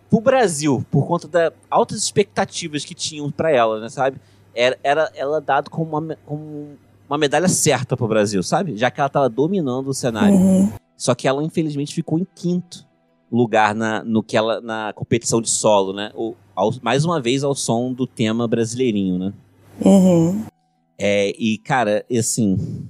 pro 0.09 0.19
Brasil, 0.21 0.85
por 0.89 1.05
conta 1.07 1.27
das 1.27 1.53
altas 1.69 2.01
expectativas 2.03 2.83
que 2.83 2.95
tinham 2.95 3.29
para 3.31 3.51
ela, 3.51 3.79
né, 3.79 3.89
sabe? 3.89 4.19
Era, 4.53 4.77
era 4.83 5.11
ela 5.15 5.39
dado 5.39 5.69
como 5.69 5.97
uma, 5.97 6.17
como 6.25 6.69
uma 7.07 7.17
medalha 7.17 7.47
certa 7.47 7.95
pro 7.95 8.07
Brasil, 8.07 8.41
sabe? 8.43 8.75
Já 8.75 8.89
que 8.91 8.99
ela 8.99 9.09
tava 9.09 9.29
dominando 9.29 9.87
o 9.89 9.93
cenário. 9.93 10.35
Uhum. 10.35 10.71
Só 10.97 11.15
que 11.15 11.27
ela 11.27 11.43
infelizmente 11.43 11.93
ficou 11.93 12.19
em 12.19 12.27
quinto 12.35 12.85
lugar 13.31 13.75
na, 13.75 14.03
no 14.03 14.23
que 14.23 14.35
ela 14.35 14.59
na 14.59 14.91
competição 14.93 15.39
de 15.41 15.49
solo, 15.49 15.93
né? 15.93 16.11
O, 16.15 16.33
ao- 16.55 16.73
mais 16.81 17.05
uma 17.05 17.21
vez 17.21 17.43
ao 17.43 17.53
som 17.55 17.93
do 17.93 18.05
tema 18.07 18.47
brasileirinho, 18.47 19.17
né? 19.19 19.33
Uhum. 19.85 20.43
É, 20.97 21.33
e, 21.37 21.57
cara, 21.59 22.03
assim. 22.11 22.87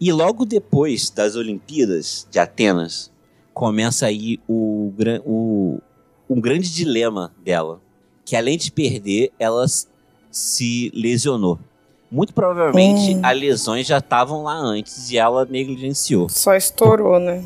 E 0.00 0.10
logo 0.12 0.44
depois 0.44 1.08
das 1.10 1.36
Olimpíadas 1.36 2.26
de 2.30 2.38
Atenas, 2.38 3.12
começa 3.52 4.06
aí 4.06 4.40
o, 4.48 4.92
o, 5.24 5.78
um 6.28 6.40
grande 6.40 6.72
dilema 6.72 7.32
dela. 7.42 7.80
Que 8.24 8.36
além 8.36 8.56
de 8.56 8.72
perder, 8.72 9.32
ela 9.38 9.66
se 10.30 10.90
lesionou. 10.94 11.58
Muito 12.10 12.32
provavelmente 12.32 13.14
Hum. 13.16 13.20
as 13.22 13.38
lesões 13.38 13.86
já 13.86 13.98
estavam 13.98 14.42
lá 14.42 14.56
antes 14.56 15.10
e 15.10 15.18
ela 15.18 15.44
negligenciou. 15.44 16.28
Só 16.28 16.54
estourou, 16.54 17.18
né? 17.18 17.44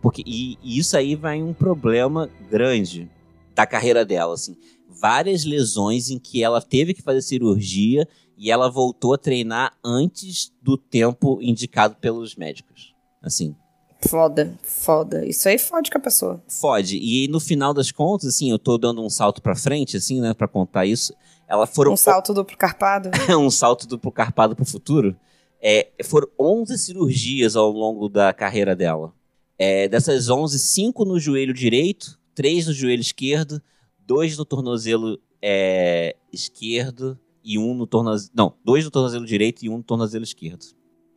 Porque, 0.00 0.22
e, 0.26 0.56
e 0.62 0.78
isso 0.78 0.96
aí 0.96 1.14
vai 1.14 1.42
um 1.42 1.52
problema 1.52 2.30
grande 2.50 3.10
da 3.54 3.66
carreira 3.66 4.04
dela, 4.04 4.34
assim. 4.34 4.56
Várias 4.88 5.44
lesões 5.44 6.10
em 6.10 6.18
que 6.18 6.42
ela 6.42 6.60
teve 6.60 6.94
que 6.94 7.02
fazer 7.02 7.22
cirurgia 7.22 8.06
e 8.36 8.50
ela 8.50 8.70
voltou 8.70 9.12
a 9.14 9.18
treinar 9.18 9.72
antes 9.84 10.52
do 10.62 10.76
tempo 10.76 11.38
indicado 11.42 11.96
pelos 11.96 12.36
médicos. 12.36 12.94
Assim, 13.22 13.54
Foda, 14.00 14.56
foda. 14.62 15.26
Isso 15.26 15.48
aí 15.48 15.58
fode 15.58 15.90
com 15.90 15.98
a 15.98 16.00
pessoa. 16.00 16.42
Fode. 16.46 16.98
E 16.98 17.26
no 17.28 17.40
final 17.40 17.74
das 17.74 17.90
contas, 17.90 18.28
assim, 18.28 18.50
eu 18.50 18.58
tô 18.58 18.78
dando 18.78 19.02
um 19.04 19.10
salto 19.10 19.42
pra 19.42 19.56
frente, 19.56 19.96
assim, 19.96 20.20
né, 20.20 20.32
pra 20.32 20.46
contar 20.46 20.86
isso. 20.86 21.12
Ela 21.48 21.66
foram. 21.66 21.92
Um 21.92 21.96
salto 21.96 22.32
duplo 22.32 22.56
carpado. 22.56 23.10
um 23.36 23.50
salto 23.50 23.86
duplo 23.86 24.12
carpado 24.12 24.54
pro 24.54 24.64
futuro. 24.64 25.16
É, 25.60 25.88
foram 26.04 26.28
11 26.38 26.78
cirurgias 26.78 27.56
ao 27.56 27.70
longo 27.70 28.08
da 28.08 28.32
carreira 28.32 28.76
dela. 28.76 29.12
É, 29.58 29.88
dessas 29.88 30.28
11, 30.28 30.56
5 30.58 31.04
no 31.04 31.18
joelho 31.18 31.52
direito, 31.52 32.18
3 32.34 32.68
no 32.68 32.72
joelho 32.72 33.00
esquerdo, 33.00 33.60
2 34.06 34.38
no 34.38 34.44
tornozelo 34.44 35.18
é, 35.42 36.14
esquerdo 36.32 37.18
e 37.42 37.58
um 37.58 37.74
no 37.74 37.86
tornozelo. 37.86 38.30
Não, 38.32 38.54
2 38.64 38.84
no 38.84 38.90
tornozelo 38.92 39.26
direito 39.26 39.64
e 39.64 39.68
um 39.68 39.78
no 39.78 39.82
tornozelo 39.82 40.22
esquerdo. 40.22 40.64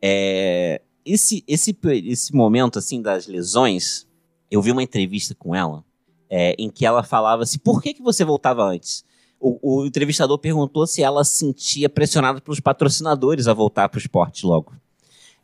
É, 0.02 0.82
esse, 1.04 1.42
esse, 1.46 1.76
esse 2.04 2.34
momento, 2.34 2.78
assim, 2.78 3.00
das 3.02 3.26
lesões, 3.26 4.06
eu 4.50 4.60
vi 4.62 4.70
uma 4.72 4.82
entrevista 4.82 5.34
com 5.34 5.54
ela 5.54 5.84
é, 6.28 6.54
em 6.58 6.70
que 6.70 6.84
ela 6.86 7.02
falava 7.02 7.42
assim: 7.42 7.58
por 7.58 7.82
que, 7.82 7.94
que 7.94 8.02
você 8.02 8.24
voltava 8.24 8.62
antes? 8.64 9.04
O, 9.40 9.80
o 9.80 9.86
entrevistador 9.86 10.38
perguntou 10.38 10.86
se 10.86 11.02
ela 11.02 11.24
se 11.24 11.34
sentia 11.36 11.88
pressionada 11.88 12.40
pelos 12.40 12.60
patrocinadores 12.60 13.48
a 13.48 13.52
voltar 13.54 13.88
para 13.88 13.98
o 13.98 14.00
esporte 14.00 14.46
logo. 14.46 14.72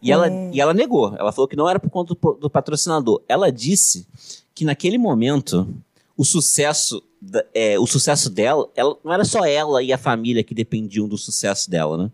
E, 0.00 0.12
ela, 0.12 0.30
Hum. 0.30 0.50
e 0.54 0.60
ela 0.60 0.72
negou. 0.72 1.16
Ela 1.16 1.32
falou 1.32 1.48
que 1.48 1.56
não 1.56 1.68
era 1.68 1.80
por 1.80 1.90
conta 1.90 2.14
do, 2.14 2.32
do 2.34 2.48
patrocinador. 2.48 3.20
Ela 3.28 3.50
disse 3.50 4.06
que 4.54 4.64
naquele 4.64 4.96
momento 4.98 5.68
o 6.16 6.24
sucesso, 6.24 7.02
da- 7.20 7.44
é, 7.52 7.76
o 7.80 7.86
sucesso 7.86 8.30
dela, 8.30 8.70
ela, 8.76 8.96
não 9.02 9.12
era 9.12 9.24
só 9.24 9.44
ela 9.44 9.82
e 9.82 9.92
a 9.92 9.98
família 9.98 10.44
que 10.44 10.54
dependiam 10.54 11.08
do 11.08 11.18
sucesso 11.18 11.68
dela, 11.68 11.96
né? 11.98 12.12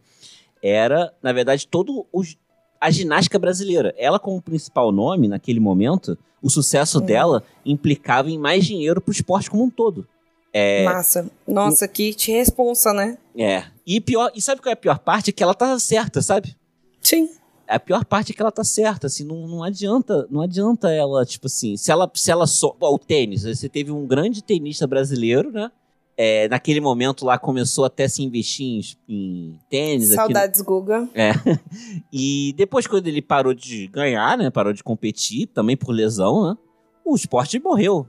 Era, 0.63 1.13
na 1.23 1.31
verdade, 1.35 1.69
todo 1.69 2.07
os- 2.11 2.39
a 2.85 2.91
ginástica 2.91 3.39
brasileira. 3.39 3.95
Ela, 3.97 4.19
como 4.19 4.43
principal 4.43 4.93
nome 4.93 5.27
naquele 5.27 5.59
momento, 5.59 6.19
o 6.43 6.51
sucesso 6.51 6.99
Hum. 6.99 7.07
dela 7.07 7.43
implicava 7.65 8.31
em 8.31 8.39
mais 8.39 8.67
dinheiro 8.67 9.01
pro 9.01 9.11
esporte 9.11 9.51
como 9.51 9.65
um 9.65 9.71
todo. 9.71 10.07
É, 10.53 10.85
Massa. 10.85 11.31
Nossa, 11.49 11.89
que 11.89 12.13
te 12.13 12.31
responsa, 12.31 12.93
né? 12.93 13.17
é. 13.37 13.65
E 13.87 14.01
pior, 14.01 14.31
e 14.35 14.41
sabe 14.41 14.61
qual 14.61 14.71
é 14.71 14.75
a 14.75 14.77
pior 14.77 14.99
parte? 14.99 15.31
É 15.31 15.33
que 15.33 15.43
ela 15.43 15.55
tá 15.55 15.79
certa, 15.79 16.21
sabe? 16.23 16.55
Sim. 17.01 17.29
A 17.67 17.81
pior 17.81 18.05
parte 18.05 18.33
é 18.33 18.35
que 18.35 18.43
ela 18.43 18.53
tá 18.53 18.63
certa, 18.63 19.07
assim, 19.07 19.25
não, 19.25 19.49
não 19.49 19.63
adianta, 19.63 20.27
não 20.31 20.43
adianta 20.43 20.91
ela, 20.91 21.25
tipo 21.25 21.47
assim, 21.47 21.77
se 21.79 21.91
ela, 21.91 22.11
se 22.15 22.31
ela 22.31 22.47
só, 22.47 22.77
ó, 22.81 22.95
o 22.95 22.99
tênis, 22.99 23.43
você 23.45 23.69
teve 23.69 23.91
um 23.91 24.07
grande 24.07 24.43
tenista 24.43 24.87
brasileiro, 24.87 25.51
né? 25.51 25.71
É, 26.17 26.49
naquele 26.49 26.81
momento 26.81 27.25
lá 27.27 27.37
começou 27.37 27.85
até 27.85 28.05
a 28.05 28.09
se 28.09 28.23
investir 28.23 28.67
em, 28.67 28.81
em 29.09 29.59
tênis. 29.69 30.11
Saudades, 30.11 30.61
Guga. 30.61 31.09
e 32.13 32.55
depois, 32.57 32.87
quando 32.87 33.07
ele 33.09 33.21
parou 33.21 33.53
de 33.53 33.89
ganhar, 33.89 34.39
né? 34.39 34.49
Parou 34.51 34.73
de 34.73 34.83
competir, 34.85 35.47
também 35.49 35.77
por 35.77 35.91
lesão, 35.93 36.51
né? 36.51 36.57
O 37.05 37.17
esporte 37.17 37.59
morreu. 37.59 38.07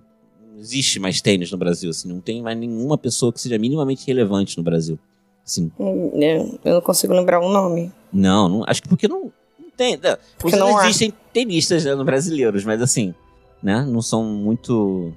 Não 0.54 0.60
existe 0.60 1.00
mais 1.00 1.20
tênis 1.20 1.52
no 1.52 1.58
Brasil, 1.58 1.90
assim. 1.90 2.08
Não 2.08 2.22
tem 2.22 2.42
mais 2.42 2.58
nenhuma 2.58 2.98
pessoa 2.98 3.34
que 3.34 3.42
seja 3.42 3.58
minimamente 3.58 4.06
relevante 4.06 4.58
no 4.58 4.64
Brasil. 4.64 5.00
Assim, 5.46 5.72
Hum, 5.80 6.12
Eu 6.14 6.60
eu 6.64 6.74
não 6.76 6.82
consigo 6.82 7.14
lembrar 7.14 7.40
o 7.40 7.50
nome. 7.50 7.92
não, 8.14 8.48
não 8.50 8.64
acho 8.68 8.82
que 8.82 8.88
porque 8.88 9.08
não, 9.08 9.32
não 9.60 9.70
tem. 9.76 9.98
Né? 9.98 10.18
Porque 10.38 10.56
não, 10.56 10.72
não 10.72 10.84
existem 10.84 11.14
tenistas 11.34 11.84
né, 11.86 11.94
no 11.96 12.06
brasileiros, 12.06 12.64
mas 12.64 12.82
assim, 12.82 13.14
né? 13.62 13.84
Não 13.84 14.02
são 14.02 14.24
muito. 14.24 15.14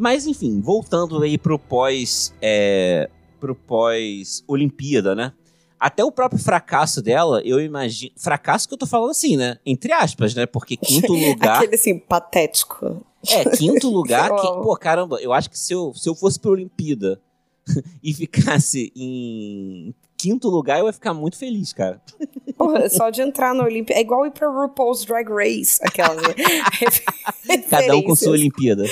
Mas 0.00 0.26
enfim, 0.26 0.62
voltando 0.62 1.22
aí 1.22 1.36
pro 1.36 1.58
pós. 1.58 2.34
É, 2.40 3.10
pro 3.38 3.54
pós-Olimpíada, 3.54 5.14
né? 5.14 5.34
Até 5.78 6.02
o 6.02 6.10
próprio 6.10 6.40
fracasso 6.40 7.02
dela, 7.02 7.42
eu 7.44 7.60
imagino. 7.60 8.10
Fracasso 8.16 8.66
que 8.66 8.72
eu 8.72 8.78
tô 8.78 8.86
falando 8.86 9.10
assim, 9.10 9.36
né? 9.36 9.58
Entre 9.64 9.92
aspas, 9.92 10.34
né? 10.34 10.46
Porque 10.46 10.74
quinto 10.74 11.12
lugar. 11.12 11.58
Aquele 11.58 11.74
assim, 11.74 11.98
patético. 11.98 13.04
É, 13.28 13.44
quinto 13.54 13.88
lugar. 13.92 14.34
Que, 14.36 14.46
pô, 14.46 14.74
caramba, 14.74 15.20
eu 15.20 15.34
acho 15.34 15.50
que 15.50 15.58
se 15.58 15.74
eu, 15.74 15.92
se 15.94 16.08
eu 16.08 16.14
fosse 16.14 16.40
pra 16.40 16.50
Olimpíada 16.50 17.20
e 18.02 18.14
ficasse 18.14 18.90
em 18.96 19.94
quinto 20.20 20.48
lugar, 20.48 20.80
eu 20.80 20.86
ia 20.86 20.92
ficar 20.92 21.14
muito 21.14 21.38
feliz, 21.38 21.72
cara. 21.72 22.00
Porra, 22.56 22.90
só 22.90 23.08
de 23.08 23.22
entrar 23.22 23.54
no 23.54 23.64
Olimpíada. 23.64 23.98
É 23.98 24.02
igual 24.02 24.26
ir 24.26 24.32
pra 24.32 24.48
RuPaul's 24.48 25.04
Drag 25.04 25.26
Race. 25.30 25.80
Aquelas. 25.82 26.20
né? 27.48 27.58
Cada 27.70 27.96
um 27.96 28.02
com 28.02 28.14
sua. 28.14 28.32
Olimpíada. 28.32 28.84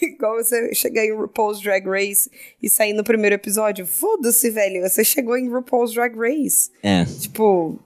Igual 0.00 0.36
você 0.36 0.72
chegar 0.72 1.04
em 1.04 1.12
RuPaul's 1.12 1.60
Drag 1.60 1.84
Race 1.88 2.30
e 2.62 2.68
sair 2.68 2.92
no 2.92 3.02
primeiro 3.02 3.34
episódio. 3.34 3.84
Foda-se, 3.84 4.48
velho. 4.50 4.88
Você 4.88 5.02
chegou 5.02 5.36
em 5.36 5.48
RuPaul's 5.48 5.92
Drag 5.92 6.16
Race. 6.16 6.70
É. 6.84 7.04
Tipo, 7.04 7.80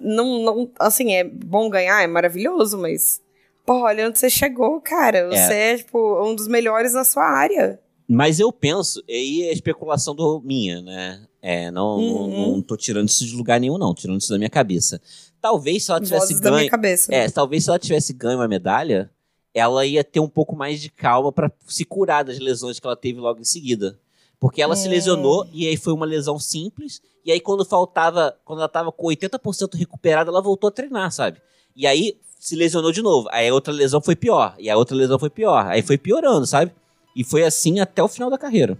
não, 0.00 0.42
não. 0.42 0.70
Assim, 0.80 1.14
é 1.14 1.22
bom 1.22 1.70
ganhar, 1.70 2.02
é 2.02 2.06
maravilhoso, 2.08 2.76
mas. 2.76 3.20
Porra, 3.64 3.84
olha 3.84 4.08
onde 4.08 4.18
você 4.18 4.28
chegou, 4.28 4.80
cara. 4.80 5.28
Você 5.28 5.54
é, 5.54 5.76
tipo, 5.76 6.24
um 6.24 6.34
dos 6.34 6.48
melhores 6.48 6.92
na 6.92 7.04
sua 7.04 7.24
área. 7.24 7.78
Mas 8.08 8.40
eu 8.40 8.50
penso, 8.50 9.04
e 9.06 9.12
aí 9.12 9.42
é 9.42 9.52
especulação 9.52 10.14
do, 10.14 10.40
minha, 10.42 10.80
né? 10.80 11.27
É, 11.50 11.70
não, 11.70 11.96
não, 11.96 12.04
Uhum. 12.04 12.52
não 12.56 12.62
tô 12.62 12.76
tirando 12.76 13.08
isso 13.08 13.24
de 13.26 13.34
lugar 13.34 13.58
nenhum, 13.58 13.78
não. 13.78 13.94
Tirando 13.94 14.20
isso 14.20 14.28
da 14.30 14.36
minha 14.36 14.50
cabeça. 14.50 15.00
Talvez 15.40 15.84
se 15.84 15.90
ela 15.90 15.98
tivesse 16.00 16.26
Vozes 16.26 16.40
da 16.40 16.50
minha 16.50 16.60
ganho. 16.60 16.70
cabeça. 16.70 17.14
É, 17.14 17.30
talvez 17.30 17.64
se 17.64 17.70
ela 17.70 17.78
tivesse 17.78 18.12
ganho 18.12 18.38
uma 18.38 18.46
medalha, 18.48 19.10
ela 19.54 19.86
ia 19.86 20.04
ter 20.04 20.20
um 20.20 20.28
pouco 20.28 20.54
mais 20.54 20.78
de 20.78 20.90
calma 20.90 21.32
pra 21.32 21.50
se 21.66 21.86
curar 21.86 22.22
das 22.24 22.38
lesões 22.38 22.78
que 22.78 22.86
ela 22.86 22.94
teve 22.96 23.18
logo 23.18 23.40
em 23.40 23.44
seguida. 23.44 23.98
Porque 24.38 24.60
ela 24.60 24.76
se 24.76 24.88
Hum. 24.88 24.90
lesionou 24.90 25.46
e 25.52 25.66
aí 25.66 25.76
foi 25.78 25.92
uma 25.94 26.04
lesão 26.04 26.38
simples. 26.38 27.00
E 27.24 27.32
aí, 27.32 27.40
quando 27.40 27.64
faltava, 27.64 28.36
quando 28.44 28.58
ela 28.58 28.68
tava 28.68 28.92
com 28.92 29.06
80% 29.06 29.74
recuperada, 29.74 30.30
ela 30.30 30.42
voltou 30.42 30.68
a 30.68 30.70
treinar, 30.70 31.10
sabe? 31.10 31.40
E 31.74 31.86
aí 31.86 32.16
se 32.38 32.56
lesionou 32.56 32.92
de 32.92 33.00
novo. 33.00 33.26
Aí 33.32 33.48
a 33.48 33.54
outra 33.54 33.72
lesão 33.72 34.00
foi 34.02 34.14
pior. 34.14 34.54
E 34.58 34.68
a 34.68 34.76
outra 34.76 34.94
lesão 34.94 35.18
foi 35.18 35.30
pior. 35.30 35.66
Aí 35.66 35.80
foi 35.80 35.96
piorando, 35.96 36.46
sabe? 36.46 36.72
E 37.16 37.24
foi 37.24 37.42
assim 37.42 37.80
até 37.80 38.02
o 38.02 38.06
final 38.08 38.28
da 38.28 38.36
carreira. 38.36 38.76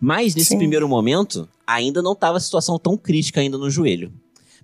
Mas 0.00 0.34
nesse 0.36 0.50
Sim. 0.50 0.58
primeiro 0.58 0.88
momento, 0.88 1.48
ainda 1.74 2.02
não 2.02 2.14
tava 2.14 2.36
a 2.36 2.40
situação 2.40 2.78
tão 2.78 2.96
crítica 2.96 3.40
ainda 3.40 3.56
no 3.58 3.70
joelho. 3.70 4.12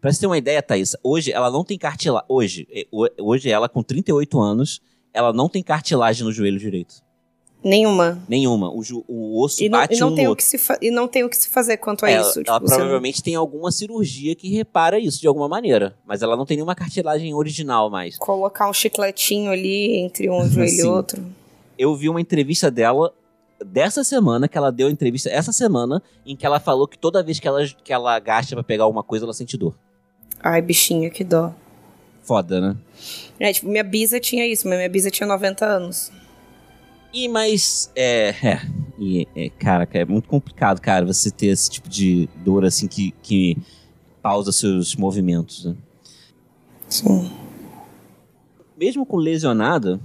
Pra 0.01 0.13
você 0.13 0.21
ter 0.21 0.27
uma 0.27 0.39
ideia, 0.39 0.63
Thaís, 0.63 0.95
hoje 1.03 1.33
ela 1.33 1.51
não 1.51 1.65
tem 1.65 1.79
cartilagem. 1.79 2.27
Hoje, 2.29 2.69
ho- 2.93 3.09
hoje 3.21 3.49
ela 3.51 3.69
com 3.69 3.83
38 3.83 4.39
anos, 4.39 4.81
ela 5.13 5.33
não 5.33 5.49
tem 5.49 5.63
cartilagem 5.63 6.25
no 6.25 6.33
joelho 6.33 6.59
direito. 6.59 6.95
Nenhuma. 7.65 8.23
Nenhuma. 8.29 8.69
O, 8.71 8.81
o 9.09 9.43
osso 9.43 9.61
E 9.63 9.69
não, 9.69 9.79
bate 9.81 9.95
e, 9.97 9.99
não 9.99 10.11
um 10.11 10.15
tem 10.15 10.27
no 10.27 10.33
o 10.33 10.37
que 10.37 10.45
se 10.45 10.57
e 10.81 10.91
não 10.91 11.09
tem 11.09 11.25
o 11.25 11.29
que 11.29 11.37
se 11.37 11.49
fazer 11.49 11.79
quanto 11.79 12.05
a 12.05 12.11
ela, 12.11 12.29
isso. 12.29 12.39
ela 12.41 12.45
tipo, 12.45 12.71
não- 12.71 12.77
provavelmente 12.77 13.23
tem 13.23 13.35
alguma 13.35 13.73
cirurgia 13.73 14.37
que 14.37 14.49
repara 14.55 15.01
isso 15.01 15.21
de 15.21 15.27
alguma 15.27 15.49
maneira. 15.49 15.97
Mas 16.07 16.23
ela 16.23 16.37
não 16.37 16.45
tem 16.47 16.57
nenhuma 16.59 16.75
cartilagem 16.77 17.35
original 17.35 17.91
mais. 17.91 18.17
Colocar 18.19 18.69
um 18.69 18.73
chicletinho 18.73 19.51
ali 19.51 19.97
entre 19.97 20.31
um 20.31 20.47
joelho 20.49 20.79
e 20.79 20.85
outro. 20.85 21.25
Eu 21.79 21.97
vi 21.97 22.09
uma 22.09 22.21
entrevista 22.21 22.71
dela 22.71 23.13
dessa 23.65 24.05
semana, 24.05 24.49
que 24.49 24.57
ela 24.57 24.71
deu 24.71 24.89
a 24.89 24.91
entrevista 24.91 25.31
essa 25.31 25.53
semana, 25.53 26.03
em 26.25 26.37
que 26.37 26.45
ela 26.45 26.61
falou 26.61 26.87
que 26.87 26.99
toda 26.99 27.23
vez 27.23 27.39
que 27.39 27.49
ela, 27.49 27.67
que 27.67 27.93
ela 27.93 28.15
agacha 28.15 28.55
pra 28.55 28.63
pegar 28.63 28.85
alguma 28.85 29.03
coisa, 29.03 29.25
ela 29.25 29.33
sente 29.33 29.57
dor. 29.57 29.75
Ai, 30.41 30.61
bichinha, 30.61 31.11
que 31.11 31.25
dó. 31.25 31.53
Foda, 32.23 32.61
né? 32.61 32.77
É, 33.39 33.53
tipo, 33.53 33.69
minha 33.69 33.85
bisa 33.85 34.19
tinha 34.19 34.47
isso, 34.47 34.69
mas 34.69 34.77
minha 34.77 34.89
bisa 34.89 35.11
tinha 35.11 35.27
90 35.27 35.65
anos. 35.65 36.11
E 37.13 37.29
mas 37.29 37.91
é, 37.95 38.35
é, 38.43 38.61
e, 38.99 39.29
é, 39.35 39.49
cara, 39.49 39.89
é 39.93 40.05
muito 40.05 40.29
complicado, 40.29 40.81
cara, 40.81 41.07
você 41.07 41.31
ter 41.31 41.47
esse 41.47 41.71
tipo 41.71 41.89
de 41.89 42.29
dor 42.45 42.65
assim 42.65 42.87
que, 42.87 43.13
que 43.23 43.57
pausa 44.21 44.53
seus 44.53 44.95
movimentos, 44.97 45.65
né? 45.65 45.77
Sim. 46.89 47.31
Mesmo 48.77 49.07
com 49.07 49.17
lesionada, 49.17 50.01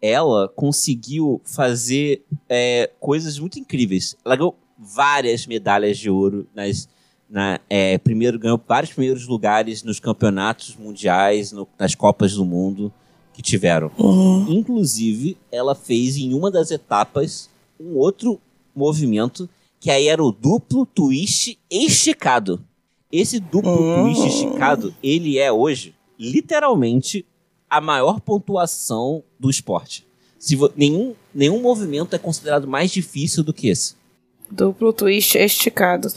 ela 0.00 0.48
conseguiu 0.48 1.40
fazer 1.44 2.22
é, 2.48 2.90
coisas 3.00 3.38
muito 3.38 3.58
incríveis. 3.58 4.16
Ela 4.24 4.36
ganhou 4.36 4.56
várias 4.78 5.46
medalhas 5.46 5.98
de 5.98 6.08
ouro 6.10 6.46
nas 6.54 6.88
na, 7.30 7.60
é, 7.68 7.98
primeiro 7.98 8.38
ganhou 8.38 8.58
vários 8.66 8.90
primeiros 8.92 9.26
lugares 9.26 9.82
nos 9.82 10.00
campeonatos 10.00 10.74
mundiais, 10.76 11.52
no- 11.52 11.68
nas 11.78 11.94
copas 11.94 12.32
do 12.32 12.42
mundo 12.44 12.90
que 13.34 13.42
tiveram. 13.42 13.90
Uhum. 13.98 14.46
Inclusive, 14.48 15.36
ela 15.52 15.74
fez 15.74 16.16
em 16.16 16.32
uma 16.32 16.50
das 16.50 16.70
etapas 16.70 17.50
um 17.78 17.96
outro 17.96 18.40
movimento 18.74 19.46
que 19.78 19.90
aí 19.90 20.08
era 20.08 20.24
o 20.24 20.32
duplo 20.32 20.86
twist 20.86 21.58
esticado. 21.70 22.64
Esse 23.12 23.38
duplo 23.38 23.72
Hum. 23.72 24.02
twist 24.04 24.26
esticado, 24.26 24.94
ele 25.02 25.38
é 25.38 25.52
hoje 25.52 25.94
literalmente 26.18 27.26
a 27.68 27.80
maior 27.80 28.20
pontuação 28.20 29.22
do 29.38 29.50
esporte. 29.50 30.06
Se 30.38 30.56
nenhum, 30.76 31.14
nenhum 31.34 31.60
movimento 31.60 32.14
é 32.14 32.18
considerado 32.18 32.66
mais 32.66 32.90
difícil 32.90 33.42
do 33.42 33.52
que 33.52 33.68
esse. 33.68 33.96
Duplo 34.50 34.92
twist 34.92 35.36
esticado. 35.36 36.12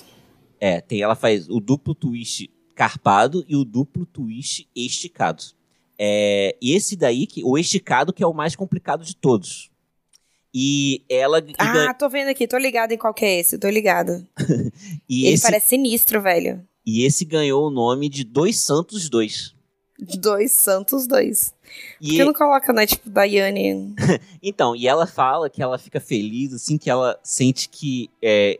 É, 0.60 0.80
tem, 0.80 1.02
ela 1.02 1.16
faz 1.16 1.50
o 1.50 1.60
duplo 1.60 1.96
twist 1.96 2.50
carpado 2.76 3.44
e 3.48 3.56
o 3.56 3.66
duplo 3.66 4.06
twist 4.06 4.68
esticado. 4.76 5.44
É, 5.98 6.56
e 6.62 6.74
esse 6.74 6.96
daí, 6.96 7.28
que, 7.28 7.44
o 7.44 7.58
esticado, 7.58 8.14
que 8.14 8.24
é 8.24 8.28
o 8.28 8.34
mais 8.34 8.56
complicado 8.56 9.04
de 9.04 9.16
todos. 9.16 9.70
E 10.54 11.04
ela. 11.10 11.44
Ah, 11.58 11.94
tô 11.94 12.10
vendo 12.10 12.30
aqui, 12.30 12.48
tô 12.48 12.58
ligada 12.58 12.94
em 12.94 12.98
qual 12.98 13.14
que 13.14 13.24
é 13.24 13.40
esse, 13.40 13.58
tô 13.58 13.70
ligada. 13.70 14.28
e, 15.08 15.26
Ele 15.26 15.36
esse, 15.36 15.44
parece 15.44 15.70
sinistro, 15.70 16.22
velho. 16.22 16.66
e 16.86 17.04
esse 17.04 17.24
ganhou 17.24 17.68
o 17.68 17.72
nome 17.72 18.10
de 18.10 18.24
Dois 18.24 18.58
Santos 18.58 19.10
2. 19.10 19.56
Dois 20.02 20.52
santos, 20.52 21.06
dois. 21.06 21.54
Por 22.00 22.08
E 22.08 22.10
que 22.18 22.24
não 22.26 22.34
coloca, 22.34 22.74
né, 22.74 22.88
tipo, 22.88 23.08
Daiane? 23.10 23.94
Então, 24.42 24.76
e 24.76 24.88
ela 24.88 25.06
fala 25.06 25.48
que 25.50 25.62
ela 25.62 25.78
fica 25.78 26.00
feliz, 26.00 26.52
assim, 26.54 26.78
que 26.78 26.90
ela 26.90 27.20
sente 27.24 27.70
que 27.70 28.10
é, 28.22 28.60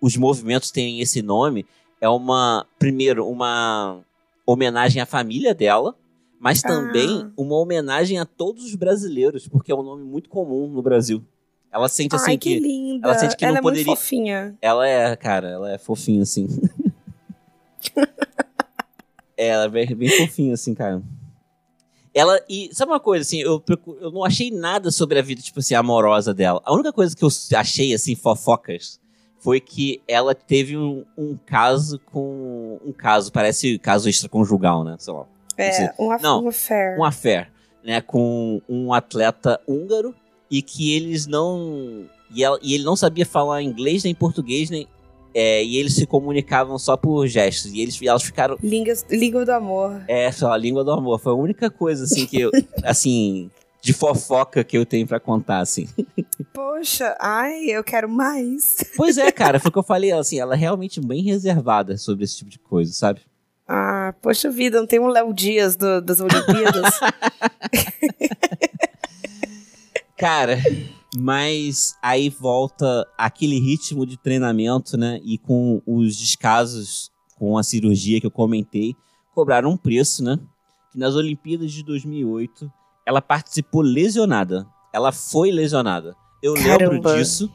os 0.00 0.16
movimentos 0.16 0.70
terem 0.70 1.00
esse 1.00 1.20
nome 1.20 1.66
é 2.00 2.08
uma, 2.08 2.64
primeiro, 2.78 3.26
uma 3.28 4.00
homenagem 4.46 5.02
à 5.02 5.06
família 5.06 5.52
dela, 5.52 5.96
mas 6.38 6.62
também 6.62 7.22
Ah. 7.24 7.30
uma 7.36 7.56
homenagem 7.56 8.20
a 8.20 8.24
todos 8.24 8.64
os 8.64 8.76
brasileiros, 8.76 9.48
porque 9.48 9.72
é 9.72 9.74
um 9.74 9.82
nome 9.82 10.04
muito 10.04 10.28
comum 10.30 10.68
no 10.68 10.80
Brasil. 10.80 11.24
Ela 11.72 11.88
sente 11.88 12.14
assim 12.14 12.30
Ai, 12.30 12.38
que, 12.38 12.54
que 12.54 12.60
linda. 12.60 13.08
ela 13.08 13.18
sente 13.18 13.36
que 13.36 13.44
não 13.44 13.56
é 13.56 13.60
poderia- 13.60 13.84
fofinha. 13.84 14.56
ela 14.62 14.86
é, 14.88 15.16
cara, 15.16 15.48
ela 15.48 15.72
é 15.72 15.76
fofinha 15.78 16.22
assim. 16.22 16.46
É, 19.38 19.46
ela 19.48 19.64
é 19.64 19.68
bem, 19.68 20.08
fofinha 20.18 20.52
assim, 20.54 20.74
cara. 20.74 21.00
Ela, 22.12 22.40
e 22.48 22.68
sabe 22.72 22.90
uma 22.90 22.98
coisa, 22.98 23.22
assim, 23.22 23.38
eu, 23.40 23.62
eu 24.00 24.10
não 24.10 24.24
achei 24.24 24.50
nada 24.50 24.90
sobre 24.90 25.18
a 25.18 25.22
vida, 25.22 25.40
tipo 25.40 25.60
assim, 25.60 25.74
amorosa 25.74 26.34
dela. 26.34 26.60
A 26.64 26.74
única 26.74 26.92
coisa 26.92 27.14
que 27.16 27.22
eu 27.24 27.28
achei, 27.56 27.94
assim, 27.94 28.16
fofocas, 28.16 28.98
foi 29.38 29.60
que 29.60 30.02
ela 30.08 30.34
teve 30.34 30.76
um, 30.76 31.04
um 31.16 31.38
caso 31.46 32.00
com. 32.06 32.80
Um 32.84 32.92
caso, 32.92 33.30
parece 33.30 33.78
caso 33.78 34.08
extraconjugal, 34.08 34.82
né? 34.82 34.96
Sei 34.98 35.12
lá. 35.14 35.26
É, 35.56 35.94
um, 35.98 36.08
Não, 36.20 36.44
um 36.44 36.48
affair. 36.48 36.98
Um 36.98 37.04
affair, 37.04 37.52
né? 37.84 38.00
Com 38.00 38.60
um 38.68 38.92
atleta 38.92 39.60
húngaro 39.68 40.12
e 40.50 40.60
que 40.60 40.92
eles 40.94 41.26
não. 41.28 42.06
E, 42.34 42.42
ela- 42.42 42.58
e 42.60 42.74
ele 42.74 42.82
não 42.84 42.96
sabia 42.96 43.24
falar 43.24 43.62
inglês 43.62 44.02
nem 44.02 44.14
português, 44.14 44.70
nem. 44.70 44.88
É, 45.38 45.62
e 45.64 45.76
eles 45.76 45.94
se 45.94 46.06
comunicavam 46.06 46.78
só 46.78 46.96
por 46.96 47.26
gestos. 47.26 47.72
E 47.72 47.80
eles, 47.80 48.00
e 48.00 48.08
elas 48.08 48.22
ficaram. 48.22 48.56
Línguas- 48.62 49.04
Língua 49.10 49.44
do 49.44 49.52
amor. 49.52 50.02
É, 50.08 50.30
só 50.32 50.54
língua 50.56 50.82
do 50.82 50.90
amor. 50.90 51.18
Foi 51.20 51.32
a 51.32 51.36
única 51.36 51.70
coisa, 51.70 52.04
assim, 52.04 52.26
que 52.26 52.40
eu. 52.40 52.50
assim. 52.82 53.50
De 53.80 53.92
fofoca 53.92 54.64
que 54.64 54.76
eu 54.76 54.84
tenho 54.84 55.06
pra 55.06 55.20
contar, 55.20 55.60
assim. 55.60 55.86
Poxa, 56.52 57.16
ai, 57.20 57.66
eu 57.70 57.84
quero 57.84 58.08
mais. 58.08 58.74
Pois 58.96 59.16
é, 59.16 59.30
cara, 59.30 59.60
foi 59.60 59.68
o 59.68 59.72
que 59.72 59.78
eu 59.78 59.84
falei, 59.84 60.10
assim, 60.18 60.40
ela 60.40 60.54
é 60.54 60.56
realmente 60.58 61.00
bem 61.00 61.22
reservada 61.22 61.96
sobre 61.96 62.24
esse 62.24 62.38
tipo 62.38 62.50
de 62.50 62.58
coisa, 62.58 62.92
sabe? 62.92 63.20
Ah, 63.68 64.12
poxa 64.20 64.50
vida, 64.50 64.80
não 64.80 64.86
tem 64.86 64.98
um 64.98 65.06
Léo 65.06 65.32
Dias 65.32 65.76
do- 65.76 66.00
das 66.02 66.18
Olimpíadas? 66.20 66.92
Cara, 70.18 70.58
mas 71.16 71.96
aí 72.02 72.28
volta 72.28 73.06
aquele 73.16 73.60
ritmo 73.60 74.04
de 74.04 74.16
treinamento, 74.16 74.96
né? 74.96 75.20
E 75.22 75.38
com 75.38 75.80
os 75.86 76.16
descasos 76.16 77.10
com 77.38 77.56
a 77.56 77.62
cirurgia 77.62 78.20
que 78.20 78.26
eu 78.26 78.30
comentei, 78.30 78.96
cobraram 79.32 79.70
um 79.70 79.76
preço, 79.76 80.24
né? 80.24 80.38
Que 80.90 80.98
nas 80.98 81.14
Olimpíadas 81.14 81.70
de 81.70 81.84
2008 81.84 82.70
ela 83.06 83.22
participou 83.22 83.80
lesionada. 83.80 84.66
Ela 84.92 85.12
foi 85.12 85.52
lesionada. 85.52 86.16
Eu 86.42 86.54
lembro 86.54 87.00
Caramba. 87.00 87.16
disso. 87.16 87.48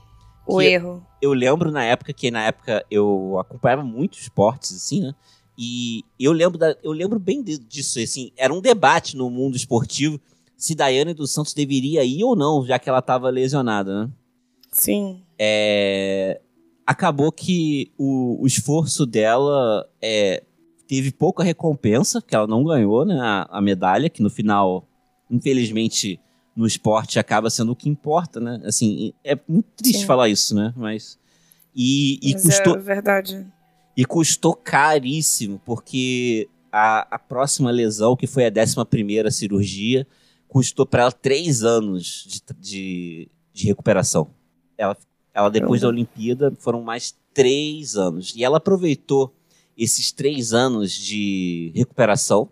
o 0.48 0.62
erro. 0.62 1.06
Eu 1.22 1.34
lembro 1.34 1.70
na 1.70 1.84
época 1.84 2.14
que 2.14 2.32
na 2.32 2.46
época 2.46 2.86
eu 2.90 3.38
acompanhava 3.40 3.84
muito 3.84 4.18
esportes 4.18 4.74
assim, 4.74 5.02
né? 5.02 5.14
E 5.58 6.04
eu 6.18 6.32
lembro 6.32 6.58
da, 6.58 6.76
eu 6.82 6.92
lembro 6.92 7.20
bem 7.20 7.44
disso, 7.44 8.00
assim, 8.00 8.32
era 8.36 8.52
um 8.54 8.62
debate 8.62 9.16
no 9.16 9.30
mundo 9.30 9.56
esportivo 9.56 10.20
se 10.64 10.74
Daiane 10.76 11.14
dos 11.14 11.30
Santos 11.34 11.54
deveria 11.54 12.06
ir 12.06 12.24
ou 12.24 12.38
não, 12.38 12.66
já 12.66 12.80
que 12.80 12.88
ela 12.88 13.00
estava 13.00 13.30
lesionada, 13.30 14.06
né? 14.06 14.12
Sim. 14.72 15.22
É, 15.38 16.40
acabou 16.88 17.34
que 17.34 17.92
o, 17.98 18.42
o 18.42 18.48
esforço 18.48 19.06
dela 19.06 19.86
é, 20.02 20.42
teve 20.88 21.12
pouca 21.12 21.44
recompensa, 21.44 22.22
que 22.22 22.34
ela 22.34 22.48
não 22.48 22.64
ganhou, 22.64 23.04
né? 23.04 23.20
A, 23.20 23.46
a 23.52 23.62
medalha, 23.62 24.10
que 24.10 24.24
no 24.24 24.30
final, 24.30 24.88
infelizmente, 25.30 26.18
no 26.56 26.66
esporte 26.66 27.20
acaba 27.20 27.50
sendo 27.50 27.74
o 27.74 27.76
que 27.76 27.90
importa, 27.90 28.40
né? 28.40 28.62
Assim, 28.64 29.12
é 29.22 29.38
muito 29.46 29.68
triste 29.76 30.00
Sim. 30.00 30.06
falar 30.06 30.30
isso, 30.30 30.56
né? 30.56 30.74
Mas. 30.78 31.20
E, 31.76 32.20
e 32.22 32.32
Mas 32.36 32.42
custou, 32.42 32.78
é 32.78 32.80
verdade. 32.80 33.46
e 33.98 34.06
custou 34.06 34.56
caríssimo, 34.56 35.62
porque 35.66 36.48
a, 36.72 37.16
a 37.16 37.20
próxima 37.20 37.70
lesão, 37.70 38.16
que 38.16 38.28
foi 38.28 38.46
a 38.46 38.50
11 38.50 39.30
cirurgia, 39.30 40.08
custou 40.54 40.86
para 40.86 41.02
ela 41.02 41.12
três 41.12 41.64
anos 41.64 42.28
de, 42.28 42.42
de, 42.60 43.30
de 43.52 43.66
recuperação. 43.66 44.30
Ela, 44.78 44.96
ela, 45.34 45.50
depois 45.50 45.82
da 45.82 45.88
Caramba. 45.88 45.98
Olimpíada, 45.98 46.54
foram 46.60 46.84
mais 46.84 47.16
três 47.34 47.96
anos. 47.96 48.36
E 48.36 48.44
ela 48.44 48.58
aproveitou 48.58 49.34
esses 49.76 50.12
três 50.12 50.54
anos 50.54 50.92
de 50.92 51.72
recuperação 51.74 52.48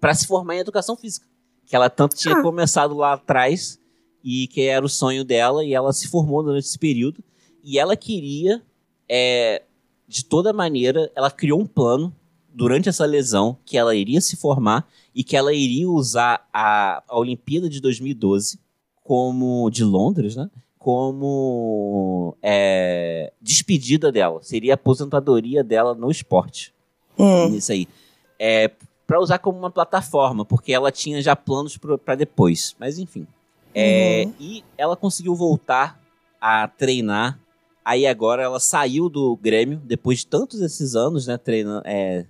para 0.00 0.12
se 0.12 0.26
formar 0.26 0.56
em 0.56 0.58
educação 0.58 0.96
física. 0.96 1.24
Que 1.64 1.76
ela 1.76 1.88
tanto 1.88 2.16
tinha 2.16 2.36
Ah. 2.36 2.42
começado 2.42 2.96
lá 2.96 3.12
atrás 3.12 3.78
e 4.24 4.48
que 4.48 4.62
era 4.62 4.84
o 4.84 4.88
sonho 4.88 5.24
dela, 5.24 5.64
e 5.64 5.72
ela 5.72 5.92
se 5.92 6.08
formou 6.08 6.42
durante 6.42 6.64
esse 6.64 6.78
período. 6.78 7.22
E 7.62 7.78
ela 7.78 7.96
queria, 7.96 8.60
é, 9.08 9.62
de 10.08 10.24
toda 10.24 10.52
maneira, 10.52 11.12
ela 11.14 11.30
criou 11.30 11.60
um 11.60 11.66
plano 11.66 12.12
durante 12.56 12.88
essa 12.88 13.04
lesão 13.04 13.58
que 13.66 13.76
ela 13.76 13.94
iria 13.94 14.18
se 14.18 14.34
formar 14.34 14.88
e 15.14 15.22
que 15.22 15.36
ela 15.36 15.52
iria 15.52 15.86
usar 15.90 16.48
a, 16.50 17.02
a 17.06 17.18
Olimpíada 17.18 17.68
de 17.68 17.82
2012 17.82 18.58
como 19.04 19.68
de 19.68 19.84
Londres, 19.84 20.36
né? 20.36 20.50
Como 20.78 22.34
é, 22.42 23.30
despedida 23.42 24.10
dela. 24.10 24.42
Seria 24.42 24.72
a 24.72 24.74
aposentadoria 24.74 25.62
dela 25.62 25.94
no 25.94 26.10
esporte. 26.10 26.72
Hum. 27.18 27.54
Isso 27.54 27.72
aí. 27.72 27.86
É, 28.38 28.70
para 29.06 29.20
usar 29.20 29.38
como 29.38 29.58
uma 29.58 29.70
plataforma, 29.70 30.42
porque 30.42 30.72
ela 30.72 30.90
tinha 30.90 31.20
já 31.20 31.36
planos 31.36 31.76
para 31.76 32.14
depois. 32.14 32.74
Mas 32.80 32.98
enfim. 32.98 33.26
É, 33.74 34.24
Uhum. 34.24 34.34
E 34.40 34.64
ela 34.78 34.96
conseguiu 34.96 35.34
voltar 35.34 36.00
a 36.40 36.66
treinar. 36.66 37.38
Aí 37.84 38.06
agora 38.06 38.42
ela 38.42 38.58
saiu 38.58 39.10
do 39.10 39.36
Grêmio, 39.36 39.78
depois 39.84 40.20
de 40.20 40.26
tantos 40.28 40.62
esses 40.62 40.96
anos, 40.96 41.26
né? 41.26 41.36
Treinando, 41.36 41.82
é, 41.84 42.24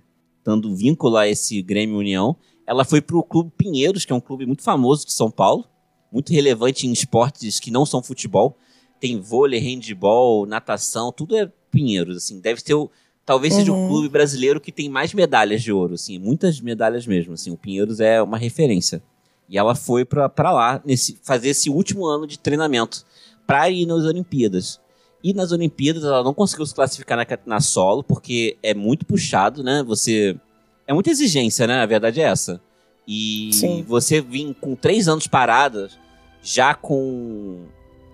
dando 0.47 0.73
vínculo 0.73 1.17
a 1.17 1.27
esse 1.27 1.61
Grêmio 1.61 1.97
União. 1.97 2.33
Ela 2.65 2.85
foi 2.85 3.01
pro 3.01 3.21
Clube 3.21 3.51
Pinheiros, 3.57 4.05
que 4.05 4.13
é 4.13 4.15
um 4.15 4.21
clube 4.21 4.45
muito 4.45 4.63
famoso 4.63 5.05
de 5.05 5.11
São 5.11 5.29
Paulo, 5.29 5.65
muito 6.09 6.31
relevante 6.31 6.87
em 6.87 6.93
esportes 6.93 7.59
que 7.59 7.69
não 7.69 7.85
são 7.85 8.01
futebol. 8.01 8.57
Tem 8.97 9.19
vôlei, 9.19 9.59
handball, 9.59 10.45
natação, 10.45 11.11
tudo 11.11 11.35
é 11.35 11.51
Pinheiros, 11.69 12.15
assim. 12.15 12.39
Deve 12.39 12.61
ser 12.61 12.75
o, 12.75 12.89
talvez 13.25 13.53
seja 13.55 13.73
o 13.73 13.75
Uhum. 13.75 13.87
clube 13.89 14.07
brasileiro 14.09 14.61
que 14.61 14.71
tem 14.71 14.87
mais 14.87 15.13
medalhas 15.13 15.61
de 15.61 15.71
ouro, 15.71 15.95
assim, 15.95 16.17
muitas 16.17 16.61
medalhas 16.61 17.05
mesmo, 17.05 17.33
assim. 17.33 17.51
O 17.51 17.57
Pinheiros 17.57 17.99
é 17.99 18.21
uma 18.21 18.37
referência. 18.37 19.03
E 19.49 19.57
ela 19.57 19.75
foi 19.75 20.05
pra 20.05 20.51
lá 20.51 20.81
nesse 20.85 21.19
fazer 21.23 21.49
esse 21.49 21.69
último 21.69 22.05
ano 22.05 22.25
de 22.25 22.39
treinamento 22.39 23.05
para 23.45 23.69
ir 23.69 23.85
nas 23.85 24.05
Olimpíadas. 24.05 24.79
E 25.23 25.33
nas 25.33 25.51
Olimpíadas 25.51 26.03
ela 26.03 26.23
não 26.23 26.33
conseguiu 26.33 26.65
se 26.65 26.75
classificar 26.75 27.17
na, 27.17 27.25
na 27.45 27.59
solo 27.59 28.03
porque 28.03 28.57
é 28.61 28.73
muito 28.73 29.05
puxado, 29.05 29.63
né? 29.63 29.83
Você 29.87 30.37
é 30.85 30.93
muita 30.93 31.09
exigência, 31.09 31.67
né? 31.67 31.81
A 31.81 31.85
verdade 31.85 32.21
é 32.21 32.25
essa. 32.25 32.61
E 33.07 33.49
Sim. 33.53 33.83
você 33.87 34.21
vir 34.21 34.53
com 34.59 34.75
três 34.75 35.07
anos 35.07 35.27
paradas, 35.27 35.97
já 36.41 36.73
com 36.73 37.65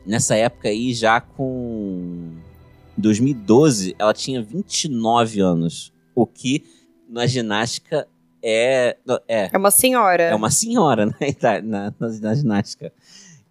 nessa 0.06 0.36
época 0.36 0.70
aí, 0.70 0.94
já 0.94 1.20
com 1.20 2.32
em 2.98 3.02
2012, 3.02 3.96
ela 3.98 4.14
tinha 4.14 4.42
29 4.42 5.40
anos, 5.40 5.92
o 6.14 6.28
que 6.28 6.64
na 7.10 7.26
ginástica 7.26 8.08
é 8.42 8.98
é 9.28 9.50
É 9.52 9.58
uma 9.58 9.72
senhora. 9.72 10.24
é 10.24 10.36
uma 10.36 10.52
senhora 10.52 11.06
né, 11.20 11.34
tá, 11.40 11.62
na, 11.62 11.94
na, 12.00 12.08
na 12.22 12.36
ginástica. 12.36 12.94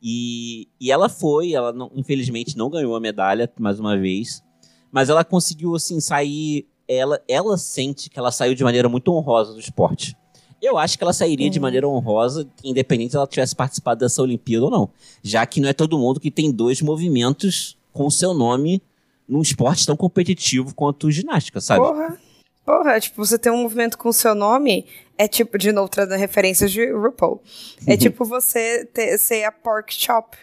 E, 0.03 0.68
e 0.80 0.90
ela 0.90 1.09
foi, 1.09 1.53
ela 1.53 1.72
não- 1.72 1.90
infelizmente 1.94 2.57
não 2.57 2.68
ganhou 2.68 2.96
a 2.96 3.00
medalha 3.00 3.50
mais 3.61 3.78
uma 3.78 3.96
vez, 3.96 4.42
mas 4.90 5.09
ela 5.09 5.24
conseguiu 5.24 5.74
assim 5.76 6.00
sair. 6.00 6.66
Ela, 6.88 7.20
ela 7.28 7.57
sente 7.57 8.11
que 8.11 8.18
ela 8.18 8.32
saiu 8.32 8.55
de 8.55 8.64
maneira 8.64 8.88
muito 8.88 9.12
honrosa 9.14 9.53
do 9.55 9.61
esporte. 9.61 10.16
Eu 10.61 10.76
acho 10.78 10.96
que 10.98 11.03
ela 11.05 11.12
sairia 11.12 11.48
de 11.50 11.59
maneira 11.59 11.88
honrosa, 11.88 12.48
independente 12.62 13.11
se 13.12 13.16
ela 13.16 13.26
tivesse 13.26 13.55
participado 13.55 14.00
dessa 14.00 14.22
Olimpíada 14.22 14.64
ou 14.64 14.70
não. 14.70 14.88
Já 15.22 15.44
que 15.46 15.61
não 15.61 15.68
é 15.68 15.72
todo 15.72 15.98
mundo 15.98 16.20
que 16.20 16.30
tem 16.30 16.50
dois 16.53 16.80
movimentos 16.82 17.76
com 17.92 18.07
o 18.07 18.11
seu 18.11 18.32
nome 18.34 18.82
num 19.28 19.40
esporte 19.42 19.86
tão 19.86 19.96
competitivo 19.96 20.74
quanto 20.74 21.11
ginástica, 21.11 21.61
sabe? 21.61 21.84
Porra. 21.86 22.18
Porra, 22.64 23.00
tipo, 23.00 23.16
você 23.24 23.38
ter 23.38 23.50
um 23.50 23.62
movimento 23.62 23.98
com 23.98 24.08
o 24.08 24.12
seu 24.12 24.34
nome 24.34 24.86
é 25.18 25.26
tipo, 25.26 25.58
de 25.58 25.72
novo, 25.72 25.88
trazendo 25.88 26.18
referências 26.18 26.70
de 26.70 26.90
RuPaul. 26.92 27.42
É 27.86 27.96
tipo 27.96 28.24
você 28.24 28.84
ter, 28.86 29.18
ser 29.18 29.44
a 29.44 29.52
pork 29.52 29.92
chop. 29.92 30.36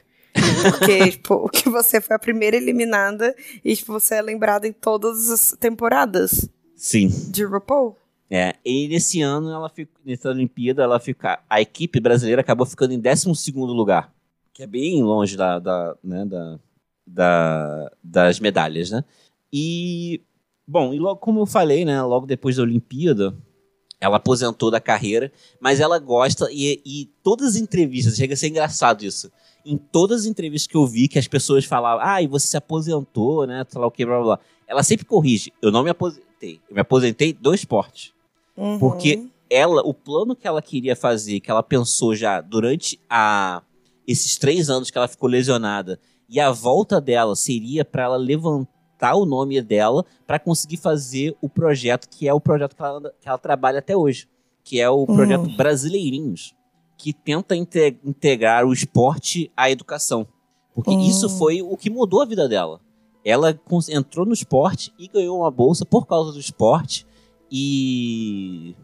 Porque, 0.63 1.11
tipo, 1.11 1.49
que 1.49 1.69
você 1.69 1.99
foi 2.01 2.15
a 2.15 2.19
primeira 2.19 2.57
eliminada 2.57 3.35
e, 3.63 3.75
tipo, 3.75 3.91
você 3.93 4.15
é 4.15 4.21
lembrada 4.21 4.67
em 4.67 4.73
todas 4.73 5.29
as 5.29 5.51
temporadas 5.59 6.49
Sim. 6.75 7.07
de 7.31 7.43
RuPaul. 7.45 7.97
É, 8.29 8.53
e 8.63 8.87
nesse 8.87 9.21
ano, 9.21 9.49
ela 9.51 9.69
fica, 9.69 9.91
nessa 10.05 10.29
Olimpíada, 10.29 10.83
ela 10.83 10.99
fica, 10.99 11.39
a 11.49 11.59
equipe 11.61 11.99
brasileira 11.99 12.41
acabou 12.41 12.65
ficando 12.65 12.93
em 12.93 12.99
12 12.99 13.27
lugar, 13.55 14.13
que 14.53 14.61
é 14.61 14.67
bem 14.67 15.01
longe 15.01 15.35
da, 15.35 15.57
da, 15.57 15.95
né, 16.03 16.25
da, 16.25 16.59
da- 17.07 17.91
das 18.03 18.39
medalhas, 18.39 18.91
né? 18.91 19.03
E, 19.51 20.21
bom, 20.69 20.93
e 20.93 20.99
logo 20.99 21.19
como 21.19 21.39
eu 21.39 21.45
falei, 21.45 21.83
né, 21.83 22.01
logo 22.03 22.25
depois 22.27 22.57
da 22.57 22.63
Olimpíada, 22.63 23.35
Ela 24.01 24.15
aposentou 24.15 24.71
da 24.71 24.79
carreira, 24.79 25.31
mas 25.59 25.79
ela 25.81 25.99
gosta 25.99 26.47
e, 26.51 26.81
e 26.85 27.09
todas 27.21 27.49
as 27.49 27.55
entrevistas, 27.57 28.15
chega 28.15 28.33
a 28.33 28.37
ser 28.37 28.47
engraçado 28.47 29.03
isso. 29.03 29.29
Em 29.65 29.77
todas 29.77 30.21
as 30.21 30.25
entrevistas 30.25 30.67
que 30.67 30.77
eu 30.77 30.87
vi 30.87 31.09
que 31.09 31.19
as 31.19 31.27
pessoas 31.27 31.65
falavam, 31.65 32.05
ah, 32.05 32.21
e 32.21 32.27
você 32.27 32.47
se 32.47 32.55
aposentou, 32.55 33.45
né? 33.45 33.65
Sei 33.67 33.79
lá 33.79 33.87
o 33.87 33.91
que, 33.91 34.05
blá 34.05 34.15
blá 34.15 34.23
blá. 34.23 34.39
Ela 34.65 34.83
sempre 34.83 35.05
corrige. 35.05 35.51
Eu 35.61 35.69
não 35.69 35.83
me 35.83 35.89
aposentei. 35.89 36.61
Eu 36.69 36.75
me 36.75 36.79
aposentei 36.79 37.33
do 37.33 37.53
esporte. 37.53 38.13
Uhum. 38.55 38.79
Porque 38.79 39.27
ela, 39.49 39.81
o 39.81 39.93
plano 39.93 40.33
que 40.33 40.47
ela 40.47 40.61
queria 40.61 40.95
fazer, 40.95 41.41
que 41.41 41.51
ela 41.51 41.61
pensou 41.61 42.15
já 42.15 42.39
durante 42.39 42.97
a, 43.09 43.61
esses 44.07 44.37
três 44.37 44.69
anos 44.69 44.89
que 44.89 44.97
ela 44.97 45.09
ficou 45.09 45.27
lesionada, 45.27 45.99
e 46.29 46.39
a 46.39 46.51
volta 46.51 47.01
dela 47.01 47.35
seria 47.35 47.83
para 47.83 48.03
ela 48.03 48.17
levantar 48.17 48.78
o 49.15 49.25
nome 49.25 49.61
dela 49.61 50.05
para 50.27 50.39
conseguir 50.39 50.77
fazer 50.77 51.35
o 51.41 51.47
projeto 51.49 52.07
que 52.09 52.27
é 52.27 52.33
o 52.33 52.39
projeto 52.39 52.75
que 52.75 52.81
ela, 52.81 53.13
que 53.19 53.27
ela 53.29 53.37
trabalha 53.37 53.79
até 53.79 53.95
hoje, 53.95 54.27
que 54.63 54.79
é 54.79 54.89
o 54.89 55.05
projeto 55.05 55.49
Brasileirinhos, 55.55 56.53
que 56.97 57.13
tenta 57.13 57.55
inte- 57.55 57.97
integrar 58.03 58.65
o 58.65 58.73
esporte 58.73 59.51
à 59.55 59.69
educação. 59.71 60.27
Porque 60.73 60.91
Hum. 60.91 60.99
isso 61.01 61.29
foi 61.29 61.61
o 61.61 61.75
que 61.77 61.89
mudou 61.89 62.21
a 62.21 62.25
vida 62.25 62.47
dela. 62.47 62.79
Ela 63.25 63.57
entrou 63.89 64.25
no 64.25 64.33
esporte 64.33 64.93
e 64.97 65.07
ganhou 65.07 65.39
uma 65.39 65.51
bolsa 65.51 65.85
por 65.85 66.05
causa 66.05 66.31
do 66.31 66.39
esporte 66.39 67.05
e 67.51 68.75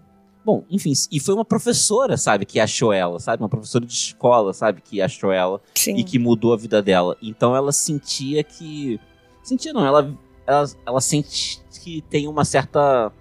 Bom, 0.44 0.64
enfim, 0.70 0.94
e 1.12 1.20
foi 1.20 1.34
uma 1.34 1.44
professora, 1.44 2.18
sabe, 2.18 2.46
que 2.46 2.60
achou 2.60 2.94
ela, 2.94 3.20
sabe? 3.20 3.42
Uma 3.42 3.50
professora 3.50 3.84
de 3.84 3.92
escola, 3.92 4.54
sabe, 4.54 4.80
que 4.80 5.02
achou 5.02 5.32
ela 5.32 5.60
Sim. 5.74 5.96
e 5.96 6.04
que 6.04 6.20
mudou 6.20 6.54
a 6.54 6.58
vida 6.58 6.84
dela. 6.84 7.18
Então 7.20 7.56
ela 7.56 7.72
sentia 7.72 8.44
que. 8.44 9.00
Sentia 9.46 9.72
não, 9.72 9.86
ela, 9.86 10.12
ela, 10.48 10.66
ela 10.84 11.00
sente 11.00 11.62
que 11.84 12.02
tem 12.02 12.28
uma 12.28 12.44
certa. 12.44 13.12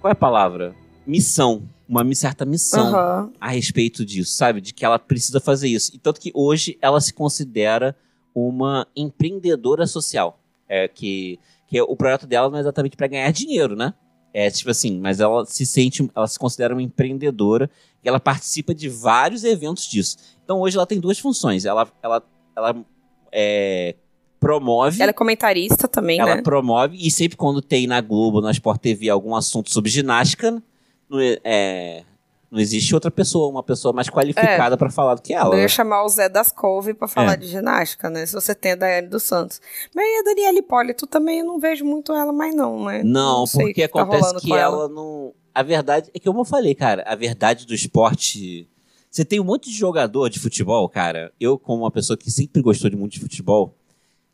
Qual 0.00 0.08
é 0.08 0.12
a 0.12 0.14
palavra? 0.14 0.72
Missão. 1.04 1.64
Uma 1.88 2.04
certa 2.14 2.44
missão 2.44 2.94
Aham. 2.94 3.32
a 3.40 3.48
respeito 3.48 4.04
disso, 4.04 4.32
sabe? 4.34 4.60
De 4.60 4.72
que 4.72 4.84
ela 4.84 5.00
precisa 5.00 5.40
fazer 5.40 5.68
isso. 5.68 5.90
E 5.94 5.98
tanto 5.98 6.20
que 6.20 6.30
hoje 6.32 6.78
ela 6.80 7.00
se 7.00 7.12
considera 7.12 7.96
uma 8.32 8.86
empreendedora 8.94 9.84
social. 9.84 10.38
É 10.68 10.86
que, 10.86 11.40
que 11.66 11.82
o 11.82 11.96
projeto 11.96 12.24
dela 12.24 12.48
não 12.48 12.56
é 12.56 12.60
exatamente 12.60 12.96
para 12.96 13.08
ganhar 13.08 13.30
dinheiro, 13.32 13.74
né? 13.74 13.92
É 14.32 14.48
tipo 14.48 14.70
assim, 14.70 15.00
mas 15.00 15.18
ela 15.18 15.44
se 15.44 15.66
sente, 15.66 16.08
ela 16.14 16.28
se 16.28 16.38
considera 16.38 16.72
uma 16.72 16.80
empreendedora 16.80 17.68
e 18.02 18.08
ela 18.08 18.20
participa 18.20 18.72
de 18.72 18.88
vários 18.88 19.42
eventos 19.42 19.86
disso. 19.86 20.16
Então 20.44 20.60
hoje 20.60 20.76
ela 20.76 20.86
tem 20.86 21.00
duas 21.00 21.18
funções. 21.18 21.64
Ela, 21.64 21.86
ela, 22.00 22.22
ela 22.56 22.84
é, 23.32 23.96
promove 24.42 25.00
Ela 25.00 25.10
é 25.10 25.14
comentarista 25.14 25.86
também, 25.88 26.18
ela 26.18 26.36
né? 26.36 26.42
promove, 26.42 26.96
e 27.00 27.10
sempre 27.10 27.36
quando 27.36 27.62
tem 27.62 27.86
na 27.86 28.00
Globo, 28.00 28.40
na 28.40 28.50
Sport 28.50 28.80
TV, 28.80 29.08
algum 29.08 29.34
assunto 29.36 29.72
sobre 29.72 29.90
ginástica, 29.90 30.62
não, 31.08 31.20
é- 31.20 31.38
é, 31.44 32.02
não 32.50 32.58
existe 32.60 32.92
outra 32.94 33.10
pessoa, 33.10 33.48
uma 33.48 33.62
pessoa 33.62 33.92
mais 33.94 34.10
qualificada 34.10 34.76
pra 34.76 34.90
falar 34.90 35.14
do 35.14 35.22
que 35.22 35.32
ela. 35.32 35.50
Eu 35.50 35.56
né? 35.56 35.62
ia 35.62 35.68
chamar 35.68 36.04
o 36.04 36.08
Zé 36.08 36.28
das 36.28 36.50
Couve 36.50 36.92
pra 36.92 37.06
falar 37.08 37.34
É. 37.34 37.36
de 37.36 37.46
ginástica, 37.46 38.10
né? 38.10 38.26
Se 38.26 38.34
você 38.34 38.54
tem 38.54 38.72
a 38.72 38.76
Daiane 38.76 39.08
dos 39.08 39.22
Santos. 39.22 39.60
Mas 39.94 40.20
a 40.20 40.24
Daniela 40.24 40.58
Hipólito 40.58 41.06
também 41.06 41.38
eu 41.40 41.46
não 41.46 41.58
vejo 41.58 41.84
muito 41.84 42.12
ela 42.12 42.32
mais, 42.32 42.54
não, 42.54 42.84
né? 42.84 43.02
Não, 43.04 43.46
sei 43.46 43.62
o 43.62 43.66
porque 43.68 43.86
tá 43.88 44.00
acontece 44.02 44.22
rolando 44.22 44.40
que 44.40 44.48
com 44.48 44.56
ela 44.56 44.88
não. 44.88 45.32
A 45.54 45.62
verdade 45.62 46.10
é 46.14 46.18
que, 46.18 46.26
como 46.26 46.40
eu 46.40 46.44
falei, 46.44 46.74
cara, 46.74 47.02
a 47.06 47.14
verdade 47.14 47.66
do 47.66 47.74
esporte. 47.74 48.68
Você 49.10 49.24
tem 49.26 49.38
um 49.38 49.44
monte 49.44 49.68
de 49.70 49.76
jogador 49.76 50.30
de 50.30 50.38
futebol, 50.40 50.88
cara. 50.88 51.30
Eu, 51.38 51.58
como 51.58 51.82
uma 51.82 51.90
pessoa 51.90 52.16
que 52.16 52.30
sempre 52.30 52.62
gostou 52.62 52.88
de 52.88 52.96
muito 52.96 53.12
de 53.12 53.20
futebol, 53.20 53.74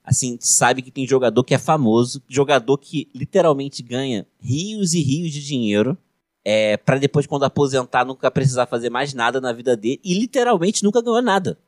assim, 0.09 0.39
sabe 0.41 0.81
que 0.81 0.91
tem 0.91 1.07
jogador 1.07 1.45
que 1.45 1.55
é 1.55 1.59
famoso, 1.59 2.23
jogador 2.27 2.79
que 2.79 3.09
literalmente 3.15 3.83
ganha 3.83 4.27
rios 4.41 4.95
e 4.95 5.03
rios 5.03 5.31
de 5.31 5.45
dinheiro. 5.45 5.97
É, 6.45 6.79
para 6.79 6.97
depois, 6.99 7.27
quando 7.27 7.45
aposentar, 7.45 8.07
nunca 8.07 8.31
precisar 8.31 8.65
fazer 8.67 8.89
mais 8.89 9.13
nada 9.13 9.39
na 9.39 9.53
vida 9.53 9.77
dele. 9.77 10.01
E 10.03 10.15
literalmente 10.19 10.83
nunca 10.83 11.03
ganhou 11.03 11.21
nada. 11.21 11.59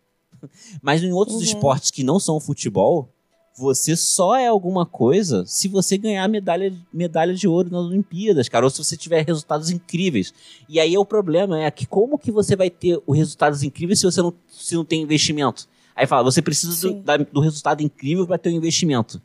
Mas 0.81 1.03
em 1.03 1.13
outros 1.13 1.37
Uhum. 1.37 1.43
esportes 1.45 1.91
que 1.91 2.03
não 2.03 2.19
são 2.19 2.41
futebol, 2.41 3.11
você 3.59 3.95
só 3.95 4.37
é 4.37 4.47
alguma 4.47 4.87
coisa 4.87 5.45
se 5.45 5.69
você 5.69 5.99
ganhar 5.99 6.27
medalha, 6.29 6.73
medalha 6.91 7.35
de 7.35 7.47
ouro 7.47 7.69
nas 7.71 7.85
Olimpíadas, 7.85 8.49
cara, 8.49 8.65
ou 8.65 8.71
se 8.71 8.83
você 8.83 8.97
tiver 8.97 9.23
resultados 9.27 9.69
incríveis. 9.71 10.33
E 10.67 10.81
aí 10.81 10.95
é 10.95 10.99
o 10.99 11.05
problema 11.05 11.61
é 11.63 11.71
que 11.71 11.85
como 11.85 12.17
que 12.19 12.33
você 12.33 12.57
vai 12.57 12.71
ter 12.71 12.99
os 13.07 13.15
resultados 13.19 13.63
incríveis 13.63 13.99
se 14.01 14.07
você 14.07 14.23
não, 14.23 14.33
se 14.49 14.75
não 14.75 14.85
tem 14.85 15.03
investimento? 15.03 15.69
Aí 15.95 16.07
fala, 16.07 16.23
você 16.23 16.41
precisa 16.41 16.89
do, 16.89 16.95
da- 17.03 17.17
do 17.17 17.41
resultado 17.41 17.83
incrível 17.83 18.27
para 18.27 18.39
ter 18.39 18.51
um 18.51 18.53
investimento. 18.53 19.21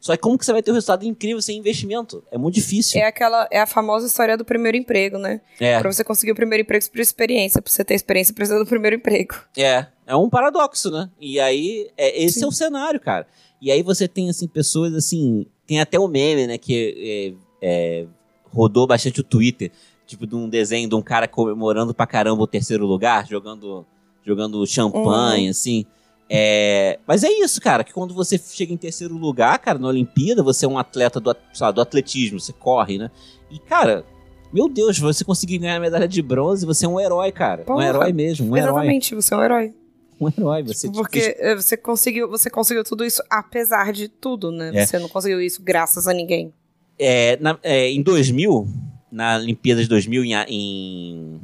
Só 0.00 0.12
que 0.14 0.22
como 0.22 0.38
que 0.38 0.44
você 0.44 0.52
vai 0.52 0.62
ter 0.62 0.70
um 0.70 0.74
resultado 0.74 1.04
incrível 1.04 1.42
sem 1.42 1.58
investimento? 1.58 2.22
É 2.30 2.38
muito 2.38 2.54
difícil. 2.54 3.00
É 3.00 3.04
aquela, 3.06 3.48
é 3.50 3.60
a 3.60 3.66
famosa 3.66 4.06
história 4.06 4.36
do 4.36 4.44
primeiro 4.44 4.76
emprego, 4.76 5.18
né? 5.18 5.40
É, 5.58 5.80
Pra 5.80 5.90
você 5.92 6.04
conseguir 6.04 6.30
o 6.30 6.36
primeiro 6.36 6.62
emprego, 6.62 6.84
você 6.84 6.88
precisa 6.90 7.08
de 7.10 7.14
experiência. 7.14 7.60
Pra 7.60 7.70
você 7.72 7.84
ter 7.84 7.94
experiência, 7.94 8.32
precisa 8.32 8.58
do 8.60 8.66
primeiro 8.66 8.94
emprego. 8.94 9.34
é, 9.56 9.86
é 10.06 10.14
um 10.14 10.30
paradoxo, 10.30 10.88
né? 10.90 11.10
E 11.20 11.40
aí, 11.40 11.90
é, 11.96 12.22
esse 12.22 12.38
Sim. 12.38 12.44
é 12.44 12.48
o 12.48 12.52
cenário, 12.52 13.00
cara. 13.00 13.26
E 13.60 13.72
aí 13.72 13.82
você 13.82 14.06
tem, 14.06 14.30
assim, 14.30 14.46
pessoas, 14.46 14.94
assim... 14.94 15.46
Tem 15.66 15.80
até 15.80 15.98
o 15.98 16.06
meme, 16.08 16.46
né, 16.46 16.56
que 16.56 17.34
é, 17.60 18.00
é, 18.00 18.06
rodou 18.52 18.86
bastante 18.86 19.20
o 19.20 19.24
Twitter. 19.24 19.70
Tipo, 20.06 20.26
de 20.26 20.34
um 20.36 20.48
desenho 20.48 20.88
de 20.88 20.94
um 20.94 21.02
cara 21.02 21.26
comemorando 21.28 21.92
pra 21.92 22.06
caramba 22.06 22.40
o 22.42 22.46
terceiro 22.46 22.86
lugar, 22.86 23.26
jogando, 23.26 23.84
jogando 24.24 24.64
champanhe, 24.66 25.48
assim. 25.48 25.84
É, 26.30 26.98
mas 27.06 27.24
é 27.24 27.30
isso, 27.30 27.60
cara, 27.60 27.82
que 27.82 27.92
quando 27.92 28.12
você 28.12 28.38
chega 28.38 28.72
em 28.72 28.76
terceiro 28.76 29.16
lugar, 29.16 29.58
cara, 29.58 29.78
na 29.78 29.88
Olimpíada, 29.88 30.42
você 30.42 30.66
é 30.66 30.68
um 30.68 30.78
atleta 30.78 31.18
do, 31.18 31.34
lá, 31.60 31.70
do 31.70 31.80
atletismo, 31.80 32.38
você 32.38 32.52
corre, 32.52 32.98
né? 32.98 33.10
E, 33.50 33.58
cara, 33.58 34.04
meu 34.52 34.68
Deus, 34.68 34.98
você 34.98 35.24
conseguir 35.24 35.58
ganhar 35.58 35.76
a 35.76 35.80
medalha 35.80 36.06
de 36.06 36.20
bronze, 36.20 36.66
você 36.66 36.84
é 36.84 36.88
um 36.88 37.00
herói, 37.00 37.32
cara. 37.32 37.62
Um 37.62 37.66
Porra. 37.66 37.86
herói 37.86 38.12
mesmo, 38.12 38.50
um 38.50 38.56
herói. 38.56 38.70
Exatamente, 38.70 39.14
você 39.14 39.32
é 39.32 39.36
um 39.36 39.42
herói. 39.42 39.74
Um 40.20 40.28
herói, 40.28 40.62
você 40.64 40.90
Porque 40.90 41.36
eh, 41.38 41.54
você 41.54 41.76
conseguiu, 41.76 42.28
você 42.28 42.50
conseguiu 42.50 42.82
tudo 42.84 43.04
isso 43.04 43.22
apesar 43.30 43.92
de 43.92 44.08
tudo, 44.08 44.50
né? 44.50 44.72
É. 44.74 44.84
Você 44.84 44.98
não 44.98 45.08
conseguiu 45.08 45.40
isso 45.40 45.62
graças 45.62 46.06
a 46.08 46.12
ninguém. 46.12 46.52
É, 46.98 47.38
na- 47.40 47.58
é, 47.62 47.88
em 47.90 48.02
2000, 48.02 48.66
na 49.10 49.36
Olimpíada 49.36 49.80
de 49.80 49.88
2000 49.88 50.24
em, 50.24 50.34
em, 50.48 51.40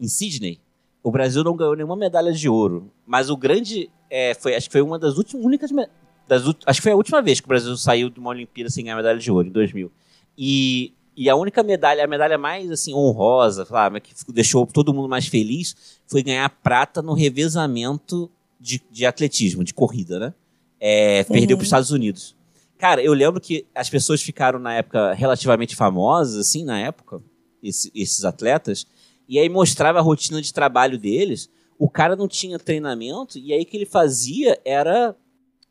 em 0.00 0.08
Sydney, 0.08 0.58
o 1.02 1.10
Brasil 1.10 1.44
não 1.44 1.56
ganhou 1.56 1.76
nenhuma 1.76 1.96
medalha 1.96 2.32
de 2.32 2.48
ouro. 2.48 2.90
Mas 3.06 3.30
o 3.30 3.36
grande. 3.36 3.90
é, 4.10 4.34
foi, 4.34 4.54
acho 4.54 4.66
que 4.68 4.72
foi 4.72 4.82
uma 4.82 4.98
das 4.98 5.16
últimas. 5.18 5.44
Únicas, 5.44 5.70
das, 6.26 6.42
acho 6.66 6.78
que 6.80 6.82
foi 6.82 6.92
a 6.92 6.96
última 6.96 7.20
vez 7.20 7.40
que 7.40 7.46
o 7.46 7.48
Brasil 7.48 7.76
saiu 7.76 8.08
de 8.08 8.18
uma 8.18 8.30
Olimpíada 8.30 8.70
sem 8.70 8.84
ganhar 8.84 8.96
medalha 8.96 9.18
de 9.18 9.30
ouro, 9.30 9.46
em 9.48 9.50
2000. 9.52 9.90
E, 10.36 10.92
e 11.16 11.28
a 11.28 11.36
única 11.36 11.62
medalha, 11.62 12.04
a 12.04 12.06
medalha 12.06 12.38
mais 12.38 12.70
assim, 12.70 12.94
honrosa, 12.94 13.64
sabe, 13.64 14.00
que 14.00 14.12
deixou 14.32 14.66
todo 14.66 14.92
mundo 14.94 15.08
mais 15.08 15.26
feliz, 15.26 15.76
foi 16.06 16.22
ganhar 16.22 16.48
prata 16.48 17.00
no 17.02 17.12
revezamento 17.12 18.30
de, 18.60 18.80
de 18.90 19.04
atletismo, 19.06 19.62
de 19.62 19.74
corrida, 19.74 20.18
né? 20.18 20.34
É, 20.80 21.24
perdeu 21.24 21.56
para 21.56 21.62
os 21.62 21.66
Estados 21.68 21.90
Unidos. 21.90 22.34
Cara, 22.78 23.02
eu 23.02 23.12
lembro 23.12 23.40
que 23.40 23.64
as 23.74 23.88
pessoas 23.88 24.20
ficaram 24.20 24.58
na 24.58 24.74
época 24.74 25.12
relativamente 25.14 25.76
famosas, 25.76 26.36
assim, 26.36 26.64
na 26.64 26.78
época, 26.80 27.22
esse- 27.62 27.90
esses 27.94 28.24
atletas, 28.24 28.86
e 29.28 29.38
aí 29.38 29.48
mostrava 29.48 29.98
a 29.98 30.02
rotina 30.02 30.42
de 30.42 30.52
trabalho 30.52 30.98
deles. 30.98 31.48
O 31.78 31.88
cara 31.88 32.14
não 32.16 32.28
tinha 32.28 32.58
treinamento, 32.58 33.38
e 33.38 33.52
aí 33.52 33.62
o 33.62 33.66
que 33.66 33.76
ele 33.76 33.86
fazia 33.86 34.58
era 34.64 35.14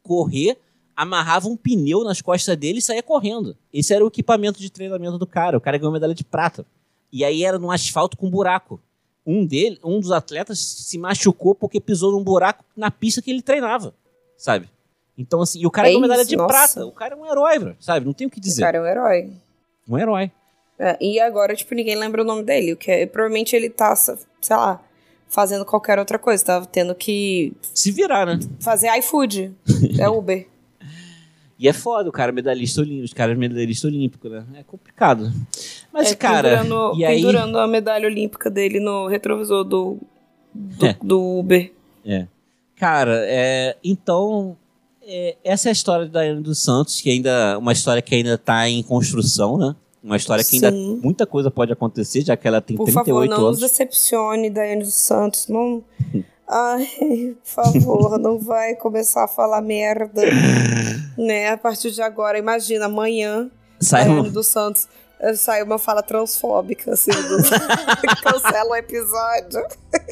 correr, 0.01 0.57
amarrava 0.95 1.47
um 1.47 1.55
pneu 1.55 2.03
nas 2.03 2.21
costas 2.21 2.55
dele 2.57 2.79
e 2.79 2.81
saía 2.81 3.01
correndo. 3.01 3.57
Esse 3.73 3.93
era 3.93 4.03
o 4.03 4.07
equipamento 4.07 4.59
de 4.59 4.69
treinamento 4.69 5.17
do 5.17 5.25
cara. 5.25 5.57
O 5.57 5.61
cara 5.61 5.77
ganhou 5.77 5.91
medalha 5.93 6.13
de 6.13 6.23
prata. 6.23 6.65
E 7.11 7.23
aí 7.23 7.43
era 7.43 7.57
num 7.57 7.71
asfalto 7.71 8.17
com 8.17 8.29
buraco. 8.29 8.79
Um 9.25 9.45
dele, 9.45 9.79
um 9.83 9.99
dos 9.99 10.11
atletas 10.11 10.59
se 10.59 10.97
machucou 10.97 11.55
porque 11.55 11.79
pisou 11.79 12.11
num 12.11 12.23
buraco 12.23 12.65
na 12.75 12.91
pista 12.91 13.21
que 13.21 13.31
ele 13.31 13.41
treinava, 13.41 13.93
sabe? 14.37 14.69
Então 15.17 15.41
assim, 15.41 15.61
e 15.61 15.65
o 15.65 15.71
cara 15.71 15.87
É 15.87 15.91
ganhou 15.91 16.01
medalha 16.01 16.21
isso, 16.21 16.29
de 16.29 16.35
nossa. 16.35 16.49
prata. 16.49 16.85
O 16.85 16.91
cara 16.91 17.15
é 17.15 17.17
um 17.17 17.25
herói, 17.25 17.57
bro, 17.59 17.75
sabe? 17.79 18.05
Não 18.05 18.11
tem 18.13 18.27
o 18.27 18.29
que 18.29 18.39
O 18.39 18.41
dizer. 18.41 18.61
cara 18.61 18.77
é 18.77 18.81
um 18.81 18.85
herói. 18.85 19.31
Um 19.87 19.97
herói. 19.97 20.31
É, 20.77 20.97
e 20.99 21.19
agora, 21.19 21.55
tipo, 21.55 21.73
ninguém 21.73 21.95
lembra 21.95 22.21
o 22.21 22.25
nome 22.25 22.43
dele. 22.43 22.73
O 22.73 22.77
que 22.77 22.91
é, 22.91 23.05
provavelmente 23.05 23.55
ele 23.55 23.69
tá, 23.69 23.95
sei 23.95 24.17
lá, 24.51 24.83
fazendo 25.33 25.65
qualquer 25.65 25.97
outra 25.97 26.19
coisa. 26.19 26.45
Tá 26.45 26.65
tendo 26.65 26.93
que 26.93 27.53
Se 27.73 27.91
virar, 27.91 28.25
né? 28.25 28.39
fazer 28.59 28.95
iFood. 28.99 29.51
É 29.99 30.07
Uber. 30.07 30.47
E 31.57 31.67
é 31.67 31.73
foda, 31.73 32.09
o 32.09 32.11
cara 32.11 32.31
é 32.31 32.35
medalhista 32.35 32.81
olímpico, 32.81 33.05
os 33.05 33.13
caras 33.13 33.37
medalhista 33.37 33.87
olímpico, 33.87 34.27
né? 34.27 34.43
É 34.55 34.63
complicado. 34.63 35.31
Mas, 35.93 36.11
é, 36.11 36.15
cara, 36.15 36.57
pendurando, 36.57 36.99
e 36.99 37.05
aí... 37.05 37.15
pendurando 37.15 37.57
a 37.57 37.67
medalha 37.67 38.07
olímpica 38.07 38.49
dele 38.49 38.79
no 38.79 39.07
retrovisor 39.07 39.63
do, 39.63 39.97
do, 40.53 40.85
É. 40.85 40.97
do 41.01 41.39
Uber. 41.39 41.71
É. 42.05 42.27
Cara, 42.75 43.23
é, 43.25 43.77
então, 43.83 44.57
é, 45.01 45.37
essa 45.43 45.69
é 45.69 45.71
a 45.71 45.73
história 45.73 46.05
da 46.05 46.19
Daiane 46.19 46.41
dos 46.41 46.59
Santos, 46.59 46.99
que 46.99 47.09
ainda 47.09 47.57
uma 47.57 47.71
história 47.71 48.01
que 48.01 48.13
ainda 48.13 48.37
tá 48.37 48.67
em 48.67 48.83
construção, 48.83 49.57
né? 49.57 49.75
Uma 50.03 50.17
história 50.17 50.43
que 50.43 50.55
ainda 50.55 50.71
Sim. 50.71 50.99
muita 51.01 51.25
coisa 51.25 51.49
pode 51.49 51.71
acontecer, 51.71 52.21
já 52.21 52.35
que 52.35 52.45
ela 52.45 52.59
tem 52.59 52.75
Por 52.75 52.83
38 52.85 53.05
favor, 53.05 53.27
não 53.29 53.47
anos. 53.47 53.61
nos 53.61 53.71
decepcione, 53.71 54.49
Daiane 54.49 54.83
dos 54.83 54.95
Santos. 54.95 55.47
Não. 55.47 55.81
Ai, 56.45 57.37
por 57.41 57.49
favor, 57.49 58.19
não 58.19 58.37
vai 58.37 58.75
começar 58.75 59.23
a 59.23 59.27
falar 59.29 59.61
merda. 59.61 60.21
né? 61.17 61.51
A 61.51 61.57
partir 61.57 61.91
de 61.91 62.01
agora, 62.01 62.37
imagina, 62.37 62.85
amanhã, 62.85 63.49
Sai 63.79 64.03
Daiane 64.05 64.27
um, 64.27 64.31
dos 64.31 64.47
Santos. 64.47 64.89
Saiu 65.37 65.65
uma 65.65 65.79
fala 65.79 66.03
transfóbica, 66.03 66.91
assim, 66.91 67.11
do... 67.11 67.37
cancela 68.21 68.71
o 68.71 68.75
episódio. 68.75 69.63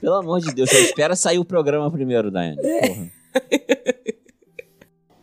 Pelo 0.00 0.14
amor 0.14 0.40
de 0.40 0.54
Deus, 0.54 0.72
espera 0.72 1.14
sair 1.14 1.38
o 1.38 1.44
programa 1.44 1.90
primeiro, 1.90 2.30
Daiane. 2.30 2.56
Porra. 2.56 3.10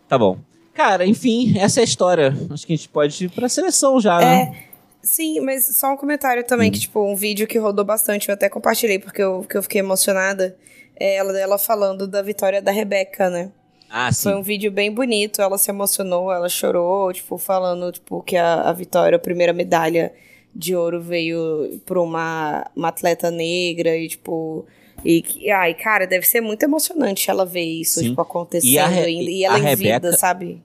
Tá 0.08 0.16
bom. 0.16 0.38
Cara, 0.78 1.04
enfim, 1.04 1.58
essa 1.58 1.80
é 1.80 1.82
a 1.82 1.84
história. 1.84 2.32
Acho 2.52 2.64
que 2.64 2.72
a 2.72 2.76
gente 2.76 2.88
pode 2.88 3.24
ir 3.24 3.28
pra 3.30 3.48
seleção 3.48 4.00
já, 4.00 4.18
né? 4.20 4.42
É. 4.64 4.68
Sim, 5.02 5.40
mas 5.40 5.76
só 5.76 5.92
um 5.92 5.96
comentário 5.96 6.44
também, 6.44 6.68
Hum. 6.68 6.72
que, 6.72 6.78
tipo, 6.78 7.00
um 7.00 7.16
vídeo 7.16 7.48
que 7.48 7.58
rodou 7.58 7.84
bastante, 7.84 8.28
eu 8.28 8.34
até 8.34 8.48
compartilhei 8.48 8.98
porque 9.00 9.20
eu, 9.20 9.42
que 9.48 9.56
eu 9.56 9.62
fiquei 9.64 9.80
emocionada. 9.80 10.56
É 11.00 11.16
ela, 11.16 11.36
ela 11.36 11.58
falando 11.58 12.06
da 12.06 12.22
vitória 12.22 12.62
da 12.62 12.70
Rebeca, 12.70 13.28
né? 13.28 13.50
Ah, 13.90 14.12
sim. 14.12 14.22
Foi 14.24 14.34
um 14.36 14.42
vídeo 14.42 14.70
bem 14.70 14.92
bonito, 14.92 15.42
ela 15.42 15.58
se 15.58 15.68
emocionou, 15.68 16.30
ela 16.32 16.48
chorou, 16.48 17.12
tipo, 17.12 17.38
falando, 17.38 17.90
tipo, 17.90 18.22
que 18.22 18.36
a, 18.36 18.62
a 18.62 18.72
vitória, 18.72 19.16
a 19.16 19.20
primeira 19.20 19.52
medalha 19.52 20.12
de 20.54 20.76
ouro 20.76 21.00
veio 21.00 21.80
por 21.86 21.98
uma, 21.98 22.64
uma 22.76 22.88
atleta 22.88 23.30
negra 23.32 23.96
e, 23.96 24.06
tipo... 24.08 24.64
E, 25.04 25.48
ai, 25.50 25.74
cara, 25.74 26.06
deve 26.06 26.26
ser 26.26 26.40
muito 26.40 26.62
emocionante 26.64 27.30
ela 27.30 27.46
ver 27.46 27.62
isso, 27.64 28.00
Sim. 28.00 28.10
tipo, 28.10 28.20
acontecendo 28.20 28.72
E 28.72 28.78
Re- 28.78 29.10
e, 29.10 29.38
e 29.40 29.44
a 29.44 29.48
ela 29.50 29.58
em 29.58 29.62
Rebeca- 29.62 29.94
vida, 30.00 30.16
sabe? 30.16 30.60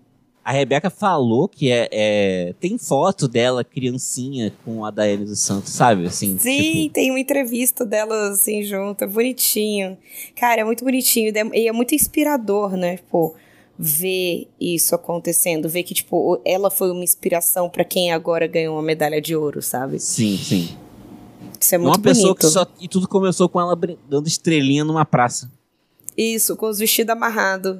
A 0.45 0.51
Rebeca 0.51 0.89
falou 0.89 1.47
que 1.47 1.71
é, 1.71 1.87
é- 1.91 2.53
tem 2.59 2.77
foto 2.77 3.27
dela, 3.29 3.63
criancinha, 3.63 4.53
com 4.65 4.83
a 4.83 4.91
Daiane 4.91 5.23
dos 5.25 5.39
Santos, 5.39 5.71
sabe? 5.71 6.05
Assim, 6.05 6.37
Sim, 6.37 6.81
tipo, 6.81 6.93
tem 6.93 7.09
uma 7.11 7.19
entrevista 7.19 7.85
delas 7.85 8.39
assim 8.41 8.61
junto, 8.61 9.03
é 9.03 9.07
bonitinho. 9.07 9.97
Cara, 10.35 10.61
é 10.61 10.63
muito 10.65 10.83
bonitinho 10.83 11.31
e 11.53 11.67
é 11.67 11.71
muito 11.71 11.95
inspirador, 11.95 12.75
né? 12.75 12.97
Tipo, 12.97 13.35
ver 13.79 14.49
isso 14.59 14.93
acontecendo, 14.93 15.69
ver 15.69 15.83
que 15.83 15.93
tipo, 15.93 16.39
ela 16.43 16.69
foi 16.69 16.91
uma 16.91 17.03
inspiração 17.03 17.69
pra 17.69 17.85
quem 17.85 18.11
agora 18.11 18.45
ganhou 18.45 18.75
uma 18.75 18.83
medalha 18.83 19.21
de 19.21 19.35
ouro, 19.35 19.61
sabe? 19.61 19.99
sim, 19.99 20.37
sim. 20.37 20.77
Isso 21.59 21.75
é 21.75 21.77
muito 21.77 21.95
Uma 21.95 22.01
pessoa 22.01 22.33
bonito. 22.33 22.39
que 22.39 22.47
só. 22.47 22.67
E 22.81 22.89
tudo 22.89 23.07
começou 23.07 23.47
com 23.47 23.61
ela 23.61 23.77
dando 24.09 24.27
estrelinha 24.27 24.83
numa 24.83 25.05
praça. 25.05 25.49
Isso, 26.17 26.55
com 26.57 26.67
os 26.67 26.79
vestidos 26.79 27.13
amarrados. 27.13 27.79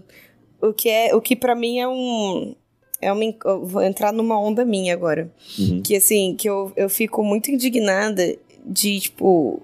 O 0.68 0.74
que 0.74 0.90
é, 0.90 1.16
o 1.16 1.22
que 1.22 1.36
para 1.36 1.56
mim 1.56 1.80
é 1.80 1.88
um 1.88 2.56
é 3.02 3.12
uma 3.12 3.24
vou 3.64 3.82
entrar 3.82 4.14
numa 4.14 4.40
onda 4.40 4.64
minha 4.64 4.94
agora. 4.94 5.30
Uhum. 5.60 5.82
Que 5.84 5.96
assim, 5.96 6.36
que 6.38 6.50
eu, 6.50 6.72
eu 6.76 6.90
fico 6.90 7.24
muito 7.24 7.52
indignada 7.52 8.36
de, 8.66 9.00
tipo, 9.02 9.62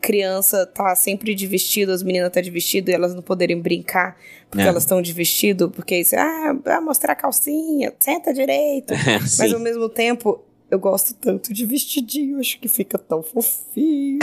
criança 0.00 0.64
tá 0.64 0.94
sempre 0.94 1.34
de 1.34 1.46
vestido, 1.46 1.92
as 1.92 2.02
meninas 2.02 2.32
tá 2.32 2.40
de 2.40 2.50
vestido 2.50 2.90
e 2.90 2.94
elas 2.94 3.14
não 3.14 3.20
poderem 3.22 3.60
brincar 3.60 4.16
porque 4.50 4.64
É. 4.64 4.66
elas 4.68 4.82
estão 4.82 5.00
de 5.00 5.12
vestido, 5.12 5.70
porque 5.70 5.96
isso, 5.98 6.16
ah, 6.16 6.80
mostrar 6.82 7.12
a 7.12 7.16
calcinha, 7.16 7.92
senta 8.00 8.32
direito. 8.34 8.94
Mas 9.20 9.30
sim. 9.30 9.54
ao 9.54 9.60
mesmo 9.60 9.88
tempo, 9.88 10.40
eu 10.70 10.78
gosto 10.78 11.14
tanto 11.14 11.52
de 11.52 11.66
vestidinho, 11.66 12.38
acho 12.38 12.58
que 12.60 12.68
fica 12.68 12.96
tão 12.96 13.22
fofinho. 13.22 14.18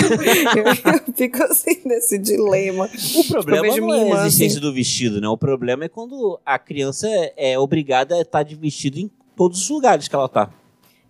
eu, 0.56 0.66
eu 0.94 1.14
fico 1.14 1.44
assim 1.44 1.82
nesse 1.86 2.18
dilema. 2.18 2.90
O 3.16 3.24
problema 3.28 3.62
vejo 3.64 3.82
não 3.82 3.94
é 3.94 4.12
a 4.12 4.26
existência 4.26 4.58
assim. 4.58 4.68
do 4.68 4.74
vestido, 4.74 5.20
né? 5.20 5.28
O 5.28 5.38
problema 5.38 5.86
é 5.86 5.90
quando 5.90 6.40
a 6.46 6.58
criança 6.58 7.08
é, 7.10 7.54
é 7.54 7.60
obrigada 7.60 8.16
a 8.16 8.22
estar 8.22 8.44
de 8.44 8.56
vestido 8.56 8.98
em 8.98 9.12
todos 9.36 9.62
os 9.62 9.70
lugares 9.70 10.08
que 10.08 10.16
ela 10.16 10.30
tá. 10.30 10.50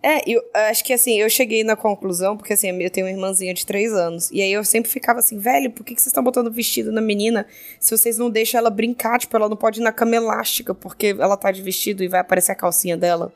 É, 0.00 0.22
eu 0.30 0.40
acho 0.54 0.84
que 0.84 0.92
assim, 0.92 1.20
eu 1.20 1.28
cheguei 1.28 1.64
na 1.64 1.74
conclusão, 1.74 2.36
porque 2.36 2.52
assim, 2.52 2.70
eu 2.70 2.90
tenho 2.90 3.06
uma 3.06 3.12
irmãzinha 3.12 3.52
de 3.52 3.66
três 3.66 3.92
anos. 3.92 4.30
E 4.30 4.40
aí 4.40 4.52
eu 4.52 4.62
sempre 4.64 4.90
ficava 4.90 5.18
assim, 5.18 5.38
velho, 5.38 5.70
por 5.72 5.84
que, 5.84 5.94
que 5.94 6.00
vocês 6.00 6.12
estão 6.12 6.22
botando 6.22 6.52
vestido 6.52 6.92
na 6.92 7.00
menina 7.00 7.46
se 7.80 7.96
vocês 7.96 8.16
não 8.16 8.30
deixam 8.30 8.58
ela 8.58 8.70
brincar? 8.70 9.18
Tipo, 9.18 9.36
ela 9.36 9.48
não 9.48 9.56
pode 9.56 9.80
ir 9.80 9.82
na 9.82 9.90
cama 9.90 10.14
elástica, 10.14 10.72
porque 10.72 11.16
ela 11.18 11.36
tá 11.36 11.50
de 11.50 11.62
vestido 11.62 12.04
e 12.04 12.08
vai 12.08 12.20
aparecer 12.20 12.52
a 12.52 12.54
calcinha 12.54 12.96
dela. 12.96 13.32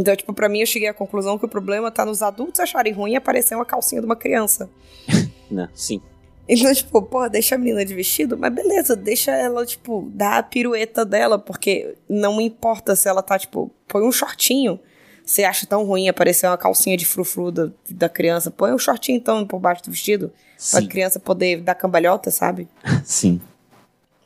Então, 0.00 0.16
tipo, 0.16 0.32
pra 0.32 0.48
mim 0.48 0.60
eu 0.60 0.66
cheguei 0.66 0.88
à 0.88 0.94
conclusão 0.94 1.38
que 1.38 1.44
o 1.44 1.48
problema 1.48 1.90
tá 1.90 2.06
nos 2.06 2.22
adultos 2.22 2.58
acharem 2.58 2.90
ruim 2.90 3.16
aparecer 3.16 3.54
uma 3.54 3.66
calcinha 3.66 4.00
de 4.00 4.06
uma 4.06 4.16
criança. 4.16 4.68
Né? 5.50 5.68
Sim. 5.74 6.00
Então, 6.48 6.72
tipo, 6.72 7.02
pô, 7.02 7.28
deixa 7.28 7.56
a 7.56 7.58
menina 7.58 7.84
de 7.84 7.92
vestido, 7.92 8.38
mas 8.38 8.54
beleza, 8.54 8.94
deixa 8.94 9.32
ela, 9.32 9.66
tipo, 9.66 10.08
dar 10.14 10.38
a 10.38 10.42
pirueta 10.44 11.04
dela, 11.04 11.40
porque 11.40 11.96
não 12.08 12.40
importa 12.40 12.94
se 12.94 13.08
ela 13.08 13.20
tá, 13.20 13.36
tipo, 13.36 13.68
põe 13.88 14.04
um 14.04 14.12
shortinho. 14.12 14.78
Você 15.26 15.42
acha 15.42 15.66
tão 15.66 15.84
ruim 15.84 16.08
aparecer 16.08 16.46
uma 16.46 16.56
calcinha 16.56 16.96
de 16.96 17.04
frufru 17.04 17.50
da, 17.50 17.68
da 17.90 18.08
criança? 18.08 18.48
Põe 18.48 18.72
um 18.72 18.78
shortinho, 18.78 19.16
então, 19.16 19.44
por 19.44 19.58
baixo 19.58 19.82
do 19.82 19.90
vestido, 19.90 20.28
pra 20.28 20.80
Sim. 20.80 20.86
criança 20.86 21.18
poder 21.18 21.62
dar 21.62 21.74
cambalhota, 21.74 22.30
sabe? 22.30 22.68
Sim. 23.04 23.40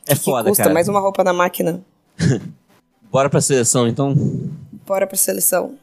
É 0.07 0.15
que 0.15 0.21
foda, 0.21 0.51
custa 0.51 0.65
cara. 0.65 0.75
mais 0.75 0.89
uma 0.89 1.01
roupa 1.01 1.25
na 1.25 1.33
máquina. 1.33 1.83
Bora 3.11 3.31
pra 3.31 3.41
seleção, 3.41 3.89
então. 3.89 4.15
Bora 4.87 5.07
pra 5.07 5.17
seleção. 5.17 5.79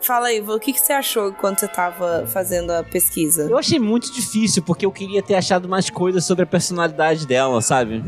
Fala 0.00 0.26
aí, 0.26 0.40
o 0.40 0.58
que, 0.58 0.72
que 0.72 0.80
você 0.80 0.92
achou 0.92 1.28
enquanto 1.28 1.60
você 1.60 1.68
tava 1.68 2.26
fazendo 2.26 2.72
a 2.72 2.82
pesquisa? 2.82 3.48
Eu 3.48 3.56
achei 3.56 3.78
muito 3.78 4.12
difícil, 4.12 4.60
porque 4.60 4.84
eu 4.84 4.90
queria 4.90 5.22
ter 5.22 5.36
achado 5.36 5.68
mais 5.68 5.88
coisas 5.88 6.24
sobre 6.24 6.42
a 6.42 6.46
personalidade 6.46 7.24
dela, 7.24 7.62
sabe? 7.62 8.02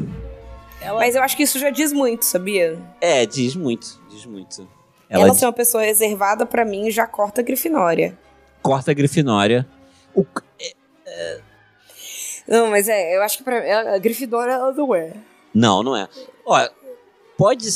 Mas 0.98 1.14
eu 1.14 1.22
acho 1.22 1.36
que 1.36 1.44
isso 1.44 1.58
já 1.58 1.70
diz 1.70 1.92
muito, 1.92 2.24
sabia? 2.24 2.76
É, 3.00 3.24
diz 3.24 3.54
muito, 3.54 4.00
diz 4.10 4.26
muito. 4.26 4.68
Ela, 5.14 5.24
Ela, 5.26 5.34
ser 5.34 5.46
uma 5.46 5.52
pessoa 5.52 5.82
reservada 5.84 6.44
pra 6.44 6.64
mim 6.64 6.90
já 6.90 7.06
corta 7.06 7.40
a 7.40 7.44
Grifinória. 7.44 8.18
corta 8.62 8.90
a 8.90 8.94
Grifinória. 8.94 9.66
O- 10.14 10.24
Não, 12.46 12.68
mas 12.70 12.88
é, 12.88 13.16
eu 13.16 13.22
acho 13.22 13.38
que 13.38 13.44
pra 13.44 13.60
mim, 13.62 13.68
a 13.70 13.98
Grifinória 13.98 14.52
ela 14.52 14.72
não 14.72 14.94
é. 14.94 15.12
Não, 15.54 15.82
não 15.82 15.96
é. 15.96 16.08
Olha, 16.44 16.70
pode 17.38 17.68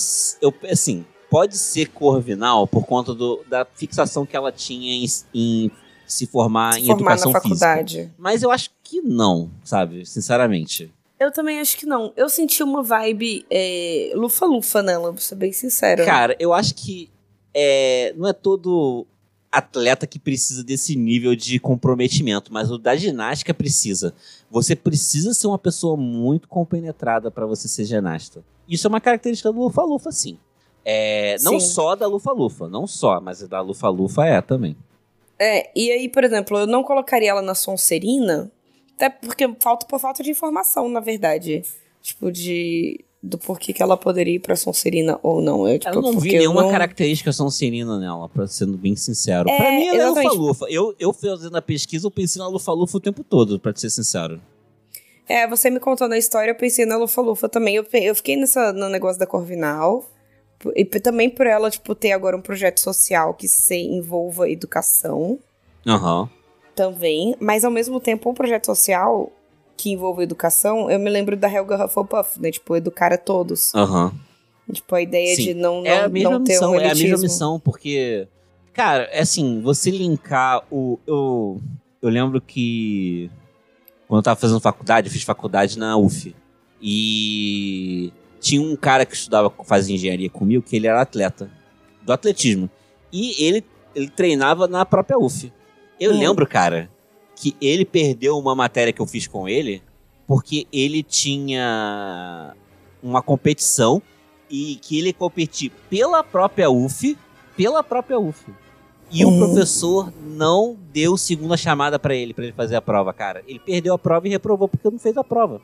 eu 0.43 0.53
assim, 0.71 1.07
pode 1.31 1.57
ser 1.57 1.87
Corvinal 1.89 2.67
por 2.67 2.85
conta 2.85 3.15
do, 3.15 3.43
da 3.49 3.65
fixação 3.65 4.27
que 4.27 4.37
ela 4.37 4.53
tinha 4.53 4.93
em, 4.93 5.07
em 5.35 5.71
se 6.07 6.27
formar 6.27 6.75
Se 6.75 6.81
em 6.81 6.87
formar 6.87 7.13
educação 7.13 7.33
na 7.33 7.41
física. 7.41 7.59
faculdade. 7.67 8.13
Mas 8.19 8.43
eu 8.43 8.51
acho 8.51 8.71
que 8.83 9.01
não, 9.01 9.51
sabe? 9.65 10.05
Sinceramente. 10.05 10.93
Eu 11.19 11.33
também 11.33 11.61
acho 11.61 11.77
que 11.77 11.87
não. 11.87 12.13
Eu 12.17 12.29
senti 12.29 12.63
uma 12.63 12.83
vibe 12.83 13.45
é, 13.51 14.13
lufa-lufa 14.15 14.83
nela, 14.83 15.13
pra 15.13 15.21
ser 15.21 15.35
bem 15.35 15.53
sincera. 15.53 16.05
Cara, 16.05 16.37
eu 16.39 16.53
acho 16.53 16.75
que 16.75 17.11
é, 17.55 18.15
não 18.17 18.29
é 18.29 18.33
todo 18.33 19.07
atleta 19.51 20.07
que 20.07 20.19
precisa 20.19 20.63
desse 20.63 20.95
nível 20.95 21.35
de 21.35 21.59
comprometimento, 21.59 22.53
mas 22.53 22.71
o 22.71 22.79
da 22.79 22.95
ginástica 22.95 23.55
precisa. 23.55 24.15
Você 24.51 24.77
precisa 24.77 25.33
ser 25.33 25.47
uma 25.47 25.59
pessoa 25.59 25.97
muito 25.97 26.49
compenetrada 26.49 27.31
para 27.31 27.47
você 27.47 27.67
ser 27.67 27.85
ginasta. 27.85 28.45
Isso 28.69 28.87
é 28.87 28.89
uma 28.89 29.01
característica 29.01 29.51
do 29.51 29.61
Lufa-Lufa, 29.61 30.13
sim. 30.13 30.39
É, 30.91 31.37
não 31.43 31.61
Sim. 31.61 31.67
só 31.67 31.95
da 31.95 32.07
Lufa-Lufa, 32.07 32.67
não 32.67 32.87
só, 32.87 33.21
mas 33.21 33.47
da 33.47 33.61
Lufa-Lufa 33.61 34.25
é 34.25 34.41
também. 34.41 34.75
É, 35.39 35.71
e 35.79 35.91
aí, 35.91 36.09
por 36.09 36.25
exemplo, 36.25 36.59
eu 36.59 36.67
não 36.67 36.83
colocaria 36.83 37.31
ela 37.31 37.43
na 37.43 37.55
Sonserina, 37.55 38.51
até 38.97 39.11
porque 39.11 39.55
falta 39.61 39.87
por 39.87 40.01
falta 40.01 40.23
de 40.23 40.31
informação, 40.31 40.89
na 40.89 41.01
verdade. 41.01 41.63
Tipo, 42.01 42.33
de. 42.33 43.05
Do 43.21 43.37
porquê 43.37 43.73
que 43.73 43.83
ela 43.83 43.97
poderia 43.97 44.37
ir 44.37 44.39
pra 44.39 44.55
Sonserina 44.55 45.19
ou 45.25 45.43
não. 45.43 45.69
Eu, 45.69 45.77
tipo, 45.79 45.93
Eu 45.93 46.01
não 46.03 46.21
vi 46.21 46.33
nenhuma 46.39 46.63
não- 46.63 46.71
característica 46.71 47.33
sonserina 47.33 47.99
nela, 47.99 48.29
pra 48.29 48.47
sendo 48.47 48.79
bem 48.79 48.95
sincero. 48.95 49.51
É, 49.51 49.57
pra 49.57 49.71
mim, 49.73 49.87
ela 49.89 49.97
é 49.97 50.05
exatamente. 50.05 50.37
Lufa-Lufa. 50.37 50.67
Eu, 50.71 50.95
eu 51.01 51.13
fazendo 51.13 51.57
a 51.57 51.63
pesquisa, 51.63 52.07
eu 52.07 52.11
pensei 52.13 52.41
na 52.41 52.47
Lufa-Lufa 52.47 52.97
o 52.97 53.01
tempo 53.01 53.25
todo, 53.25 53.59
pra 53.59 53.75
ser 53.75 53.91
sincero. 53.91 54.41
É, 55.29 55.49
você 55.49 55.69
me 55.69 55.81
contou 55.81 56.07
na 56.09 56.17
história, 56.17 56.53
eu 56.53 56.55
pensei 56.55 56.87
na 56.87 56.97
Lufa-Lufa 56.97 57.49
também. 57.49 57.75
Eu, 57.75 57.85
eu 57.93 58.15
fiquei 58.15 58.37
nessa, 58.37 58.73
no 58.73 58.89
negócio 58.89 59.19
da 59.19 59.27
Corvinal. 59.27 60.09
E 60.77 60.85
também 60.85 61.29
por 61.29 61.47
ela, 61.47 61.71
tipo, 61.71 61.95
ter 61.97 62.13
agora 62.13 62.37
um 62.37 62.41
projeto 62.41 62.79
social 62.81 63.35
que 63.35 63.49
se 63.49 63.77
envolva 63.77 64.49
educação 64.49 65.39
Aham. 65.87 66.29
também. 66.75 67.35
Mas 67.41 67.65
ao 67.65 67.71
mesmo 67.71 67.99
tempo, 68.01 68.31
um 68.31 68.35
projeto 68.35 68.67
social 68.67 69.33
que 69.79 69.91
envolva 69.91 70.23
educação, 70.23 70.91
eu 70.91 70.99
me 70.99 71.09
lembro 71.09 71.37
da 71.37 71.49
Helga 71.51 71.85
Hufflepuff, 71.87 72.41
né? 72.41 72.51
Tipo, 72.51 72.77
educar 72.77 73.13
a 73.13 73.17
todos. 73.17 73.73
Aham. 73.75 74.13
Tipo, 74.73 74.95
a 74.97 75.01
ideia 75.01 75.35
Sim. 75.37 75.43
de 75.45 75.55
não, 75.55 75.77
não, 75.81 75.87
É 75.87 76.03
a 76.05 76.09
mesma 76.09 76.31
não 76.33 76.45
ter 76.45 76.53
missão, 76.55 76.73
um 76.73 76.75
é 76.75 76.79
a 76.79 76.89
mesma 76.89 77.01
elitismo. 77.05 77.23
missão, 77.23 77.61
porque. 77.61 78.27
Cara, 78.75 79.05
é 79.05 79.21
assim, 79.21 79.63
você 79.63 79.91
linkar 79.91 80.63
o. 80.71 80.99
Eu, 81.07 81.61
eu 82.03 82.09
lembro 82.11 82.41
que. 82.41 83.31
Quando 84.07 84.19
eu 84.19 84.23
tava 84.25 84.39
fazendo 84.41 84.61
faculdade, 84.61 85.07
eu 85.09 85.13
fiz 85.13 85.23
faculdade 85.23 85.79
na 85.79 85.97
UF. 85.97 86.35
E 87.03 88.13
tinha 88.41 88.61
um 88.63 88.75
cara 88.77 89.05
que 89.07 89.15
estudava, 89.15 89.53
fazia 89.65 89.95
engenharia 89.95 90.31
comigo, 90.31 90.63
que 90.63 90.77
ele 90.77 90.87
era 90.87 91.01
atleta. 91.03 91.51
Do 92.03 92.13
atletismo. 92.13 92.69
E 93.13 93.43
ele, 93.45 93.65
ele 93.95 94.09
treinava 94.09 94.67
na 94.67 94.85
própria 94.85 95.19
UF. 95.19 95.53
Eu 96.01 96.13
Hum. 96.13 96.19
lembro, 96.19 96.47
cara, 96.47 96.91
que 97.41 97.57
ele 97.61 97.85
perdeu 97.85 98.37
uma 98.39 98.55
matéria 98.55 98.93
que 98.93 99.01
eu 99.01 99.07
fiz 99.07 99.27
com 99.27 99.49
ele, 99.49 99.83
porque 100.27 100.67
ele 100.73 101.03
tinha 101.03 102.55
uma 103.03 103.23
competição 103.23 104.03
e 104.51 104.77
que 104.77 104.99
ele 104.99 105.13
competir 105.13 105.71
pela 105.89 106.25
própria 106.25 106.71
UF 106.71 107.17
pela 107.59 107.83
própria 107.83 108.19
UF. 108.21 108.45
E 109.11 109.25
o 109.25 109.37
professor 109.37 110.13
não 110.23 110.77
deu 110.93 111.17
segunda 111.17 111.57
chamada 111.57 111.99
pra 111.99 112.15
ele, 112.15 112.33
pra 112.33 112.45
ele 112.45 112.53
fazer 112.53 112.77
a 112.77 112.83
prova, 112.83 113.13
cara. 113.13 113.43
Ele 113.49 113.59
perdeu 113.59 113.95
a 113.95 113.99
prova 113.99 114.29
e 114.29 114.31
reprovou 114.31 114.69
porque 114.69 114.89
não 114.89 114.99
fez 114.99 115.17
a 115.17 115.25
prova. 115.25 115.61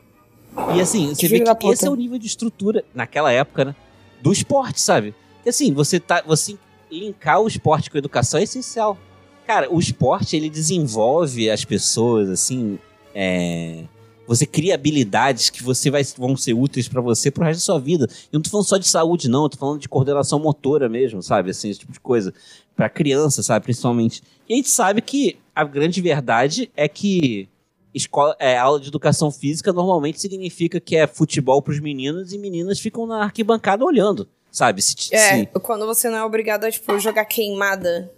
E 0.75 0.81
assim, 0.81 1.13
você 1.13 1.27
vê 1.27 1.37
filho 1.37 1.55
que 1.55 1.67
esse 1.67 1.85
é 1.85 1.89
o 1.89 1.95
nível 1.95 2.17
de 2.17 2.27
estrutura, 2.27 2.83
naquela 2.93 3.31
época, 3.31 3.65
né? 3.65 3.75
Do 4.21 4.33
esporte, 4.33 4.81
sabe? 4.81 5.13
E 5.45 5.49
assim, 5.49 5.73
você 5.73 5.99
tá. 5.99 6.23
Você 6.25 6.57
linkar 6.91 7.39
o 7.39 7.47
esporte 7.47 7.89
com 7.89 7.97
a 7.97 7.99
educação 7.99 8.39
é 8.39 8.43
essencial. 8.43 8.97
Cara, 9.45 9.71
o 9.71 9.79
esporte, 9.79 10.35
ele 10.35 10.49
desenvolve 10.49 11.49
as 11.49 11.63
pessoas, 11.63 12.29
assim. 12.29 12.79
é, 13.13 13.83
Você 14.27 14.45
cria 14.45 14.73
habilidades 14.75 15.49
que 15.51 15.61
você 15.61 15.91
vai, 15.91 16.03
vão 16.17 16.35
ser 16.35 16.53
úteis 16.53 16.87
pra 16.87 16.99
você 17.01 17.29
pro 17.29 17.43
resto 17.43 17.59
da 17.59 17.63
sua 17.65 17.79
vida. 17.79 18.05
Eu 18.31 18.37
não 18.37 18.41
tô 18.41 18.49
falando 18.49 18.65
só 18.65 18.77
de 18.77 18.87
saúde, 18.87 19.29
não. 19.29 19.43
Eu 19.43 19.49
tô 19.49 19.57
falando 19.57 19.79
de 19.79 19.87
coordenação 19.87 20.39
motora 20.39 20.89
mesmo, 20.89 21.21
sabe? 21.21 21.51
Assim, 21.51 21.69
esse 21.69 21.79
tipo 21.81 21.91
de 21.93 21.99
coisa. 21.99 22.33
Pra 22.75 22.89
criança, 22.89 23.43
sabe? 23.43 23.65
Principalmente. 23.65 24.21
E 24.49 24.53
a 24.53 24.57
gente 24.57 24.69
sabe 24.69 25.01
que 25.01 25.37
a 25.55 25.63
grande 25.63 26.01
verdade 26.01 26.69
é 26.75 26.87
que 26.89 27.47
escola, 27.93 28.35
é, 28.39 28.57
aula 28.57 28.79
de 28.79 28.87
educação 28.89 29.31
física 29.31 29.71
normalmente 29.71 30.19
significa 30.19 30.79
que 30.81 30.95
é 30.97 31.07
futebol 31.07 31.61
pros 31.61 31.79
meninos 31.79 32.33
e 32.33 32.37
meninas 32.37 32.79
ficam 32.79 33.05
na 33.07 33.23
arquibancada 33.23 33.85
olhando, 33.85 34.27
sabe? 34.51 34.81
Se, 34.81 34.95
se- 34.97 35.15
É, 35.15 35.45
quando 35.45 35.85
você 35.85 36.09
não 36.09 36.17
é 36.17 36.23
obrigado 36.25 36.65
a, 36.65 36.71
tipo, 36.71 36.99
jogar 36.99 37.23
queimada. 37.25 38.11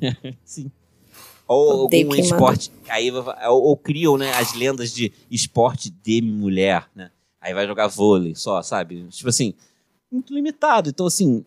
Sim. 0.44 0.70
Ou 1.48 1.82
algum 1.82 2.14
esporte. 2.16 2.72
Aí, 2.88 3.10
vai- 3.10 3.48
ou, 3.48 3.62
ou 3.62 3.76
criam, 3.76 4.16
né, 4.18 4.32
as 4.34 4.52
lendas 4.54 4.92
de 4.92 5.12
esporte 5.30 5.90
de 5.90 6.20
mulher, 6.20 6.88
né? 6.94 7.10
Aí 7.40 7.54
vai 7.54 7.66
jogar 7.66 7.86
vôlei 7.86 8.34
só, 8.34 8.60
sabe? 8.62 9.06
Tipo 9.10 9.28
assim, 9.28 9.54
muito 10.10 10.34
limitado. 10.34 10.88
Então, 10.90 11.06
assim, 11.06 11.44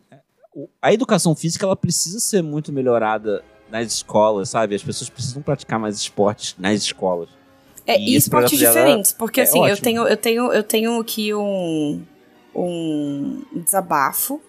a 0.80 0.92
educação 0.92 1.34
física 1.34 1.66
ela 1.66 1.76
precisa 1.76 2.18
ser 2.18 2.42
muito 2.42 2.72
melhorada 2.72 3.44
nas 3.70 3.92
escolas, 3.92 4.48
sabe? 4.48 4.74
As 4.74 4.82
pessoas 4.82 5.10
precisam 5.10 5.42
praticar 5.42 5.78
mais 5.78 5.96
esportes 5.96 6.56
nas 6.58 6.80
escolas. 6.80 7.28
É, 7.86 7.98
E 8.00 8.14
e, 8.14 8.16
esportes 8.16 8.58
diferentes, 8.58 9.12
porque 9.12 9.40
é 9.40 9.42
assim, 9.42 9.66
eu 9.66 9.76
tenho, 9.76 10.06
eu 10.08 10.16
tenho, 10.16 10.52
eu 10.52 10.62
tenho 10.62 10.98
aqui 11.00 11.34
um, 11.34 12.02
um 12.54 13.42
desabafo, 13.62 14.40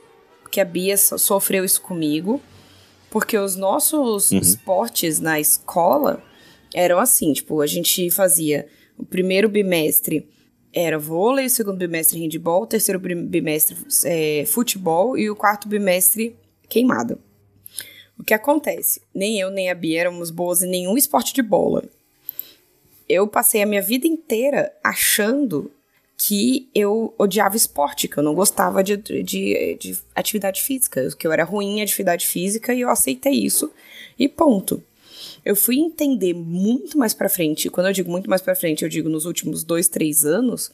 que 0.50 0.60
a 0.62 0.66
Bia 0.66 0.98
so- 0.98 1.18
sofreu 1.18 1.64
isso 1.66 1.82
comigo, 1.82 2.42
porque 3.12 3.38
os 3.38 3.56
nossos 3.56 4.32
Uhum. 4.32 4.40
esportes 4.40 5.20
na 5.20 5.40
escola 5.40 6.24
eram 6.74 6.98
assim, 6.98 7.32
tipo, 7.34 7.62
a 7.62 7.68
gente 7.68 8.10
fazia 8.10 8.68
o 8.98 9.06
primeiro 9.06 9.48
bimestre 9.48 10.28
era 10.74 10.98
vôlei, 10.98 11.46
o 11.48 11.50
segundo 11.50 11.78
bimestre 11.78 12.18
handball, 12.20 12.64
o 12.64 12.68
terceiro 12.68 12.98
bim- 13.00 13.26
bimestre 13.28 13.76
é, 14.06 14.46
futebol 14.48 15.18
e 15.18 15.30
o 15.30 15.36
quarto 15.36 15.68
bimestre 15.68 16.36
queimada. 16.70 17.20
O 18.18 18.24
que 18.24 18.34
acontece? 18.34 19.02
Nem 19.14 19.38
eu 19.40 19.50
nem 19.52 19.70
a 19.70 19.76
Bia 19.76 20.00
éramos 20.02 20.32
boas 20.32 20.64
em 20.64 20.70
nenhum 20.70 20.98
esporte 20.98 21.34
de 21.34 21.42
bola 21.44 21.84
eu 23.10 23.28
passei 23.28 23.62
a 23.62 23.66
minha 23.66 23.82
vida 23.82 24.08
inteira 24.08 24.72
achando 24.82 25.70
que 26.24 26.70
eu 26.76 27.16
odiava 27.18 27.56
esporte, 27.56 28.08
que 28.08 28.16
eu 28.16 28.22
não 28.22 28.36
gostava 28.36 28.84
de, 28.84 28.96
de, 28.96 29.24
de 29.80 29.98
atividade 30.14 30.62
física, 30.62 31.10
que 31.18 31.26
eu 31.26 31.32
era 31.32 31.44
ruim 31.44 31.80
em 31.80 31.82
atividade 31.82 32.28
física 32.28 32.76
e 32.76 32.82
eu 32.82 32.90
aceitei 32.92 33.34
isso 33.34 33.72
e 34.20 34.30
ponto. 34.30 34.84
Eu 35.44 35.56
fui 35.56 35.80
entender 35.80 36.36
muito 36.36 36.96
mais 36.96 37.16
pra 37.16 37.28
frente, 37.28 37.72
quando 37.72 37.88
eu 37.88 37.94
digo 37.94 38.12
muito 38.12 38.30
mais 38.30 38.40
pra 38.44 38.56
frente, 38.56 38.84
eu 38.84 38.90
digo 38.90 39.10
nos 39.10 39.26
últimos 39.26 39.64
dois, 39.64 39.88
três 39.88 40.24
anos, 40.24 40.72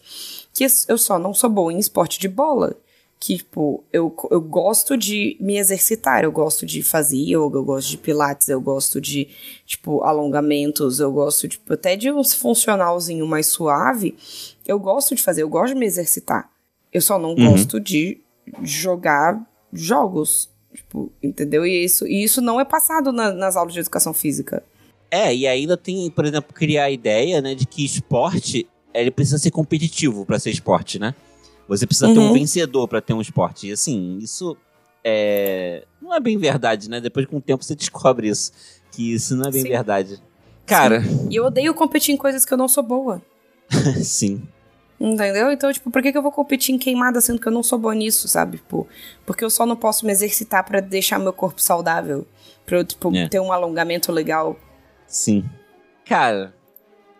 que 0.53 0.67
eu 0.89 0.97
só 0.97 1.17
não 1.17 1.33
sou 1.33 1.49
boa 1.49 1.71
em 1.71 1.79
esporte 1.79 2.19
de 2.19 2.27
bola. 2.27 2.75
Que, 3.19 3.37
tipo, 3.37 3.83
eu, 3.91 4.15
eu 4.29 4.39
gosto 4.39 4.95
de 4.95 5.37
me 5.39 5.57
exercitar, 5.57 6.23
eu 6.23 6.31
gosto 6.31 6.67
de 6.67 6.83
fazer 6.83 7.17
yoga, 7.17 7.57
eu 7.57 7.63
gosto 7.63 7.89
de 7.89 7.97
pilates, 7.97 8.47
eu 8.47 8.61
gosto 8.61 9.01
de, 9.01 9.27
tipo, 9.65 10.03
alongamentos, 10.03 10.99
eu 10.99 11.11
gosto, 11.11 11.47
tipo, 11.47 11.73
até 11.73 11.95
de 11.95 12.11
um 12.11 12.23
funcionalzinho 12.23 13.25
mais 13.25 13.47
suave, 13.47 14.15
eu 14.67 14.79
gosto 14.79 15.15
de 15.15 15.21
fazer, 15.23 15.41
eu 15.43 15.49
gosto 15.49 15.73
de 15.73 15.79
me 15.79 15.85
exercitar. 15.85 16.49
Eu 16.93 17.01
só 17.01 17.17
não 17.17 17.29
Uhum. 17.29 17.51
gosto 17.51 17.79
de 17.79 18.19
jogar 18.63 19.41
jogos, 19.73 20.49
tipo, 20.73 21.11
entendeu? 21.21 21.65
E 21.65 21.83
isso, 21.83 22.07
e 22.07 22.23
isso 22.23 22.41
não 22.41 22.59
é 22.59 22.65
passado 22.65 23.11
na- 23.11 23.31
nas 23.33 23.55
aulas 23.55 23.73
de 23.73 23.79
educação 23.79 24.13
física. 24.13 24.63
É, 25.09 25.33
e 25.33 25.47
ainda 25.47 25.77
tem, 25.77 26.09
por 26.11 26.25
exemplo, 26.25 26.53
criar 26.53 26.85
a 26.85 26.91
ideia, 26.91 27.41
né, 27.41 27.55
de 27.55 27.65
que 27.65 27.83
esporte, 27.85 28.67
ele 28.93 29.11
precisa 29.11 29.37
ser 29.37 29.51
competitivo 29.51 30.25
pra 30.25 30.39
ser 30.39 30.49
esporte, 30.51 30.99
né? 30.99 31.13
Você 31.67 31.85
precisa 31.85 32.07
ter 32.13 32.19
um 32.19 32.27
Uhum. 32.27 32.33
vencedor 32.33 32.87
pra 32.87 33.01
ter 33.01 33.13
um 33.13 33.21
esporte. 33.21 33.67
E 33.67 33.71
assim, 33.71 34.17
isso 34.21 34.55
é 35.03 35.83
não 36.01 36.13
é 36.13 36.19
bem 36.19 36.37
verdade, 36.37 36.89
né? 36.89 36.99
Depois 37.01 37.25
com 37.25 37.37
o 37.37 37.41
tempo 37.41 37.63
você 37.63 37.75
descobre 37.75 38.29
isso, 38.29 38.51
que 38.91 39.13
isso 39.13 39.35
não 39.35 39.47
é 39.47 39.51
bem 39.51 39.61
Sim. 39.63 39.69
verdade. 39.69 40.21
Cara, 40.65 41.01
E 41.29 41.35
eu 41.35 41.45
odeio 41.45 41.73
competir 41.73 42.13
em 42.13 42.17
coisas 42.17 42.45
que 42.45 42.53
eu 42.53 42.57
não 42.57 42.67
sou 42.67 42.83
boa. 42.83 43.21
sim. 44.03 44.41
Entendeu? 44.99 45.51
Então, 45.51 45.71
tipo, 45.71 45.91
por 45.91 46.01
que, 46.01 46.11
que 46.11 46.17
eu 46.17 46.23
vou 46.23 46.31
competir 46.31 46.73
em 46.73 46.77
queimada 46.79 47.21
sendo 47.21 47.39
que 47.39 47.47
eu 47.47 47.51
não 47.51 47.61
sou 47.61 47.77
boa 47.77 47.93
nisso, 47.93 48.27
sabe? 48.27 48.57
Tipo, 48.57 48.87
porque 49.25 49.45
eu 49.45 49.49
só 49.49 49.65
não 49.65 49.75
posso 49.75 50.05
me 50.05 50.11
exercitar 50.11 50.63
pra 50.65 50.79
deixar 50.79 51.19
meu 51.19 51.31
corpo 51.33 51.61
saudável. 51.61 52.25
Pra 52.65 52.77
eu, 52.79 52.83
tipo, 52.83 53.15
É. 53.15 53.27
ter 53.27 53.39
um 53.39 53.51
alongamento 53.53 54.11
legal. 54.11 54.57
Sim. 55.07 55.45
Cara, 56.05 56.53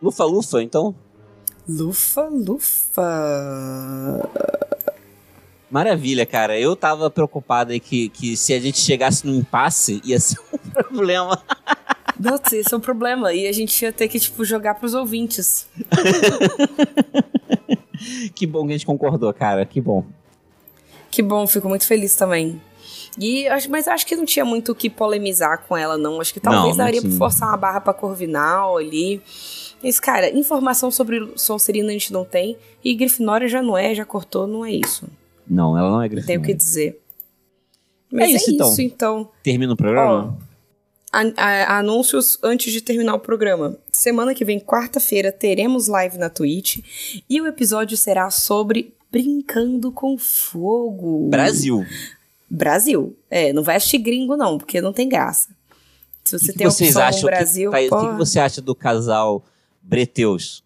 lufa 0.01 0.23
lufa, 0.25 0.61
então. 0.63 0.95
Lufa, 1.69 2.23
lufa. 2.31 3.03
Maravilha, 5.69 6.25
cara. 6.25 6.57
Eu 6.59 6.75
tava 6.75 7.09
preocupado 7.11 7.71
aí 7.73 7.79
que, 7.79 8.09
que 8.09 8.37
se 8.37 8.53
a 8.53 8.59
gente 8.59 8.79
chegasse 8.79 9.27
num 9.27 9.35
impasse, 9.35 10.01
ia 10.03 10.19
ser 10.19 10.39
um 10.53 10.57
problema. 10.71 11.41
Nossa, 12.19 12.55
esse 12.57 12.73
é 12.73 12.77
um 12.77 12.79
problema. 12.79 13.33
E 13.33 13.45
a 13.47 13.51
gente 13.51 13.79
ia 13.83 13.91
ter 13.91 14.07
que, 14.07 14.19
tipo, 14.19 14.43
jogar 14.45 14.75
pros 14.75 14.93
ouvintes. 14.93 15.67
Que 18.35 18.45
bom 18.45 18.65
que 18.65 18.73
a 18.73 18.77
gente 18.77 18.85
concordou, 18.85 19.33
cara. 19.33 19.65
Que 19.65 19.79
bom. 19.81 20.03
Que 21.09 21.21
bom, 21.21 21.47
fico 21.47 21.67
muito 21.69 21.85
feliz 21.85 22.15
também. 22.15 22.61
E, 23.19 23.45
mas 23.69 23.87
acho 23.87 24.05
que 24.05 24.15
não 24.15 24.25
tinha 24.25 24.45
muito 24.45 24.71
o 24.71 24.75
que 24.75 24.89
polemizar 24.89 25.63
com 25.67 25.75
ela, 25.75 25.97
não. 25.97 26.21
Acho 26.21 26.33
que 26.33 26.39
talvez 26.39 26.63
Não, 26.63 26.69
não 26.71 26.77
daria 26.77 27.01
pra 27.01 27.09
forçar 27.11 27.47
uma 27.49 27.57
barra 27.57 27.81
pra 27.81 27.93
Corvinal 27.93 28.77
ali. 28.77 29.21
Mas, 29.81 29.99
cara, 29.99 30.29
informação 30.29 30.91
sobre 30.91 31.31
Sonserina 31.35 31.89
a 31.89 31.93
gente 31.93 32.13
não 32.13 32.23
tem. 32.25 32.57
E 32.83 32.93
Grifinória 32.93 33.47
já 33.47 33.61
não 33.61 33.77
é, 33.77 33.93
já 33.95 34.05
cortou, 34.05 34.45
não 34.45 34.63
é 34.65 34.71
isso. 34.71 35.07
Não, 35.47 35.77
ela 35.77 35.89
não 35.89 36.01
é 36.01 36.09
Não 36.09 36.21
tenho 36.23 36.39
o 36.39 36.43
que 36.43 36.53
Grifinória. 36.53 36.55
dizer. 36.55 37.01
Mas 38.11 38.29
é 38.29 38.33
isso, 38.33 38.51
então. 38.51 38.69
isso, 38.71 38.81
então. 38.81 39.29
Termina 39.43 39.73
o 39.73 39.77
programa? 39.77 40.37
A- 40.41 40.46
anúncios 41.67 42.37
antes 42.43 42.71
de 42.71 42.81
terminar 42.81 43.15
o 43.15 43.19
programa. 43.19 43.77
Semana 43.91 44.33
que 44.33 44.45
vem, 44.45 44.59
quarta-feira, 44.59 45.31
teremos 45.31 45.87
live 45.87 46.17
na 46.17 46.29
Twitch. 46.29 46.79
E 47.29 47.41
o 47.41 47.47
episódio 47.47 47.97
será 47.97 48.29
sobre 48.29 48.93
Brincando 49.11 49.91
com 49.91 50.17
Fogo. 50.17 51.29
Brasil. 51.29 51.85
Brasil. 52.49 53.15
É, 53.29 53.51
não 53.53 53.63
vai 53.63 53.77
assistir 53.77 53.99
gringo, 53.99 54.37
não, 54.37 54.57
porque 54.57 54.81
não 54.81 54.93
tem 54.93 55.07
graça. 55.07 55.49
Se 56.23 56.37
você 56.37 56.47
que, 56.47 56.51
que 56.53 56.57
tem 56.59 56.67
vocês 56.67 56.89
opção 56.95 57.07
acham? 57.07 57.21
Brasil, 57.23 57.71
que, 57.71 57.77
o 57.77 57.99
que, 57.99 58.07
que 58.09 58.17
você 58.17 58.39
acha 58.39 58.61
do 58.61 58.75
casal 58.75 59.43
Breteus? 59.81 60.63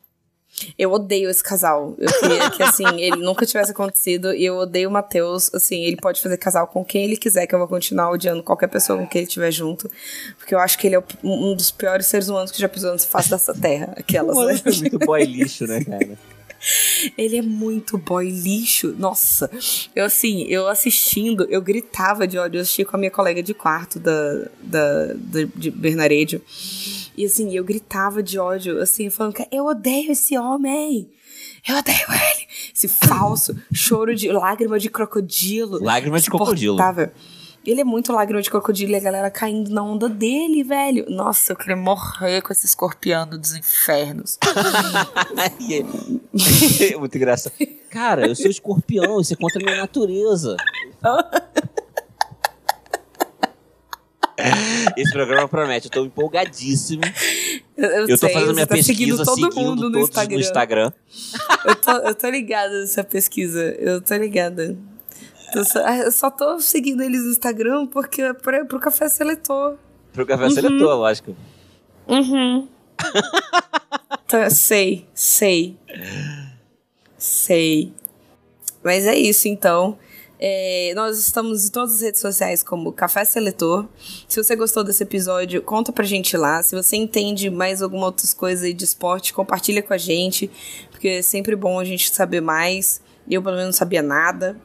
Eu 0.78 0.91
odeio 0.91 1.30
esse 1.30 1.43
casal. 1.43 1.95
Eu 1.97 2.12
queria 2.20 2.49
que, 2.49 2.64
assim, 2.64 2.84
ele 2.99 3.18
nunca 3.18 3.45
tivesse 3.45 3.72
acontecido. 3.72 4.34
E 4.34 4.45
eu 4.45 4.55
odeio 4.57 4.89
o 4.89 4.91
Matheus. 4.91 5.53
Assim, 5.53 5.84
ele 5.84 5.97
pode 5.97 6.22
fazer 6.22 6.38
casal 6.38 6.68
com 6.68 6.84
quem 6.84 7.03
ele 7.05 7.18
quiser, 7.18 7.47
que 7.47 7.53
eu 7.55 7.59
vou 7.59 7.68
continuar 7.68 8.09
odiando 8.12 8.43
qualquer 8.43 8.68
pessoa 8.68 8.97
com 8.99 9.07
quem 9.07 9.20
ele 9.22 9.28
estiver 9.28 9.51
junto. 9.51 9.89
Porque 10.38 10.53
eu 10.55 10.59
acho 10.59 10.78
que 10.78 10.88
ele 10.88 10.95
é 10.95 11.03
um 11.24 11.55
dos 11.55 11.72
piores 11.72 12.05
seres 12.07 12.28
humanos 12.30 12.51
que 12.51 12.59
já 12.59 12.70
pisou 12.70 12.91
na 12.91 12.97
face 12.99 13.30
dessa 13.30 13.53
terra. 13.53 13.93
Aquelas, 13.97 14.36
Mano, 14.36 14.49
né? 14.49 14.62
é 14.66 14.72
muito 14.72 14.99
boy 14.99 15.24
lixo, 15.24 15.66
né, 15.66 15.84
cara? 15.84 16.18
Ele 17.18 17.38
é 17.38 17.41
muito 17.41 17.97
boy 17.97 18.30
lixo. 18.30 18.93
Nossa, 18.99 19.49
eu 19.95 20.05
assim, 20.05 20.43
eu 20.43 20.68
assistindo, 20.68 21.45
eu 21.49 21.59
gritava 21.59 22.28
de 22.28 22.38
ódio. 22.38 22.59
Eu 22.59 22.62
assisti 22.62 22.86
com 22.86 22.95
a 22.95 22.99
minha 22.99 23.09
colega 23.09 23.41
de 23.41 23.51
quarto 23.53 23.99
da, 23.99 24.45
da, 24.62 25.05
da- 25.16 25.47
de 25.55 25.72
Bernaredio. 25.72 26.39
E 27.22 27.26
assim, 27.26 27.55
eu 27.55 27.63
gritava 27.63 28.24
de 28.24 28.39
ódio, 28.39 28.82
assim, 28.82 29.11
falando 29.11 29.36
que 29.36 29.47
eu 29.51 29.67
odeio 29.67 30.11
esse 30.11 30.36
homem. 30.36 31.07
Eu 31.69 31.78
odeio 31.78 32.07
ele. 32.09 32.47
Esse 32.76 32.88
falso 32.88 33.55
choro 33.72 34.15
de 34.15 34.32
lágrima 34.32 34.80
de 34.80 34.89
crocodilo. 34.89 35.84
Lágrima 35.84 36.19
de 36.19 36.32
crocodilo. 36.32 36.80
Ele 37.63 37.80
é 37.80 37.84
muito 37.84 38.11
lágrima 38.11 38.41
de 38.41 38.49
crocodilo 38.49 38.93
e 38.93 38.95
a 38.95 38.99
galera 38.99 39.30
caindo 39.30 39.69
na 39.69 39.84
onda 39.84 40.09
dele, 40.09 40.63
velho. 40.63 41.05
Nossa, 41.09 41.51
eu 41.51 41.55
queria 41.55 41.76
morrer 41.76 42.41
com 42.41 42.51
esse 42.51 42.65
escorpião 42.65 43.28
dos 43.28 43.53
infernos. 43.53 44.39
é 46.82 46.97
muito 46.97 47.15
engraçado. 47.15 47.53
Cara, 47.91 48.26
eu 48.26 48.36
sou 48.36 48.49
escorpião, 48.49 49.22
isso 49.22 49.34
é 49.34 49.38
contra 49.38 49.61
a 49.61 49.63
minha 49.63 49.78
natureza. 49.78 50.57
Esse 55.02 55.12
programa 55.12 55.47
promete, 55.47 55.88
eu 55.88 55.91
tô 55.91 56.06
empolgadíssimo. 56.06 57.02
Eu, 57.78 57.89
eu 57.89 58.08
Eu 58.10 58.18
tô 58.20 58.28
sei, 58.28 58.34
fazendo 58.34 58.54
minha 58.54 58.68
tá 58.68 58.76
seguindo 58.78 59.18
pesquisa, 59.18 59.26
todo 59.26 59.36
seguindo 59.36 59.56
mundo 59.56 59.89
no 59.89 59.99
Instagram. 59.99 60.36
no 60.36 60.41
Instagram. 60.41 60.91
Eu, 61.66 61.76
tô, 61.76 61.91
eu 61.91 62.16
tô 62.16 62.30
ligada 62.30 62.80
nessa 62.82 63.04
pesquisa. 63.04 63.62
Eu 63.80 64.02
tô 64.02 64.16
ligada. 64.16 64.78
Eu 65.54 65.66
só, 65.66 65.80
eu 65.80 66.12
só 66.12 66.30
tô 66.30 66.60
seguindo 66.60 67.02
eles 67.02 67.24
no 67.24 67.32
Instagram 67.32 67.88
porque 67.88 68.22
é 68.22 68.34
pra, 68.34 68.64
pro 68.66 68.80
café 68.80 69.10
seletor. 69.10 69.78
Pro 70.14 70.26
café 70.26 70.49
seletor, 70.49 70.95
lógico. 70.97 71.36
Uhum. 72.08 72.68
Tá, 74.28 74.49
sei, 74.49 75.06
sei. 75.14 75.78
Sei. 77.18 77.93
Mas 78.84 79.06
é 79.06 79.16
isso, 79.16 79.47
então. 79.47 79.95
É, 80.44 80.92
nós 80.96 81.20
estamos 81.20 81.68
em 81.68 81.70
todas 81.70 81.94
as 81.96 82.02
redes 82.02 82.20
sociais 82.20 82.64
como 82.64 82.92
Café 82.92 83.24
Seletor. 83.24 83.86
Se 84.28 84.44
você 84.44 84.56
gostou 84.56 84.84
desse 84.84 85.04
episódio, 85.04 85.62
conta 85.62 85.92
pra 85.92 86.04
gente 86.04 86.36
lá. 86.36 86.64
Se 86.64 86.76
você 86.76 86.96
entende 86.96 87.48
mais 87.52 87.80
alguma 87.80 88.08
outras 88.08 88.34
coisas 88.34 88.66
aí 88.66 88.74
de 88.74 88.84
esporte, 88.84 89.34
compartilha 89.34 89.84
com 89.84 89.94
a 89.94 90.00
gente. 90.00 90.50
Porque 90.89 91.08
é 91.08 91.22
sempre 91.22 91.56
bom 91.56 91.80
a 91.80 91.86
gente 91.86 92.10
saber 92.10 92.42
mais. 92.42 93.02
Eu, 93.30 93.42
pelo 93.44 93.56
menos, 93.56 93.68
não 93.68 93.78
sabia 93.78 94.02
nada. 94.02 94.60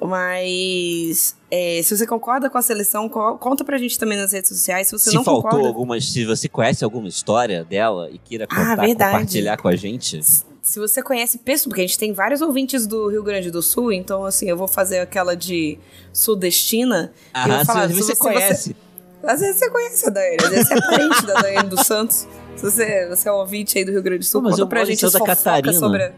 Mas 0.00 1.36
é, 1.50 1.80
se 1.82 1.96
você 1.96 2.06
concorda 2.06 2.50
com 2.50 2.58
a 2.58 2.62
seleção, 2.62 3.08
co 3.08 3.38
conta 3.38 3.64
pra 3.64 3.78
gente 3.78 3.98
também 3.98 4.18
nas 4.18 4.32
redes 4.32 4.48
sociais. 4.50 4.88
Se 4.88 4.92
você 4.92 5.10
se 5.10 5.16
não 5.16 5.24
faltou 5.24 5.44
concorda, 5.44 5.68
alguma, 5.68 6.00
se 6.00 6.24
você 6.24 6.48
conhece 6.48 6.84
alguma 6.84 7.08
história 7.08 7.64
dela 7.64 8.10
e 8.10 8.18
queira 8.18 8.46
Ah, 8.50 8.54
contar, 8.54 8.86
verdade. 8.86 9.12
compartilhar 9.12 9.56
com 9.56 9.68
a 9.68 9.76
gente, 9.76 10.20
se 10.66 10.80
você 10.80 11.00
conhece 11.00 11.38
pessoas, 11.38 11.68
porque 11.68 11.80
a 11.82 11.86
gente 11.86 11.96
tem 11.96 12.12
vários 12.12 12.40
ouvintes 12.40 12.88
do 12.88 13.08
Rio 13.08 13.22
Grande 13.22 13.52
do 13.52 13.62
Sul, 13.62 13.92
então 13.92 14.24
assim, 14.24 14.50
eu 14.50 14.56
vou 14.56 14.66
fazer 14.66 14.98
aquela 14.98 15.36
de 15.36 15.78
sudestina. 16.12 17.12
e 17.32 17.48
eu 17.48 17.56
vou 17.58 17.64
falar, 17.64 17.88
se 17.88 17.94
se 17.94 18.02
você 18.02 18.16
conhece. 18.16 18.76
Às 19.22 19.40
vezes 19.40 19.60
você 19.60 19.70
conhece 19.70 20.08
a 20.08 20.10
Daiane, 20.10 20.36
às 20.42 20.50
vezes 20.50 20.66
você 20.66 20.74
é 20.74 20.80
parente 20.80 21.24
da 21.24 21.34
Daiane 21.34 21.68
dos 21.68 21.86
Santos. 21.86 22.26
Se 22.56 22.64
você, 22.64 23.08
você 23.08 23.28
é 23.28 23.32
um 23.32 23.36
ouvinte 23.36 23.78
aí 23.78 23.84
do 23.84 23.92
Rio 23.92 24.02
Grande 24.02 24.18
do 24.18 24.24
Sul, 24.24 24.42
Pô, 24.42 24.48
mas 24.48 24.56
conta 24.56 24.66
pra 24.66 24.84
gente 24.84 24.98
Santa 24.98 25.24
Catarina. 25.24 25.72
sobre 25.72 26.02
a... 26.02 26.12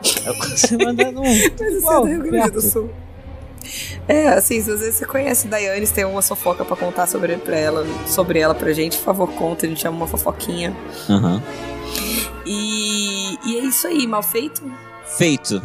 Você 0.00 0.76
manda 0.76 1.10
no. 1.10 1.20
Mas 1.20 1.52
você 1.58 1.64
é 1.64 1.70
Igual, 1.72 2.02
do 2.02 2.06
Rio 2.06 2.22
Grande 2.22 2.50
do. 2.52 2.60
Sul. 2.60 2.88
É, 4.06 4.28
assim, 4.28 4.60
se 4.62 4.70
você, 4.70 4.92
você 4.92 5.04
conhece 5.06 5.48
Daiane, 5.48 5.84
se 5.84 5.92
tem 5.92 6.04
alguma 6.04 6.22
fofoca 6.22 6.64
pra 6.64 6.76
contar 6.76 7.08
sobre, 7.08 7.36
pra 7.36 7.56
ela, 7.56 7.84
sobre 8.06 8.38
ela 8.38 8.54
pra 8.54 8.72
gente, 8.72 8.96
por 8.98 9.06
favor, 9.06 9.32
conta, 9.32 9.66
a 9.66 9.68
gente 9.68 9.80
chama 9.80 9.96
uma 9.96 10.06
fofoquinha. 10.06 10.76
Aham. 11.10 11.42
E, 12.50 13.38
e 13.44 13.58
é 13.58 13.64
isso 13.64 13.86
aí, 13.86 14.06
mal 14.06 14.22
feito? 14.22 14.62
Feito. 15.18 15.60